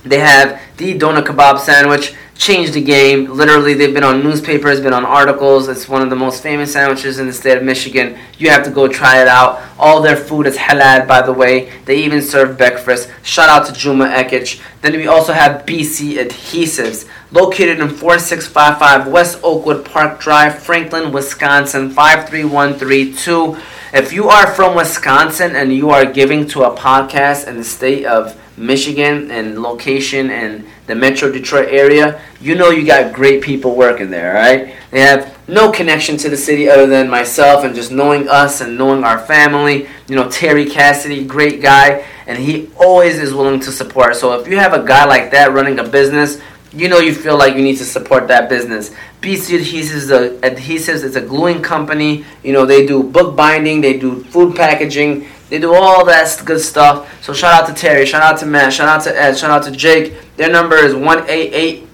They 0.03 0.19
have 0.19 0.59
the 0.77 0.97
Doner 0.97 1.21
Kebab 1.21 1.59
Sandwich. 1.59 2.15
Changed 2.35 2.73
the 2.73 2.81
game. 2.81 3.25
Literally, 3.25 3.73
they've 3.73 3.93
been 3.93 4.03
on 4.03 4.23
newspapers, 4.23 4.81
been 4.81 4.93
on 4.93 5.05
articles. 5.05 5.67
It's 5.67 5.87
one 5.87 6.01
of 6.01 6.09
the 6.09 6.15
most 6.15 6.41
famous 6.41 6.73
sandwiches 6.73 7.19
in 7.19 7.27
the 7.27 7.33
state 7.33 7.57
of 7.57 7.63
Michigan. 7.63 8.17
You 8.37 8.49
have 8.49 8.63
to 8.63 8.71
go 8.71 8.87
try 8.87 9.21
it 9.21 9.27
out. 9.27 9.61
All 9.77 10.01
their 10.01 10.15
food 10.15 10.47
is 10.47 10.57
halal, 10.57 11.07
by 11.07 11.21
the 11.21 11.33
way. 11.33 11.71
They 11.85 12.03
even 12.03 12.21
serve 12.21 12.57
breakfast. 12.57 13.11
Shout 13.23 13.49
out 13.49 13.67
to 13.67 13.73
Juma 13.73 14.07
Ekich. 14.07 14.61
Then 14.81 14.93
we 14.93 15.07
also 15.07 15.33
have 15.33 15.65
BC 15.65 16.13
Adhesives, 16.17 17.07
located 17.31 17.79
in 17.79 17.89
4655 17.89 19.07
West 19.07 19.39
Oakwood 19.43 19.85
Park 19.85 20.19
Drive, 20.19 20.63
Franklin, 20.63 21.11
Wisconsin 21.11 21.91
53132. 21.91 23.57
If 23.93 24.13
you 24.13 24.29
are 24.29 24.47
from 24.53 24.75
Wisconsin 24.75 25.55
and 25.55 25.73
you 25.73 25.89
are 25.89 26.05
giving 26.05 26.47
to 26.49 26.63
a 26.63 26.75
podcast 26.75 27.47
in 27.47 27.57
the 27.57 27.63
state 27.63 28.05
of 28.05 28.39
Michigan 28.57 29.29
and 29.31 29.61
location 29.61 30.29
in 30.29 30.65
the 30.91 30.95
Metro 30.95 31.31
Detroit 31.31 31.69
area, 31.69 32.21
you 32.41 32.53
know 32.53 32.69
you 32.69 32.85
got 32.85 33.13
great 33.13 33.41
people 33.41 33.75
working 33.75 34.09
there, 34.09 34.33
right? 34.33 34.75
They 34.91 34.99
have 34.99 35.37
no 35.47 35.71
connection 35.71 36.17
to 36.17 36.29
the 36.29 36.35
city 36.35 36.69
other 36.69 36.85
than 36.85 37.09
myself 37.09 37.63
and 37.63 37.73
just 37.73 37.93
knowing 37.93 38.27
us 38.27 38.59
and 38.59 38.77
knowing 38.77 39.05
our 39.05 39.17
family. 39.17 39.87
You 40.09 40.17
know, 40.17 40.29
Terry 40.29 40.65
Cassidy, 40.65 41.23
great 41.23 41.61
guy, 41.61 42.05
and 42.27 42.37
he 42.37 42.69
always 42.77 43.19
is 43.19 43.33
willing 43.33 43.61
to 43.61 43.71
support. 43.71 44.17
So 44.17 44.37
if 44.37 44.49
you 44.49 44.57
have 44.57 44.73
a 44.73 44.83
guy 44.83 45.05
like 45.05 45.31
that 45.31 45.53
running 45.53 45.79
a 45.79 45.87
business, 45.87 46.41
you 46.73 46.89
know 46.89 46.99
you 46.99 47.15
feel 47.15 47.37
like 47.37 47.55
you 47.55 47.61
need 47.61 47.77
to 47.77 47.85
support 47.85 48.27
that 48.27 48.49
business. 48.49 48.93
BC 49.21 49.59
Adhesives, 49.59 50.11
uh, 50.11 50.39
Adhesives 50.41 51.03
is 51.03 51.15
a 51.15 51.21
gluing 51.21 51.61
company. 51.61 52.25
You 52.43 52.51
know, 52.51 52.65
they 52.65 52.85
do 52.85 53.01
book 53.01 53.37
binding, 53.37 53.79
they 53.79 53.97
do 53.97 54.25
food 54.25 54.57
packaging, 54.57 55.27
they 55.51 55.59
do 55.59 55.75
all 55.75 56.05
that 56.05 56.41
good 56.45 56.61
stuff. 56.61 57.21
So 57.21 57.33
shout 57.33 57.53
out 57.53 57.67
to 57.67 57.73
Terry, 57.73 58.05
shout 58.05 58.23
out 58.23 58.39
to 58.39 58.45
Matt, 58.45 58.71
shout 58.71 58.87
out 58.87 59.03
to 59.03 59.21
Ed, 59.21 59.37
shout 59.37 59.51
out 59.51 59.63
to 59.63 59.71
Jake. 59.71 60.13
Their 60.37 60.49
number 60.49 60.77
is 60.77 60.95
one 60.95 61.29
eight 61.29 61.53
eight 61.53 61.87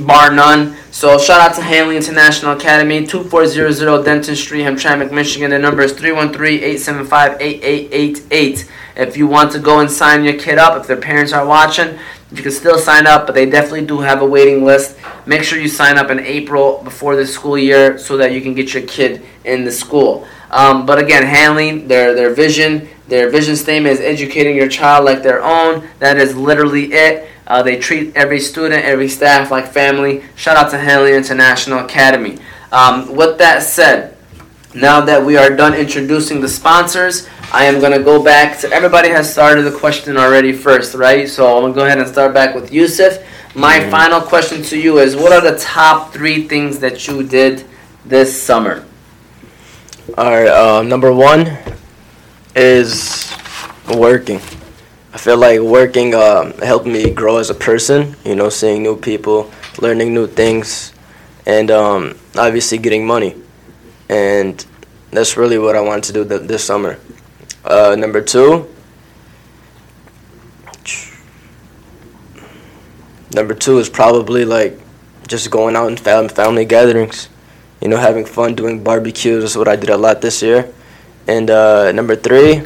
bar 0.00 0.32
none. 0.32 0.76
So 0.90 1.18
shout 1.18 1.40
out 1.40 1.54
to 1.54 1.62
Hanley 1.62 1.96
International 1.96 2.56
Academy, 2.56 3.06
2400 3.06 4.04
Denton 4.04 4.34
Street, 4.36 4.64
Hamtramck, 4.64 5.12
Michigan. 5.12 5.50
The 5.50 5.58
number 5.58 5.82
is 5.82 5.92
313-875-8888. 5.94 8.68
If 8.96 9.16
you 9.16 9.26
want 9.26 9.52
to 9.52 9.58
go 9.58 9.80
and 9.80 9.90
sign 9.90 10.24
your 10.24 10.38
kid 10.38 10.58
up, 10.58 10.80
if 10.80 10.86
their 10.86 10.96
parents 10.96 11.32
are 11.32 11.46
watching, 11.46 11.98
you 12.32 12.42
can 12.42 12.52
still 12.52 12.78
sign 12.78 13.06
up, 13.06 13.26
but 13.26 13.34
they 13.34 13.46
definitely 13.46 13.86
do 13.86 14.00
have 14.00 14.22
a 14.22 14.26
waiting 14.26 14.64
list. 14.64 14.98
Make 15.26 15.42
sure 15.42 15.58
you 15.58 15.68
sign 15.68 15.96
up 15.96 16.10
in 16.10 16.20
April 16.20 16.82
before 16.84 17.16
the 17.16 17.26
school 17.26 17.56
year 17.56 17.98
so 17.98 18.16
that 18.18 18.32
you 18.32 18.40
can 18.40 18.54
get 18.54 18.74
your 18.74 18.84
kid 18.84 19.22
in 19.44 19.64
the 19.64 19.72
school. 19.72 20.26
Um, 20.50 20.84
but 20.84 20.98
again, 20.98 21.22
Hanley, 21.22 21.78
their 21.78 22.14
their 22.14 22.34
vision, 22.34 22.88
their 23.08 23.30
vision 23.30 23.56
statement 23.56 23.94
is 23.94 24.00
educating 24.00 24.56
your 24.56 24.68
child 24.68 25.04
like 25.04 25.22
their 25.22 25.42
own. 25.42 25.88
That 25.98 26.18
is 26.18 26.36
literally 26.36 26.92
it. 26.92 27.29
Uh, 27.50 27.64
they 27.64 27.76
treat 27.76 28.14
every 28.14 28.38
student, 28.38 28.84
every 28.84 29.08
staff 29.08 29.50
like 29.50 29.66
family. 29.66 30.22
Shout 30.36 30.56
out 30.56 30.70
to 30.70 30.78
Hanley 30.78 31.14
International 31.14 31.80
Academy. 31.84 32.38
Um, 32.70 33.16
with 33.16 33.38
that 33.38 33.64
said, 33.64 34.16
now 34.72 35.00
that 35.00 35.24
we 35.24 35.36
are 35.36 35.50
done 35.56 35.74
introducing 35.74 36.40
the 36.40 36.48
sponsors, 36.48 37.28
I 37.52 37.64
am 37.64 37.80
going 37.80 37.90
to 37.90 38.04
go 38.04 38.22
back 38.22 38.60
to 38.60 38.70
everybody 38.70 39.08
has 39.08 39.32
started 39.32 39.62
the 39.62 39.76
question 39.76 40.16
already 40.16 40.52
first, 40.52 40.94
right? 40.94 41.28
So 41.28 41.56
I'm 41.56 41.62
going 41.62 41.72
to 41.72 41.80
go 41.80 41.84
ahead 41.86 41.98
and 41.98 42.06
start 42.06 42.32
back 42.32 42.54
with 42.54 42.72
Yusuf. 42.72 43.18
My 43.56 43.80
Mhm. 43.80 43.90
final 43.90 44.20
question 44.20 44.62
to 44.62 44.78
you 44.78 45.00
is 45.00 45.16
what 45.16 45.32
are 45.32 45.40
the 45.40 45.58
top 45.58 46.12
three 46.12 46.46
things 46.46 46.78
that 46.78 47.08
you 47.08 47.24
did 47.24 47.64
this 48.06 48.40
summer? 48.40 48.84
All 50.16 50.30
right, 50.30 50.46
uh, 50.46 50.82
number 50.82 51.12
one 51.12 51.58
is 52.54 53.28
working. 53.92 54.40
I 55.12 55.18
feel 55.18 55.36
like 55.36 55.60
working 55.60 56.14
um, 56.14 56.52
helped 56.58 56.86
me 56.86 57.10
grow 57.10 57.38
as 57.38 57.50
a 57.50 57.54
person. 57.54 58.14
You 58.24 58.34
know, 58.34 58.48
seeing 58.48 58.82
new 58.82 58.96
people, 58.96 59.50
learning 59.80 60.14
new 60.14 60.26
things, 60.26 60.92
and 61.46 61.70
um, 61.70 62.18
obviously 62.36 62.78
getting 62.78 63.06
money. 63.06 63.34
And 64.08 64.64
that's 65.10 65.36
really 65.36 65.58
what 65.58 65.76
I 65.76 65.80
wanted 65.80 66.04
to 66.04 66.12
do 66.12 66.28
th- 66.28 66.48
this 66.48 66.64
summer. 66.64 66.98
Uh, 67.64 67.96
number 67.98 68.20
two. 68.20 68.68
Number 73.32 73.54
two 73.54 73.78
is 73.78 73.88
probably 73.88 74.44
like 74.44 74.78
just 75.28 75.50
going 75.50 75.76
out 75.76 75.86
and 75.86 75.98
fam- 75.98 76.28
family 76.28 76.64
gatherings 76.64 77.28
you 77.80 77.88
know, 77.88 77.96
having 77.96 78.24
fun 78.24 78.54
doing 78.54 78.84
barbecues 78.84 79.42
is 79.44 79.56
what 79.56 79.68
I 79.68 79.76
did 79.76 79.90
a 79.90 79.96
lot 79.96 80.20
this 80.20 80.42
year. 80.42 80.72
And 81.26 81.50
uh, 81.50 81.92
number 81.92 82.16
three 82.16 82.62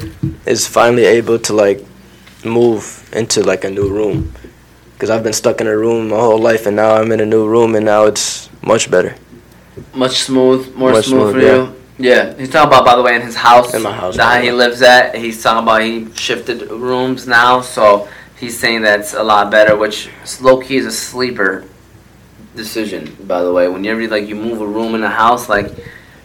is 0.47 0.67
finally 0.67 1.05
able 1.05 1.39
to 1.41 1.53
like 1.53 1.85
move 2.45 3.09
into 3.13 3.43
like 3.43 3.65
a 3.65 3.71
new 3.71 3.89
room 3.89 4.33
because 4.95 5.11
I've 5.11 5.23
been 5.23 5.33
stuck 5.33 5.61
in 5.61 5.67
a 5.67 5.77
room 5.77 6.09
my 6.09 6.17
whole 6.17 6.39
life, 6.39 6.67
and 6.67 6.77
now 6.77 6.95
I'm 6.95 7.11
in 7.13 7.21
a 7.21 7.27
new 7.27 7.47
room, 7.47 7.75
and 7.75 7.85
now 7.85 8.05
it's 8.05 8.49
much 8.63 8.91
better 8.91 9.17
Much 9.93 10.23
smooth, 10.23 10.75
more 10.75 10.93
Much 10.93 11.07
smooth, 11.07 11.33
smooth, 11.33 11.35
for 11.35 11.41
you. 11.41 11.81
Yeah, 11.99 12.35
he's 12.37 12.51
talking 12.51 12.69
about 12.69 12.85
by 12.85 12.97
the 12.97 13.03
way 13.03 13.15
in 13.15 13.23
his 13.23 13.37
house. 13.37 13.75
In 13.75 13.83
my 13.83 13.93
house, 13.93 14.17
that 14.17 14.43
he 14.43 14.51
lives 14.51 14.83
at. 14.83 15.15
He's 15.15 15.43
talking 15.43 15.63
about 15.63 15.83
he 15.83 16.13
shifted 16.15 16.71
rooms 16.71 17.27
now, 17.29 17.61
so 17.61 18.09
he's 18.37 18.59
saying 18.59 18.83
that's 18.83 19.15
a 19.15 19.23
lot 19.23 19.51
better. 19.51 19.77
Which 19.77 20.09
low 20.41 20.61
key 20.61 20.77
is 20.77 20.87
a 20.87 20.93
sleeper 20.93 21.65
decision, 22.57 23.17
by 23.27 23.43
the 23.43 23.53
way. 23.53 23.69
Whenever 23.69 24.07
like 24.09 24.27
you 24.29 24.35
move 24.35 24.61
a 24.61 24.67
room 24.67 24.95
in 24.95 25.03
a 25.05 25.11
house, 25.11 25.49
like 25.49 25.67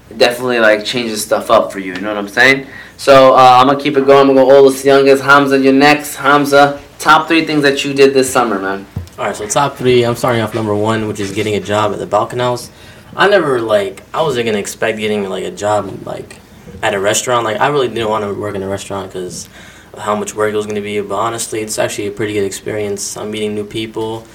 it 0.09 0.17
definitely 0.17 0.59
like 0.59 0.85
changes 0.85 1.23
stuff 1.23 1.51
up 1.51 1.71
for 1.71 1.79
you. 1.79 1.93
You 1.93 2.01
know 2.01 2.09
what 2.09 2.17
I'm 2.17 2.27
saying? 2.29 2.67
So 2.99 3.33
uh, 3.33 3.59
I'm 3.61 3.67
gonna 3.67 3.79
keep 3.79 3.95
it 3.95 4.05
going. 4.05 4.29
I'm 4.29 4.35
gonna 4.35 4.45
go 4.45 4.57
oldest, 4.57 4.83
youngest. 4.83 5.23
Hamza, 5.23 5.57
you're 5.57 5.71
next. 5.71 6.15
Hamza, 6.15 6.83
top 6.97 7.29
three 7.29 7.45
things 7.45 7.61
that 7.61 7.85
you 7.85 7.93
did 7.93 8.13
this 8.13 8.29
summer, 8.29 8.59
man. 8.59 8.85
All 9.17 9.23
right, 9.23 9.33
so 9.33 9.47
top 9.47 9.77
three. 9.77 10.03
I'm 10.03 10.17
starting 10.17 10.41
off 10.41 10.53
number 10.53 10.75
one, 10.75 11.07
which 11.07 11.21
is 11.21 11.31
getting 11.31 11.55
a 11.55 11.61
job 11.61 11.93
at 11.93 11.99
the 11.99 12.05
Balkan 12.05 12.39
House. 12.39 12.69
I 13.15 13.29
never 13.29 13.61
like 13.61 14.03
I 14.13 14.21
wasn't 14.21 14.47
gonna 14.47 14.57
expect 14.57 14.97
getting 14.97 15.29
like 15.29 15.45
a 15.45 15.51
job 15.51 16.05
like 16.05 16.41
at 16.83 16.93
a 16.93 16.99
restaurant. 16.99 17.45
Like 17.45 17.61
I 17.61 17.69
really 17.69 17.87
didn't 17.87 18.09
want 18.09 18.25
to 18.25 18.33
work 18.33 18.55
in 18.55 18.63
a 18.63 18.67
restaurant 18.67 19.13
because 19.13 19.47
of 19.93 19.99
how 19.99 20.17
much 20.17 20.35
work 20.35 20.53
it 20.53 20.57
was 20.57 20.65
gonna 20.65 20.81
be. 20.81 20.99
But 20.99 21.15
honestly, 21.15 21.61
it's 21.61 21.79
actually 21.79 22.07
a 22.07 22.11
pretty 22.11 22.33
good 22.33 22.43
experience. 22.43 23.15
I'm 23.15 23.31
meeting 23.31 23.55
new 23.55 23.65
people, 23.65 24.27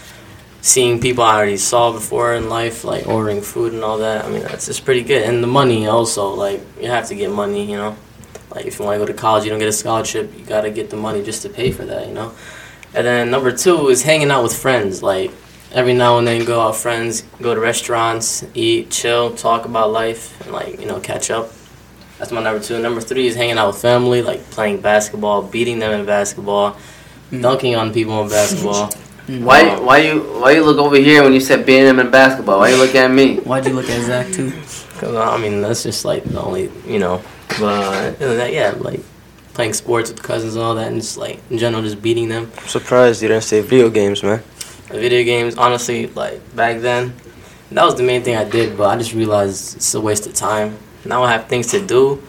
seeing 0.62 1.02
people 1.02 1.22
I 1.22 1.36
already 1.36 1.58
saw 1.58 1.92
before 1.92 2.32
in 2.32 2.48
life, 2.48 2.82
like 2.82 3.06
ordering 3.06 3.42
food 3.42 3.74
and 3.74 3.84
all 3.84 3.98
that. 3.98 4.24
I 4.24 4.30
mean, 4.30 4.40
that's 4.40 4.64
just 4.64 4.86
pretty 4.86 5.02
good. 5.02 5.24
And 5.24 5.42
the 5.42 5.48
money 5.48 5.86
also, 5.86 6.32
like 6.32 6.62
you 6.80 6.88
have 6.88 7.08
to 7.08 7.14
get 7.14 7.30
money, 7.30 7.70
you 7.70 7.76
know. 7.76 7.94
Like 8.54 8.66
if 8.66 8.78
you 8.78 8.84
want 8.84 9.00
to 9.00 9.06
go 9.06 9.12
to 9.12 9.18
college, 9.18 9.44
you 9.44 9.50
don't 9.50 9.58
get 9.58 9.68
a 9.68 9.72
scholarship, 9.72 10.32
you 10.38 10.44
gotta 10.44 10.70
get 10.70 10.90
the 10.90 10.96
money 10.96 11.22
just 11.22 11.42
to 11.42 11.48
pay 11.48 11.72
for 11.72 11.84
that, 11.84 12.06
you 12.06 12.14
know. 12.14 12.32
And 12.94 13.06
then 13.06 13.30
number 13.30 13.50
two 13.50 13.88
is 13.88 14.02
hanging 14.02 14.30
out 14.30 14.42
with 14.42 14.56
friends. 14.56 15.02
Like 15.02 15.32
every 15.72 15.94
now 15.94 16.18
and 16.18 16.26
then, 16.26 16.44
go 16.44 16.60
out 16.60 16.70
with 16.70 16.80
friends, 16.80 17.22
go 17.42 17.54
to 17.54 17.60
restaurants, 17.60 18.44
eat, 18.54 18.90
chill, 18.90 19.34
talk 19.34 19.64
about 19.64 19.90
life, 19.90 20.40
and 20.42 20.52
like 20.52 20.80
you 20.80 20.86
know 20.86 21.00
catch 21.00 21.30
up. 21.30 21.50
That's 22.18 22.30
my 22.30 22.40
number 22.42 22.62
two. 22.62 22.80
Number 22.80 23.00
three 23.00 23.26
is 23.26 23.34
hanging 23.34 23.58
out 23.58 23.68
with 23.68 23.82
family, 23.82 24.22
like 24.22 24.40
playing 24.50 24.80
basketball, 24.80 25.42
beating 25.42 25.80
them 25.80 25.98
in 25.98 26.06
basketball, 26.06 26.76
mm. 27.30 27.42
dunking 27.42 27.74
on 27.74 27.92
people 27.92 28.22
in 28.22 28.28
basketball. 28.28 28.90
Mm. 29.24 29.42
Why 29.42 29.80
why 29.80 29.98
you 30.04 30.20
why 30.20 30.50
you 30.50 30.62
look 30.62 30.76
over 30.76 30.96
here 30.96 31.22
when 31.22 31.32
you 31.32 31.40
said 31.40 31.64
B&M 31.64 31.98
in 31.98 32.10
basketball? 32.10 32.58
Why 32.58 32.68
you 32.68 32.76
look 32.76 32.94
at 32.94 33.10
me? 33.10 33.38
Why'd 33.38 33.64
you 33.64 33.72
look 33.72 33.88
at 33.88 34.04
Zach 34.04 34.30
too? 34.30 34.50
Cause 34.98 35.16
I 35.16 35.38
mean, 35.38 35.62
that's 35.62 35.82
just 35.82 36.04
like 36.04 36.24
the 36.24 36.42
only, 36.42 36.70
you 36.86 36.98
know. 36.98 37.22
But 37.48 38.20
other 38.20 38.36
that, 38.36 38.52
yeah, 38.52 38.74
like 38.78 39.00
playing 39.54 39.72
sports 39.72 40.10
with 40.10 40.22
cousins 40.22 40.56
and 40.56 40.64
all 40.64 40.74
that, 40.74 40.88
and 40.88 41.00
just 41.00 41.16
like 41.16 41.40
in 41.50 41.58
general, 41.58 41.82
just 41.82 42.02
beating 42.02 42.28
them. 42.28 42.50
I'm 42.58 42.66
surprised 42.66 43.22
you 43.22 43.28
didn't 43.28 43.44
say 43.44 43.60
video 43.60 43.90
games, 43.90 44.22
man. 44.22 44.42
Video 44.88 45.24
games, 45.24 45.56
honestly, 45.56 46.08
like 46.08 46.40
back 46.54 46.80
then, 46.80 47.14
that 47.70 47.84
was 47.84 47.94
the 47.94 48.02
main 48.02 48.22
thing 48.22 48.36
I 48.36 48.44
did. 48.44 48.76
But 48.76 48.90
I 48.90 48.96
just 48.96 49.14
realized 49.14 49.76
it's 49.76 49.94
a 49.94 50.00
waste 50.00 50.26
of 50.26 50.34
time. 50.34 50.76
Now 51.04 51.22
I 51.22 51.32
have 51.32 51.46
things 51.46 51.68
to 51.68 51.84
do, 51.84 52.22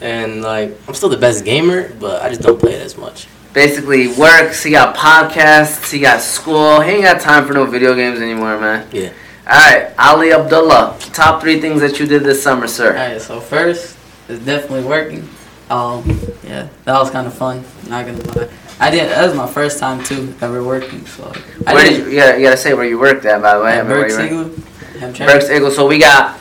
and 0.00 0.42
like 0.42 0.76
I'm 0.88 0.94
still 0.94 1.08
the 1.08 1.16
best 1.16 1.44
gamer, 1.44 1.92
but 1.94 2.22
I 2.22 2.28
just 2.28 2.42
don't 2.42 2.58
play 2.58 2.74
it 2.74 2.82
as 2.82 2.96
much. 2.96 3.26
Basically, 3.52 4.08
he 4.08 4.20
works. 4.20 4.62
He 4.62 4.70
got 4.70 4.94
podcasts. 4.96 5.90
He 5.90 5.98
got 5.98 6.20
school. 6.20 6.80
He 6.80 6.92
ain't 6.92 7.02
got 7.02 7.20
time 7.20 7.46
for 7.46 7.52
no 7.52 7.66
video 7.66 7.94
games 7.94 8.20
anymore, 8.20 8.58
man. 8.60 8.86
Yeah. 8.92 9.12
All 9.46 9.56
right, 9.56 9.92
Ali 9.98 10.32
Abdullah. 10.32 10.96
Top 11.12 11.40
three 11.40 11.60
things 11.60 11.80
that 11.80 11.98
you 11.98 12.06
did 12.06 12.22
this 12.22 12.40
summer, 12.40 12.68
sir. 12.68 12.90
Alright, 12.90 13.20
so 13.20 13.40
first, 13.40 13.96
it's 14.30 14.44
definitely 14.44 14.84
working. 14.84 15.28
Um, 15.68 16.02
yeah, 16.42 16.68
that 16.84 16.98
was 16.98 17.10
kind 17.10 17.26
of 17.26 17.34
fun. 17.34 17.64
Not 17.88 18.06
gonna 18.06 18.22
lie. 18.34 18.50
I 18.80 18.90
did. 18.90 19.10
That 19.10 19.26
was 19.26 19.36
my 19.36 19.46
first 19.46 19.78
time 19.78 20.02
too 20.02 20.34
ever 20.40 20.64
working. 20.64 21.04
So 21.06 21.32
I 21.66 21.74
Where 21.74 21.84
did. 21.84 21.98
you, 21.98 22.10
you, 22.10 22.16
gotta, 22.16 22.38
you 22.38 22.44
gotta 22.44 22.56
say 22.56 22.74
where 22.74 22.84
you 22.86 22.98
worked 22.98 23.24
at, 23.26 23.42
by 23.42 23.56
the 23.56 23.62
way. 23.62 23.72
I 23.74 23.76
at 23.76 23.86
mean, 23.86 23.96
Berks. 23.96 24.18
Eagle. 24.18 25.26
Berks 25.26 25.50
Eagle. 25.50 25.70
So 25.70 25.86
we 25.86 25.98
got 25.98 26.38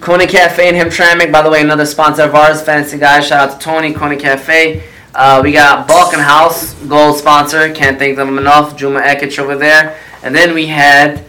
Coney 0.00 0.26
Cafe 0.26 0.68
and 0.68 0.76
Hamtramck. 0.76 1.32
By 1.32 1.42
the 1.42 1.50
way, 1.50 1.62
another 1.62 1.86
sponsor 1.86 2.22
of 2.24 2.34
ours, 2.34 2.60
Fancy 2.60 2.98
Guys. 2.98 3.28
Shout 3.28 3.48
out 3.50 3.60
to 3.60 3.64
Tony, 3.64 3.92
Coney 3.92 4.16
Cafe. 4.16 4.82
Uh, 5.14 5.40
we 5.42 5.52
got 5.52 5.88
Balkan 5.88 6.20
House, 6.20 6.74
gold 6.84 7.16
sponsor. 7.16 7.72
Can't 7.72 7.98
thank 7.98 8.16
them 8.16 8.36
enough. 8.36 8.76
Juma 8.76 9.00
Ekich 9.00 9.38
over 9.38 9.56
there. 9.56 9.98
And 10.22 10.34
then 10.34 10.52
we 10.54 10.66
had 10.66 11.24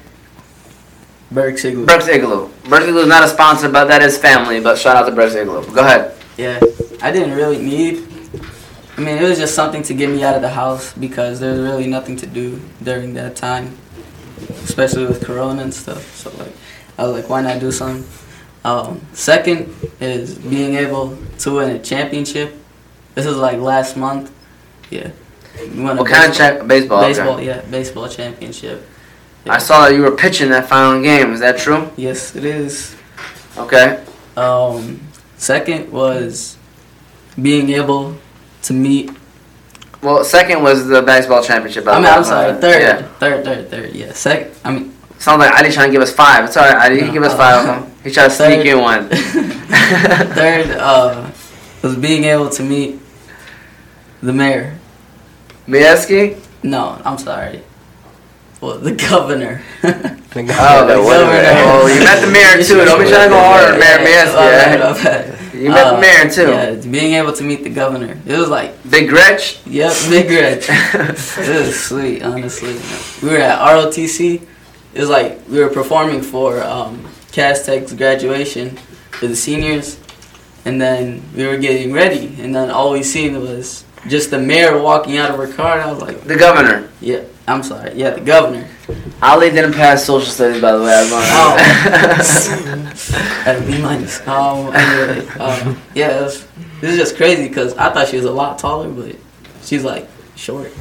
Berks 1.31 1.65
Eagle. 1.65 1.85
Burks 1.85 2.07
Igloo. 2.07 2.49
Burks 2.69 2.85
Igloo 2.85 3.01
is 3.01 3.07
not 3.07 3.23
a 3.23 3.27
sponsor, 3.27 3.69
but 3.69 3.85
that 3.85 4.01
is 4.01 4.17
family. 4.17 4.59
But 4.61 4.77
shout 4.77 4.95
out 4.95 5.05
to 5.07 5.11
Burks 5.15 5.35
Igloo. 5.35 5.63
Go 5.73 5.81
ahead. 5.81 6.13
Yeah, 6.37 6.59
I 7.01 7.11
didn't 7.11 7.35
really 7.35 7.57
need. 7.61 8.07
I 8.97 9.01
mean, 9.01 9.17
it 9.17 9.23
was 9.23 9.37
just 9.37 9.53
something 9.53 9.83
to 9.83 9.93
get 9.93 10.09
me 10.09 10.23
out 10.23 10.35
of 10.35 10.41
the 10.41 10.49
house 10.49 10.93
because 10.93 11.39
there 11.39 11.51
was 11.51 11.61
really 11.61 11.87
nothing 11.87 12.15
to 12.17 12.25
do 12.25 12.59
during 12.81 13.13
that 13.15 13.35
time, 13.35 13.77
especially 14.63 15.05
with 15.05 15.23
Corona 15.23 15.61
and 15.63 15.73
stuff. 15.73 16.15
So 16.15 16.31
like, 16.37 16.53
I 16.97 17.03
was 17.03 17.11
like, 17.13 17.29
why 17.29 17.41
not 17.41 17.59
do 17.59 17.71
something? 17.71 18.05
Um, 18.63 19.01
second 19.13 19.73
is 19.99 20.35
being 20.37 20.75
able 20.75 21.17
to 21.39 21.51
win 21.55 21.69
a 21.75 21.79
championship. 21.79 22.55
This 23.15 23.25
is 23.25 23.37
like 23.37 23.57
last 23.59 23.97
month. 23.97 24.31
Yeah. 24.89 25.11
We 25.75 25.83
won 25.83 25.97
a 25.97 26.01
What 26.01 26.09
kind 26.09 26.31
of 26.31 26.37
baseball- 26.37 26.59
cha- 26.59 26.65
baseball? 26.67 26.99
okay. 26.99 27.07
Baseball, 27.09 27.41
yeah, 27.41 27.61
baseball 27.69 28.09
championship. 28.09 28.87
I 29.45 29.59
saw 29.59 29.85
that 29.87 29.95
you 29.95 30.01
were 30.01 30.11
pitching 30.11 30.49
that 30.49 30.67
final 30.67 31.01
game. 31.01 31.31
Is 31.33 31.39
that 31.39 31.57
true? 31.57 31.89
Yes, 31.95 32.35
it 32.35 32.43
is. 32.43 32.95
Okay. 33.57 34.03
Um, 34.35 34.99
second 35.37 35.91
was 35.91 36.57
being 37.41 37.69
able 37.69 38.15
to 38.63 38.73
meet 38.73 39.11
Well, 40.01 40.23
second 40.23 40.61
was 40.61 40.87
the 40.87 41.01
baseball 41.01 41.41
championship. 41.43 41.87
I 41.87 41.95
mean, 41.97 42.05
I'm 42.05 42.23
sorry. 42.23 42.53
Third, 42.61 42.81
Yeah. 42.81 43.01
third, 43.19 43.43
third, 43.45 43.71
third. 43.71 43.95
Yeah, 43.95 44.13
second. 44.13 44.51
I 44.63 44.71
mean, 44.71 44.93
Sounds 45.19 45.39
like 45.39 45.51
Ali 45.57 45.71
trying 45.71 45.87
to 45.87 45.91
give 45.91 46.01
us 46.03 46.13
five. 46.13 46.45
It's 46.45 46.55
alright, 46.55 46.75
Ali. 46.77 46.99
He 47.01 47.07
No. 47.07 47.13
give 47.13 47.23
us 47.23 47.33
five 47.35 47.61
of 47.61 47.65
them. 47.65 47.91
He 48.03 48.11
tried 48.11 48.25
to 48.29 48.29
sneak 48.37 48.65
in 48.67 48.79
one. 48.79 49.09
third 50.37 50.69
uh, 50.77 51.25
was 51.81 51.95
being 51.95 52.25
able 52.25 52.49
to 52.51 52.61
meet 52.63 52.99
the 54.21 54.31
mayor. 54.33 54.77
Majewski? 55.67 56.37
No, 56.61 57.01
I'm 57.03 57.17
sorry. 57.17 57.63
Well, 58.61 58.77
the 58.79 58.93
governor. 58.93 59.61
Oh, 60.37 60.39
the 60.39 60.43
the 60.43 61.01
governor. 61.01 61.41
Oh, 61.65 61.87
you 61.87 61.99
met 62.03 62.21
the 62.23 62.27
mayor 62.31 62.61
too. 62.67 62.85
Don't 62.85 63.01
be 63.03 63.09
trying 63.09 63.23
to 63.23 63.29
go 63.33 63.39
harder, 63.39 63.79
Mayor 63.79 63.97
Majewski. 64.05 64.35
My 64.35 65.01
Yeah. 65.01 65.57
You 65.57 65.69
met 65.69 65.83
the 65.89 65.97
Uh, 65.97 65.99
mayor 65.99 66.29
too. 66.29 66.51
Yeah, 66.51 66.91
being 66.91 67.13
able 67.15 67.33
to 67.33 67.43
meet 67.43 67.63
the 67.63 67.71
governor. 67.71 68.15
It 68.27 68.37
was 68.37 68.47
like, 68.49 68.75
Big 68.87 69.09
Gretch. 69.09 69.65
yep, 69.65 69.93
big 70.09 70.29
rich. 70.29 70.67
it 70.69 71.65
was 71.65 71.79
sweet, 71.79 72.21
honestly. 72.21 72.75
We 73.23 73.33
were 73.35 73.41
at 73.41 73.57
ROTC. 73.59 74.41
It 74.93 74.99
was 74.99 75.09
like 75.09 75.39
we 75.49 75.59
were 75.59 75.69
performing 75.69 76.21
for 76.21 76.61
um, 76.63 77.03
Cass 77.31 77.65
Tech's 77.65 77.93
graduation 77.93 78.77
for 79.11 79.25
the 79.25 79.35
seniors, 79.35 79.97
and 80.65 80.79
then 80.79 81.23
we 81.35 81.47
were 81.47 81.57
getting 81.57 81.93
ready, 81.93 82.35
and 82.39 82.53
then 82.53 82.69
all 82.69 82.91
we 82.91 83.01
seen 83.01 83.39
was 83.41 83.85
just 84.07 84.29
the 84.29 84.37
mayor 84.39 84.79
walking 84.79 85.17
out 85.17 85.31
of 85.31 85.37
her 85.37 85.51
car. 85.51 85.79
And 85.79 85.89
I 85.89 85.91
was 85.91 86.01
like, 86.01 86.21
the 86.25 86.35
governor. 86.35 86.89
"Yeah, 87.01 87.21
I'm 87.47 87.63
sorry, 87.63 87.93
yeah, 87.95 88.11
the 88.11 88.21
governor." 88.21 88.67
Ali 89.21 89.49
didn't 89.49 89.73
pass 89.73 90.03
social 90.05 90.29
studies, 90.31 90.61
by 90.61 90.73
the 90.73 90.83
way. 90.83 90.93
I 90.93 91.01
was 91.01 92.47
going 92.49 92.85
At 93.47 93.55
a 93.57 93.65
B 93.65 93.81
minus. 93.81 94.25
Um, 94.27 94.73
anyway, 94.75 95.27
um, 95.39 95.81
yeah, 95.95 96.21
was, 96.21 96.45
this 96.81 96.91
is 96.91 96.97
just 96.97 97.15
crazy 97.17 97.47
because 97.47 97.73
I 97.77 97.91
thought 97.91 98.07
she 98.09 98.17
was 98.17 98.25
a 98.25 98.31
lot 98.31 98.59
taller, 98.59 98.89
but 98.89 99.15
she's 99.63 99.83
like 99.83 100.07
short. 100.35 100.71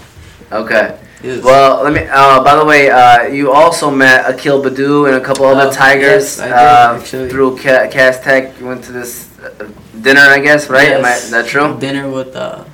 okay. 0.53 0.99
Well, 1.25 1.83
let 1.83 1.93
me. 1.93 2.07
Uh, 2.11 2.45
by 2.45 2.55
the 2.57 2.64
way, 2.64 2.91
uh, 2.91 3.23
you 3.23 3.51
also 3.51 3.91
met 3.91 4.29
Akil 4.33 4.62
Baddoo 4.62 5.07
and 5.09 5.17
a 5.17 5.21
couple 5.25 5.45
other 5.47 5.71
Oh, 5.71 5.73
Tigers 5.73 6.39
yes, 6.39 6.39
did, 6.39 6.53
uh, 6.53 7.29
through 7.31 7.57
Ca- 7.59 7.89
Cass 7.89 8.21
Tech. 8.21 8.61
You 8.61 8.67
went 8.67 8.85
to 8.85 8.93
this 8.93 9.37
uh, 9.41 9.69
dinner, 10.03 10.21
I 10.21 10.39
guess, 10.39 10.69
right? 10.69 10.91
Am 10.93 11.05
I, 11.05 11.14
is 11.14 11.31
that 11.31 11.47
true? 11.49 11.77
Dinner 11.81 12.09
with 12.11 12.37
uh, 12.37 12.64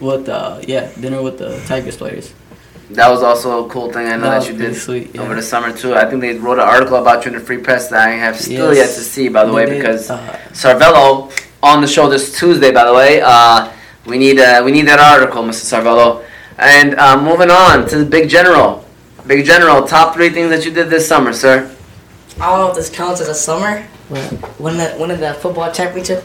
with 0.00 0.28
uh, 0.28 0.60
yeah, 0.66 0.90
dinner 0.98 1.22
with 1.22 1.38
the 1.38 1.62
Tigers 1.66 1.96
players. 1.98 2.32
That 2.90 3.08
was 3.08 3.22
also 3.22 3.64
a 3.64 3.68
cool 3.68 3.92
thing 3.92 4.06
I 4.08 4.16
know 4.16 4.22
That 4.30 4.42
that, 4.42 4.50
you 4.52 4.58
did 4.58 4.74
sweet, 4.76 5.14
yeah. 5.14 5.22
over 5.22 5.34
the 5.36 5.42
summer 5.42 5.70
too. 5.76 5.94
I 5.94 6.06
think 6.08 6.20
they 6.22 6.34
wrote 6.36 6.58
an 6.58 6.68
article 6.68 6.96
about 6.96 7.24
you 7.24 7.32
in 7.32 7.38
the 7.38 7.44
Free 7.44 7.58
Press 7.58 7.88
that 7.88 8.08
I 8.08 8.10
have 8.12 8.36
still 8.38 8.74
Yes. 8.74 8.88
yet 8.88 8.94
to 8.96 9.02
see, 9.02 9.28
by 9.28 9.44
the 9.44 9.50
They 9.50 9.56
way, 9.56 9.66
did, 9.66 9.76
because 9.76 10.10
uh, 10.10 10.18
Sarvello 10.52 11.30
on 11.62 11.80
the 11.80 11.86
show 11.86 12.08
this 12.08 12.36
Tuesday. 12.38 12.72
By 12.72 12.84
the 12.84 12.92
way, 12.94 13.20
uh, 13.24 13.70
we 14.06 14.18
need 14.18 14.40
uh, 14.40 14.62
we 14.64 14.72
need 14.72 14.86
that 14.88 14.98
article, 14.98 15.42
Mr. 15.44 15.64
Sarvello. 15.82 16.24
And 16.58 16.94
uh, 16.96 17.20
moving 17.22 17.50
on 17.50 17.86
to 17.88 17.98
the 17.98 18.04
Big 18.04 18.28
General. 18.28 18.84
Big 19.26 19.44
General, 19.46 19.86
top 19.86 20.14
three 20.14 20.30
things 20.30 20.50
that 20.50 20.64
you 20.64 20.72
did 20.72 20.90
this 20.90 21.06
summer, 21.06 21.32
sir. 21.32 21.70
I 22.40 22.50
don't 22.50 22.58
know 22.58 22.68
if 22.70 22.74
this 22.74 22.90
counts 22.90 23.20
as 23.20 23.28
a 23.28 23.34
summer, 23.34 23.86
but 24.08 24.18
Hmm. 24.30 24.62
winning 24.62 24.78
the, 24.78 24.96
winning 24.98 25.20
the 25.20 25.34
football 25.34 25.70
championship, 25.70 26.24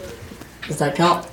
does 0.66 0.78
that 0.78 0.96
count? 0.96 1.26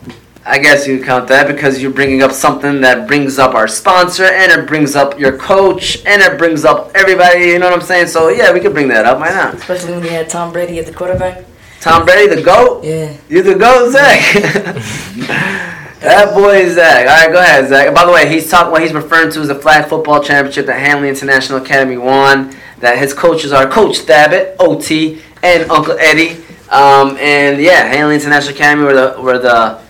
I 0.45 0.59
guess 0.59 0.85
you 0.85 1.01
count 1.01 1.29
that 1.29 1.47
because 1.47 1.81
you're 1.81 1.91
bringing 1.91 2.21
up 2.21 2.33
something 2.33 2.81
that 2.81 3.07
brings 3.07 3.39
up 3.39 3.55
our 3.55 3.67
sponsor 3.67 4.25
and 4.25 4.51
it 4.51 4.67
brings 4.67 4.93
up 4.93 5.17
your 5.17 5.37
coach 5.37 6.03
and 6.05 6.21
it 6.21 6.37
brings 6.37 6.65
up 6.65 6.91
everybody. 6.95 7.45
You 7.45 7.59
know 7.59 7.69
what 7.69 7.79
I'm 7.79 7.85
saying? 7.85 8.07
So 8.07 8.27
yeah, 8.27 8.51
we 8.51 8.59
could 8.59 8.73
bring 8.73 8.89
that 8.89 9.05
up. 9.05 9.19
Why 9.19 9.29
not? 9.29 9.55
Especially 9.55 9.93
when 9.93 10.03
you 10.03 10.09
had 10.09 10.29
Tom 10.29 10.51
Brady 10.51 10.79
at 10.79 10.85
the 10.85 10.93
quarterback. 10.93 11.45
Tom 11.79 12.05
Brady, 12.05 12.35
the 12.35 12.41
goat. 12.41 12.83
Yeah. 12.83 13.15
You 13.29 13.41
the 13.41 13.55
goat, 13.55 13.91
Zach. 13.91 14.19
that 15.99 16.33
boy 16.33 16.59
is 16.59 16.75
Zach. 16.75 17.07
All 17.07 17.25
right, 17.25 17.31
go 17.31 17.39
ahead, 17.39 17.67
Zach. 17.69 17.93
By 17.95 18.05
the 18.05 18.11
way, 18.11 18.27
he's 18.27 18.49
talking. 18.49 18.71
What 18.71 18.81
he's 18.81 18.93
referring 18.93 19.31
to 19.31 19.41
is 19.41 19.47
the 19.47 19.55
flag 19.55 19.87
football 19.87 20.21
championship 20.21 20.65
that 20.65 20.79
Hanley 20.79 21.09
International 21.09 21.61
Academy 21.61 21.97
won. 21.97 22.55
That 22.79 22.97
his 22.97 23.13
coaches 23.13 23.53
are 23.53 23.67
Coach 23.67 23.99
Thabit, 23.99 24.57
OT, 24.59 25.21
and 25.41 25.69
Uncle 25.71 25.97
Eddie. 25.99 26.41
Um, 26.69 27.17
and 27.17 27.61
yeah, 27.61 27.83
Hanley 27.83 28.15
International 28.15 28.55
Academy 28.55 28.83
were 28.83 28.93
the 28.93 29.21
were 29.21 29.37
the 29.37 29.82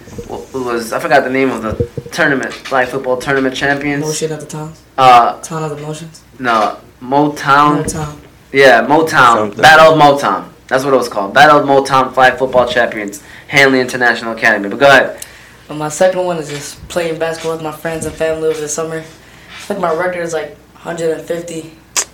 was 0.53 0.93
I 0.93 0.99
forgot 0.99 1.23
the 1.23 1.29
name 1.29 1.49
of 1.49 1.61
the 1.61 2.09
tournament 2.11 2.53
flag 2.53 2.87
football 2.89 3.17
tournament 3.17 3.55
champions. 3.55 4.03
Motion 4.05 4.31
at 4.31 4.39
the 4.39 4.45
town. 4.45 4.73
Uh, 4.97 5.39
Town 5.41 5.63
of 5.63 5.69
the 5.77 5.81
motions. 5.85 6.23
no, 6.39 6.79
Motown. 7.01 7.77
No 7.77 7.83
town. 7.83 8.21
Yeah, 8.51 8.85
Motown. 8.85 9.35
Something. 9.35 9.61
Battle 9.61 9.93
of 9.93 9.99
Motown. 9.99 10.49
That's 10.67 10.83
what 10.83 10.93
it 10.93 10.97
was 10.97 11.09
called. 11.09 11.33
Battle 11.33 11.59
of 11.59 11.65
Motown 11.67 12.13
Flag 12.13 12.37
Football 12.37 12.67
Champions, 12.67 13.21
Hanley 13.47 13.79
International 13.79 14.33
Academy. 14.33 14.69
But 14.69 14.79
go 14.79 14.87
ahead. 14.87 15.25
And 15.69 15.79
my 15.79 15.89
second 15.89 16.23
one 16.25 16.37
is 16.37 16.49
just 16.49 16.85
playing 16.87 17.19
basketball 17.19 17.53
with 17.53 17.63
my 17.63 17.71
friends 17.71 18.05
and 18.05 18.13
family 18.15 18.47
over 18.49 18.59
the 18.59 18.67
summer. 18.69 18.99
I 18.99 19.65
think 19.65 19.79
my 19.79 19.93
record 19.93 20.21
is 20.21 20.33
like 20.33 20.55
150 20.83 21.71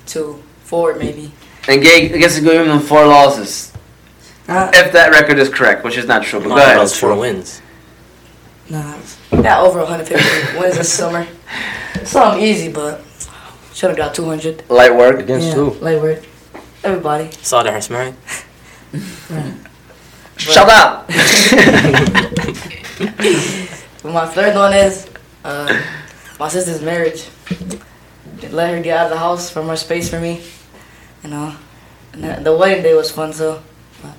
to 0.08 0.44
four 0.64 0.96
maybe. 0.96 1.32
And 1.68 1.82
Gay, 1.82 2.12
I 2.14 2.18
guess 2.18 2.38
you 2.38 2.44
give 2.44 2.66
him 2.68 2.80
four 2.80 3.06
losses. 3.06 3.74
Nah, 4.48 4.72
If 4.74 4.92
that 4.94 5.12
record 5.12 5.38
is 5.38 5.50
correct, 5.50 5.84
which 5.84 5.98
is 5.98 6.06
not 6.08 6.24
true. 6.24 6.40
But 6.40 6.50
go 6.50 6.56
ahead. 6.58 6.78
was 6.78 6.98
four 7.00 7.16
wins. 7.16 7.62
Nah, 8.70 8.98
got 9.32 9.66
over 9.66 9.80
150 9.80 10.60
wins 10.60 10.78
this 10.78 10.94
summer. 10.94 11.26
Something 12.04 12.44
easy, 12.44 12.72
but 12.72 13.02
should 13.74 13.90
have 13.90 13.98
got 13.98 14.14
200. 14.14 14.70
Light 14.70 14.96
work. 14.96 15.20
Against 15.20 15.48
yeah, 15.48 15.54
who? 15.54 15.72
light 15.76 16.02
work. 16.02 16.24
Everybody. 16.84 17.32
Saw 17.32 17.64
the 17.64 17.72
that 17.72 17.82
Hasmari. 17.82 18.14
Shut 20.38 20.70
up. 20.70 21.10
But 24.02 24.14
my 24.14 24.26
third 24.26 24.56
one 24.56 24.74
is 24.74 25.10
uh, 25.44 25.82
my 26.40 26.48
sister's 26.48 26.82
marriage. 26.82 27.28
Let 28.50 28.74
her 28.74 28.82
get 28.82 28.98
out 28.98 29.06
of 29.06 29.12
the 29.12 29.18
house 29.18 29.50
for 29.50 29.62
more 29.62 29.76
space 29.76 30.10
for 30.10 30.20
me. 30.20 30.42
You 31.24 31.30
know, 31.30 31.56
and 32.14 32.24
the, 32.24 32.52
the 32.52 32.56
wedding 32.56 32.82
day 32.82 32.94
was 32.94 33.12
fun, 33.12 33.34
so 33.34 33.62
but 34.02 34.14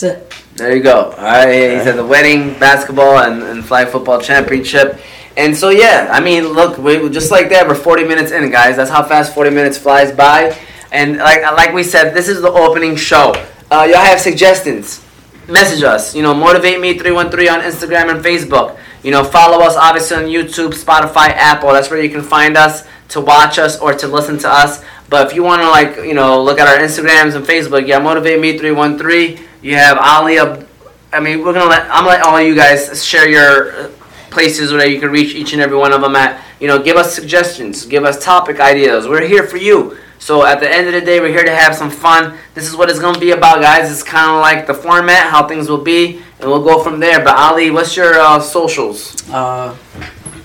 that's 0.00 0.18
it. 0.18 0.56
there 0.56 0.76
you 0.76 0.82
go. 0.82 1.10
All 1.10 1.16
right. 1.16 1.52
He 1.52 1.84
said 1.84 1.96
the 1.96 2.06
wedding, 2.06 2.58
basketball, 2.58 3.18
and, 3.18 3.42
and 3.42 3.64
flag 3.64 3.88
football 3.88 4.20
championship. 4.20 5.00
And 5.36 5.56
so 5.56 5.70
yeah, 5.70 6.08
I 6.12 6.20
mean, 6.20 6.48
look, 6.48 6.78
we 6.78 7.08
just 7.10 7.30
like 7.30 7.48
that, 7.50 7.66
we're 7.68 7.74
40 7.74 8.04
minutes 8.04 8.32
in, 8.32 8.50
guys. 8.50 8.76
That's 8.76 8.90
how 8.90 9.04
fast 9.04 9.34
40 9.34 9.50
minutes 9.50 9.78
flies 9.78 10.10
by. 10.12 10.56
And 10.90 11.18
like 11.18 11.42
like 11.42 11.72
we 11.72 11.82
said, 11.82 12.12
this 12.12 12.28
is 12.28 12.40
the 12.40 12.50
opening 12.50 12.96
show. 12.96 13.32
Uh, 13.70 13.86
y'all 13.88 14.04
have 14.04 14.20
suggestions? 14.20 15.04
Message 15.48 15.82
us. 15.82 16.14
You 16.14 16.22
know, 16.22 16.34
motivate 16.34 16.80
me 16.80 16.98
313 16.98 17.48
on 17.48 17.60
Instagram 17.60 18.14
and 18.14 18.24
Facebook. 18.24 18.78
You 19.02 19.10
know, 19.10 19.22
follow 19.24 19.64
us 19.64 19.76
obviously 19.76 20.16
on 20.16 20.24
YouTube, 20.24 20.74
Spotify, 20.74 21.28
Apple. 21.28 21.72
That's 21.72 21.90
where 21.90 22.02
you 22.02 22.10
can 22.10 22.22
find 22.22 22.56
us 22.56 22.86
to 23.10 23.20
watch 23.20 23.58
us 23.58 23.78
or 23.78 23.94
to 23.94 24.08
listen 24.08 24.38
to 24.38 24.48
us. 24.48 24.84
But 25.08 25.28
if 25.28 25.34
you 25.34 25.42
want 25.42 25.62
to 25.62 25.70
like, 25.70 25.96
you 26.06 26.14
know, 26.14 26.42
look 26.42 26.58
at 26.58 26.68
our 26.68 26.84
Instagrams 26.84 27.34
and 27.34 27.44
Facebook, 27.46 27.86
yeah, 27.86 27.98
motivate 27.98 28.40
me 28.40 28.58
313. 28.58 29.47
You 29.62 29.74
have 29.76 29.98
Ali. 29.98 30.38
Ab- 30.38 30.68
I 31.12 31.20
mean, 31.20 31.44
we're 31.44 31.52
gonna 31.52 31.70
let 31.70 31.82
I'm 31.84 32.04
gonna 32.04 32.08
let 32.08 32.22
all 32.22 32.40
you 32.40 32.54
guys 32.54 33.04
share 33.04 33.28
your 33.28 33.72
uh, 33.72 33.90
places 34.30 34.72
where 34.72 34.86
you 34.86 35.00
can 35.00 35.10
reach 35.10 35.34
each 35.34 35.52
and 35.52 35.62
every 35.62 35.76
one 35.76 35.92
of 35.92 36.00
them 36.00 36.14
at. 36.16 36.42
You 36.60 36.68
know, 36.68 36.82
give 36.82 36.96
us 36.96 37.14
suggestions, 37.14 37.86
give 37.86 38.04
us 38.04 38.22
topic 38.22 38.60
ideas. 38.60 39.06
We're 39.08 39.26
here 39.26 39.46
for 39.46 39.56
you. 39.56 39.96
So 40.18 40.44
at 40.44 40.58
the 40.60 40.68
end 40.68 40.88
of 40.88 40.92
the 40.92 41.00
day, 41.00 41.20
we're 41.20 41.32
here 41.32 41.44
to 41.44 41.54
have 41.54 41.74
some 41.76 41.90
fun. 41.90 42.36
This 42.54 42.66
is 42.68 42.74
what 42.76 42.90
it's 42.90 42.98
gonna 42.98 43.18
be 43.20 43.30
about, 43.30 43.60
guys. 43.62 43.90
It's 43.90 44.02
kind 44.02 44.30
of 44.30 44.40
like 44.40 44.66
the 44.66 44.74
format, 44.74 45.30
how 45.30 45.46
things 45.46 45.68
will 45.68 45.82
be, 45.84 46.20
and 46.40 46.50
we'll 46.50 46.64
go 46.64 46.82
from 46.82 46.98
there. 47.00 47.20
But 47.24 47.36
Ali, 47.36 47.70
what's 47.70 47.96
your 47.96 48.14
uh, 48.18 48.40
socials? 48.40 49.14
Uh, 49.30 49.76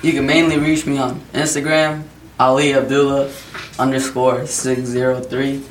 you 0.04 0.12
can 0.14 0.26
mainly 0.26 0.60
reach 0.60 0.86
me 0.86 0.98
on 0.98 1.20
Instagram, 1.34 2.04
Ali 2.40 2.74
Abdullah 2.74 3.32
underscore 3.80 4.46
six 4.46 4.82
zero 4.82 5.20
three. 5.20 5.64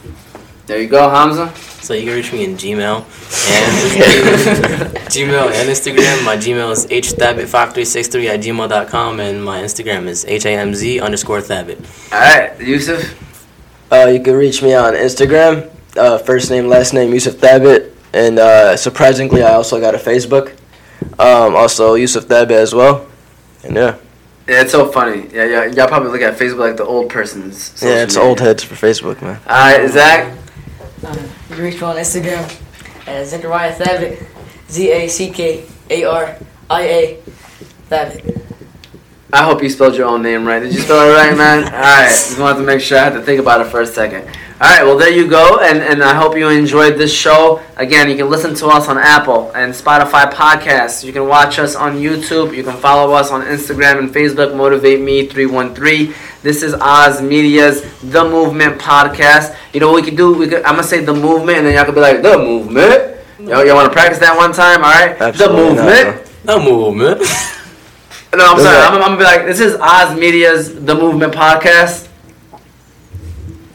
There 0.66 0.80
you 0.80 0.88
go, 0.88 1.10
Hamza. 1.10 1.52
So 1.82 1.94
you 1.94 2.04
can 2.04 2.14
reach 2.14 2.32
me 2.32 2.44
in 2.44 2.54
Gmail 2.54 2.98
and 3.50 3.72
Gmail 5.10 5.46
and 5.50 5.68
Instagram. 5.68 6.24
My 6.24 6.36
Gmail 6.36 6.70
is 6.70 6.86
hthabit5363 6.86 8.28
at 8.28 8.40
gmail.com 8.40 9.18
and 9.18 9.44
my 9.44 9.60
Instagram 9.60 10.06
is 10.06 10.24
hamz 10.24 11.02
underscore 11.02 11.40
thabit. 11.40 11.78
All 12.12 12.20
right, 12.20 12.60
Yusuf. 12.60 13.18
Uh, 13.90 14.06
you 14.06 14.20
can 14.22 14.34
reach 14.34 14.62
me 14.62 14.72
on 14.74 14.94
Instagram, 14.94 15.68
uh, 15.96 16.18
first 16.18 16.50
name, 16.50 16.68
last 16.68 16.94
name, 16.94 17.12
Yusuf 17.12 17.34
Thabit. 17.34 17.90
And 18.14 18.38
uh, 18.38 18.76
surprisingly, 18.76 19.42
I 19.42 19.54
also 19.54 19.80
got 19.80 19.94
a 19.94 19.98
Facebook. 19.98 20.56
Um, 21.18 21.56
also, 21.56 21.94
Yusuf 21.94 22.26
Thabit 22.26 22.52
as 22.52 22.72
well. 22.74 23.06
And 23.64 23.74
yeah, 23.74 23.96
Yeah, 24.46 24.62
it's 24.62 24.72
so 24.72 24.90
funny. 24.90 25.28
Yeah, 25.32 25.44
yeah. 25.44 25.64
Y'all 25.66 25.88
probably 25.88 26.10
look 26.10 26.22
at 26.22 26.38
Facebook 26.38 26.58
like 26.58 26.76
the 26.76 26.84
old 26.84 27.10
person's. 27.10 27.82
yeah, 27.82 28.04
it's 28.04 28.14
media. 28.14 28.28
old 28.28 28.40
heads 28.40 28.62
for 28.62 28.76
Facebook, 28.76 29.20
man. 29.20 29.40
All 29.46 29.78
right, 29.78 29.90
Zach. 29.90 30.38
Um, 31.04 31.16
you 31.50 31.56
can 31.56 31.64
reach 31.64 31.80
me 31.80 31.82
on 31.82 31.96
Instagram 31.96 33.08
at 33.08 33.26
Zachariah 33.26 33.74
Thabit, 33.74 34.24
Z 34.70 34.90
A 34.92 35.08
C 35.08 35.30
K 35.30 35.64
A 35.90 36.04
R 36.04 36.36
I 36.70 36.82
A 36.82 37.22
Thabit. 37.90 38.40
I 39.32 39.44
hope 39.44 39.62
you 39.62 39.70
spelled 39.70 39.96
your 39.96 40.06
own 40.06 40.22
name 40.22 40.46
right. 40.46 40.60
Did 40.60 40.74
you 40.74 40.80
spell 40.80 41.08
it 41.08 41.14
right, 41.14 41.36
man? 41.36 41.64
All 41.64 41.70
right. 41.70 42.08
Just 42.08 42.38
wanted 42.38 42.58
to 42.58 42.64
make 42.66 42.80
sure. 42.80 42.98
I 42.98 43.04
had 43.04 43.14
to 43.14 43.22
think 43.22 43.40
about 43.40 43.62
it 43.62 43.68
for 43.70 43.80
a 43.80 43.86
second. 43.86 44.28
All 44.60 44.68
right. 44.68 44.84
Well, 44.84 44.96
there 44.96 45.10
you 45.10 45.26
go. 45.26 45.58
And 45.58 45.78
and 45.78 46.04
I 46.04 46.14
hope 46.14 46.36
you 46.36 46.48
enjoyed 46.48 46.98
this 46.98 47.12
show. 47.12 47.60
Again, 47.76 48.08
you 48.08 48.16
can 48.16 48.28
listen 48.30 48.54
to 48.56 48.66
us 48.68 48.88
on 48.88 48.98
Apple 48.98 49.50
and 49.56 49.72
Spotify 49.72 50.30
podcasts. 50.30 51.02
You 51.02 51.12
can 51.12 51.26
watch 51.26 51.58
us 51.58 51.74
on 51.74 51.96
YouTube. 51.96 52.54
You 52.54 52.62
can 52.62 52.76
follow 52.76 53.12
us 53.14 53.30
on 53.30 53.40
Instagram 53.42 53.98
and 53.98 54.10
Facebook. 54.10 54.54
Motivate 54.54 55.00
Me 55.00 55.26
three 55.26 55.46
one 55.46 55.74
three. 55.74 56.14
This 56.42 56.64
is 56.64 56.74
Oz 56.74 57.22
Media's 57.22 57.82
The 58.02 58.24
Movement 58.24 58.80
podcast. 58.80 59.56
You 59.72 59.78
know 59.78 59.92
what 59.92 60.02
we 60.02 60.08
could 60.10 60.16
do? 60.16 60.34
We 60.34 60.48
could. 60.48 60.64
I'm 60.64 60.74
gonna 60.74 60.82
say 60.82 61.04
the 61.04 61.14
movement, 61.14 61.58
and 61.58 61.66
then 61.68 61.76
y'all 61.76 61.84
could 61.84 61.94
be 61.94 62.00
like 62.00 62.20
the 62.20 62.36
movement. 62.36 63.16
Y'all, 63.38 63.64
y'all 63.64 63.76
want 63.76 63.86
to 63.86 63.92
practice 63.92 64.18
that 64.18 64.36
one 64.36 64.52
time? 64.52 64.82
All 64.82 64.90
right. 64.90 65.20
Absolutely 65.20 65.76
the 65.76 65.84
not, 65.84 66.04
movement. 66.04 66.44
No 66.44 66.62
movement. 66.62 67.22
No, 68.34 68.46
I'm 68.46 68.58
sorry. 68.58 68.78
I'm, 68.78 68.94
I'm 68.94 69.00
gonna 69.00 69.18
be 69.18 69.24
like, 69.24 69.44
this 69.44 69.60
is 69.60 69.74
Oz 69.74 70.18
Media's 70.18 70.74
The 70.86 70.94
Movement 70.94 71.34
podcast. 71.34 72.08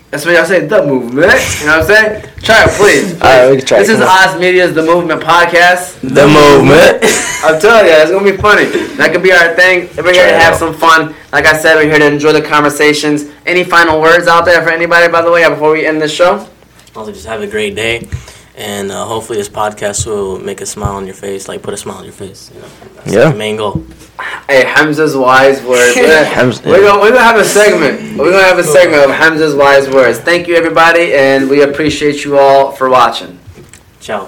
That's 0.10 0.26
what 0.26 0.36
y'all 0.36 0.45
say, 0.45 0.66
The 0.66 0.86
Movement. 0.86 1.34
You 1.60 1.66
know 1.68 1.80
what 1.80 1.89
I'm 1.91 1.95
saying? 1.95 2.22
Try 2.39 2.64
it, 2.64 2.70
please. 2.78 3.14
All 3.22 3.28
right, 3.28 3.51
we 3.51 3.58
can 3.58 3.66
try. 3.66 3.80
This 3.80 3.89
is 3.89 3.99
Oz 3.99 4.39
Media's 4.39 4.74
The 4.74 4.84
Movement 4.84 5.22
podcast. 5.22 5.99
The 5.99 6.26
movement. 6.26 7.03
I'm 7.43 7.60
telling 7.60 7.88
you, 7.88 7.91
it's 7.91 8.12
gonna 8.12 8.32
be 8.32 8.38
funny. 8.38 8.66
That 8.95 9.12
could 9.12 9.22
be 9.22 9.34
our 9.34 9.53
thing. 9.55 9.89
We're 9.97 10.14
here 10.14 10.24
Try 10.24 10.32
to 10.32 10.38
have 10.39 10.53
out. 10.53 10.60
some 10.60 10.74
fun. 10.74 11.14
Like 11.34 11.45
I 11.45 11.58
said, 11.58 11.76
we're 11.76 11.89
here 11.89 11.99
to 11.99 12.08
enjoy 12.08 12.32
the 12.32 12.41
conversations. 12.41 13.26
Any 13.45 13.66
final 13.66 13.99
words 13.99 14.28
out 14.28 14.45
there 14.45 14.64
for 14.64 14.70
anybody, 14.70 15.12
by 15.12 15.22
the 15.22 15.32
way, 15.32 15.47
before 15.49 15.74
we 15.74 15.86
end 15.86 16.01
this 16.01 16.14
show? 16.14 16.47
Also, 16.95 17.12
just 17.12 17.26
have 17.26 17.41
a 17.41 17.47
great 17.47 17.76
day. 17.76 18.08
And 18.58 18.91
uh, 18.91 19.05
hopefully, 19.05 19.38
this 19.38 19.49
podcast 19.49 20.08
will 20.08 20.39
make 20.39 20.62
a 20.62 20.66
smile 20.66 20.95
on 20.95 21.05
your 21.05 21.14
face, 21.14 21.47
like 21.47 21.62
put 21.62 21.76
a 21.76 21.78
smile 21.78 21.97
on 21.97 22.03
your 22.05 22.14
face. 22.14 22.49
You 22.53 22.60
know, 22.62 22.68
that's 22.95 23.14
Yeah. 23.14 23.30
the 23.32 23.38
main 23.38 23.55
goal. 23.55 23.86
Hey, 24.49 24.66
Hamza's 24.66 25.16
wise 25.16 25.62
words. 25.62 25.95
We're, 25.95 26.26
Hamza- 26.26 26.64
we're, 26.66 26.82
gonna, 26.82 26.99
we're 26.99 27.10
gonna 27.10 27.22
have 27.22 27.38
a 27.39 27.45
segment. 27.45 28.18
We're 28.18 28.32
gonna 28.32 28.43
have 28.43 28.58
a 28.58 28.64
segment 28.64 29.03
of 29.03 29.12
Hamza's 29.12 29.53
wise 29.53 29.88
words. 29.89 30.18
Thank 30.20 30.47
you, 30.47 30.55
everybody, 30.55 31.14
and 31.14 31.47
we 31.47 31.62
appreciate 31.62 32.24
you 32.26 32.39
all 32.39 32.72
for 32.72 32.89
watching. 32.89 33.38
Ciao. 33.99 34.28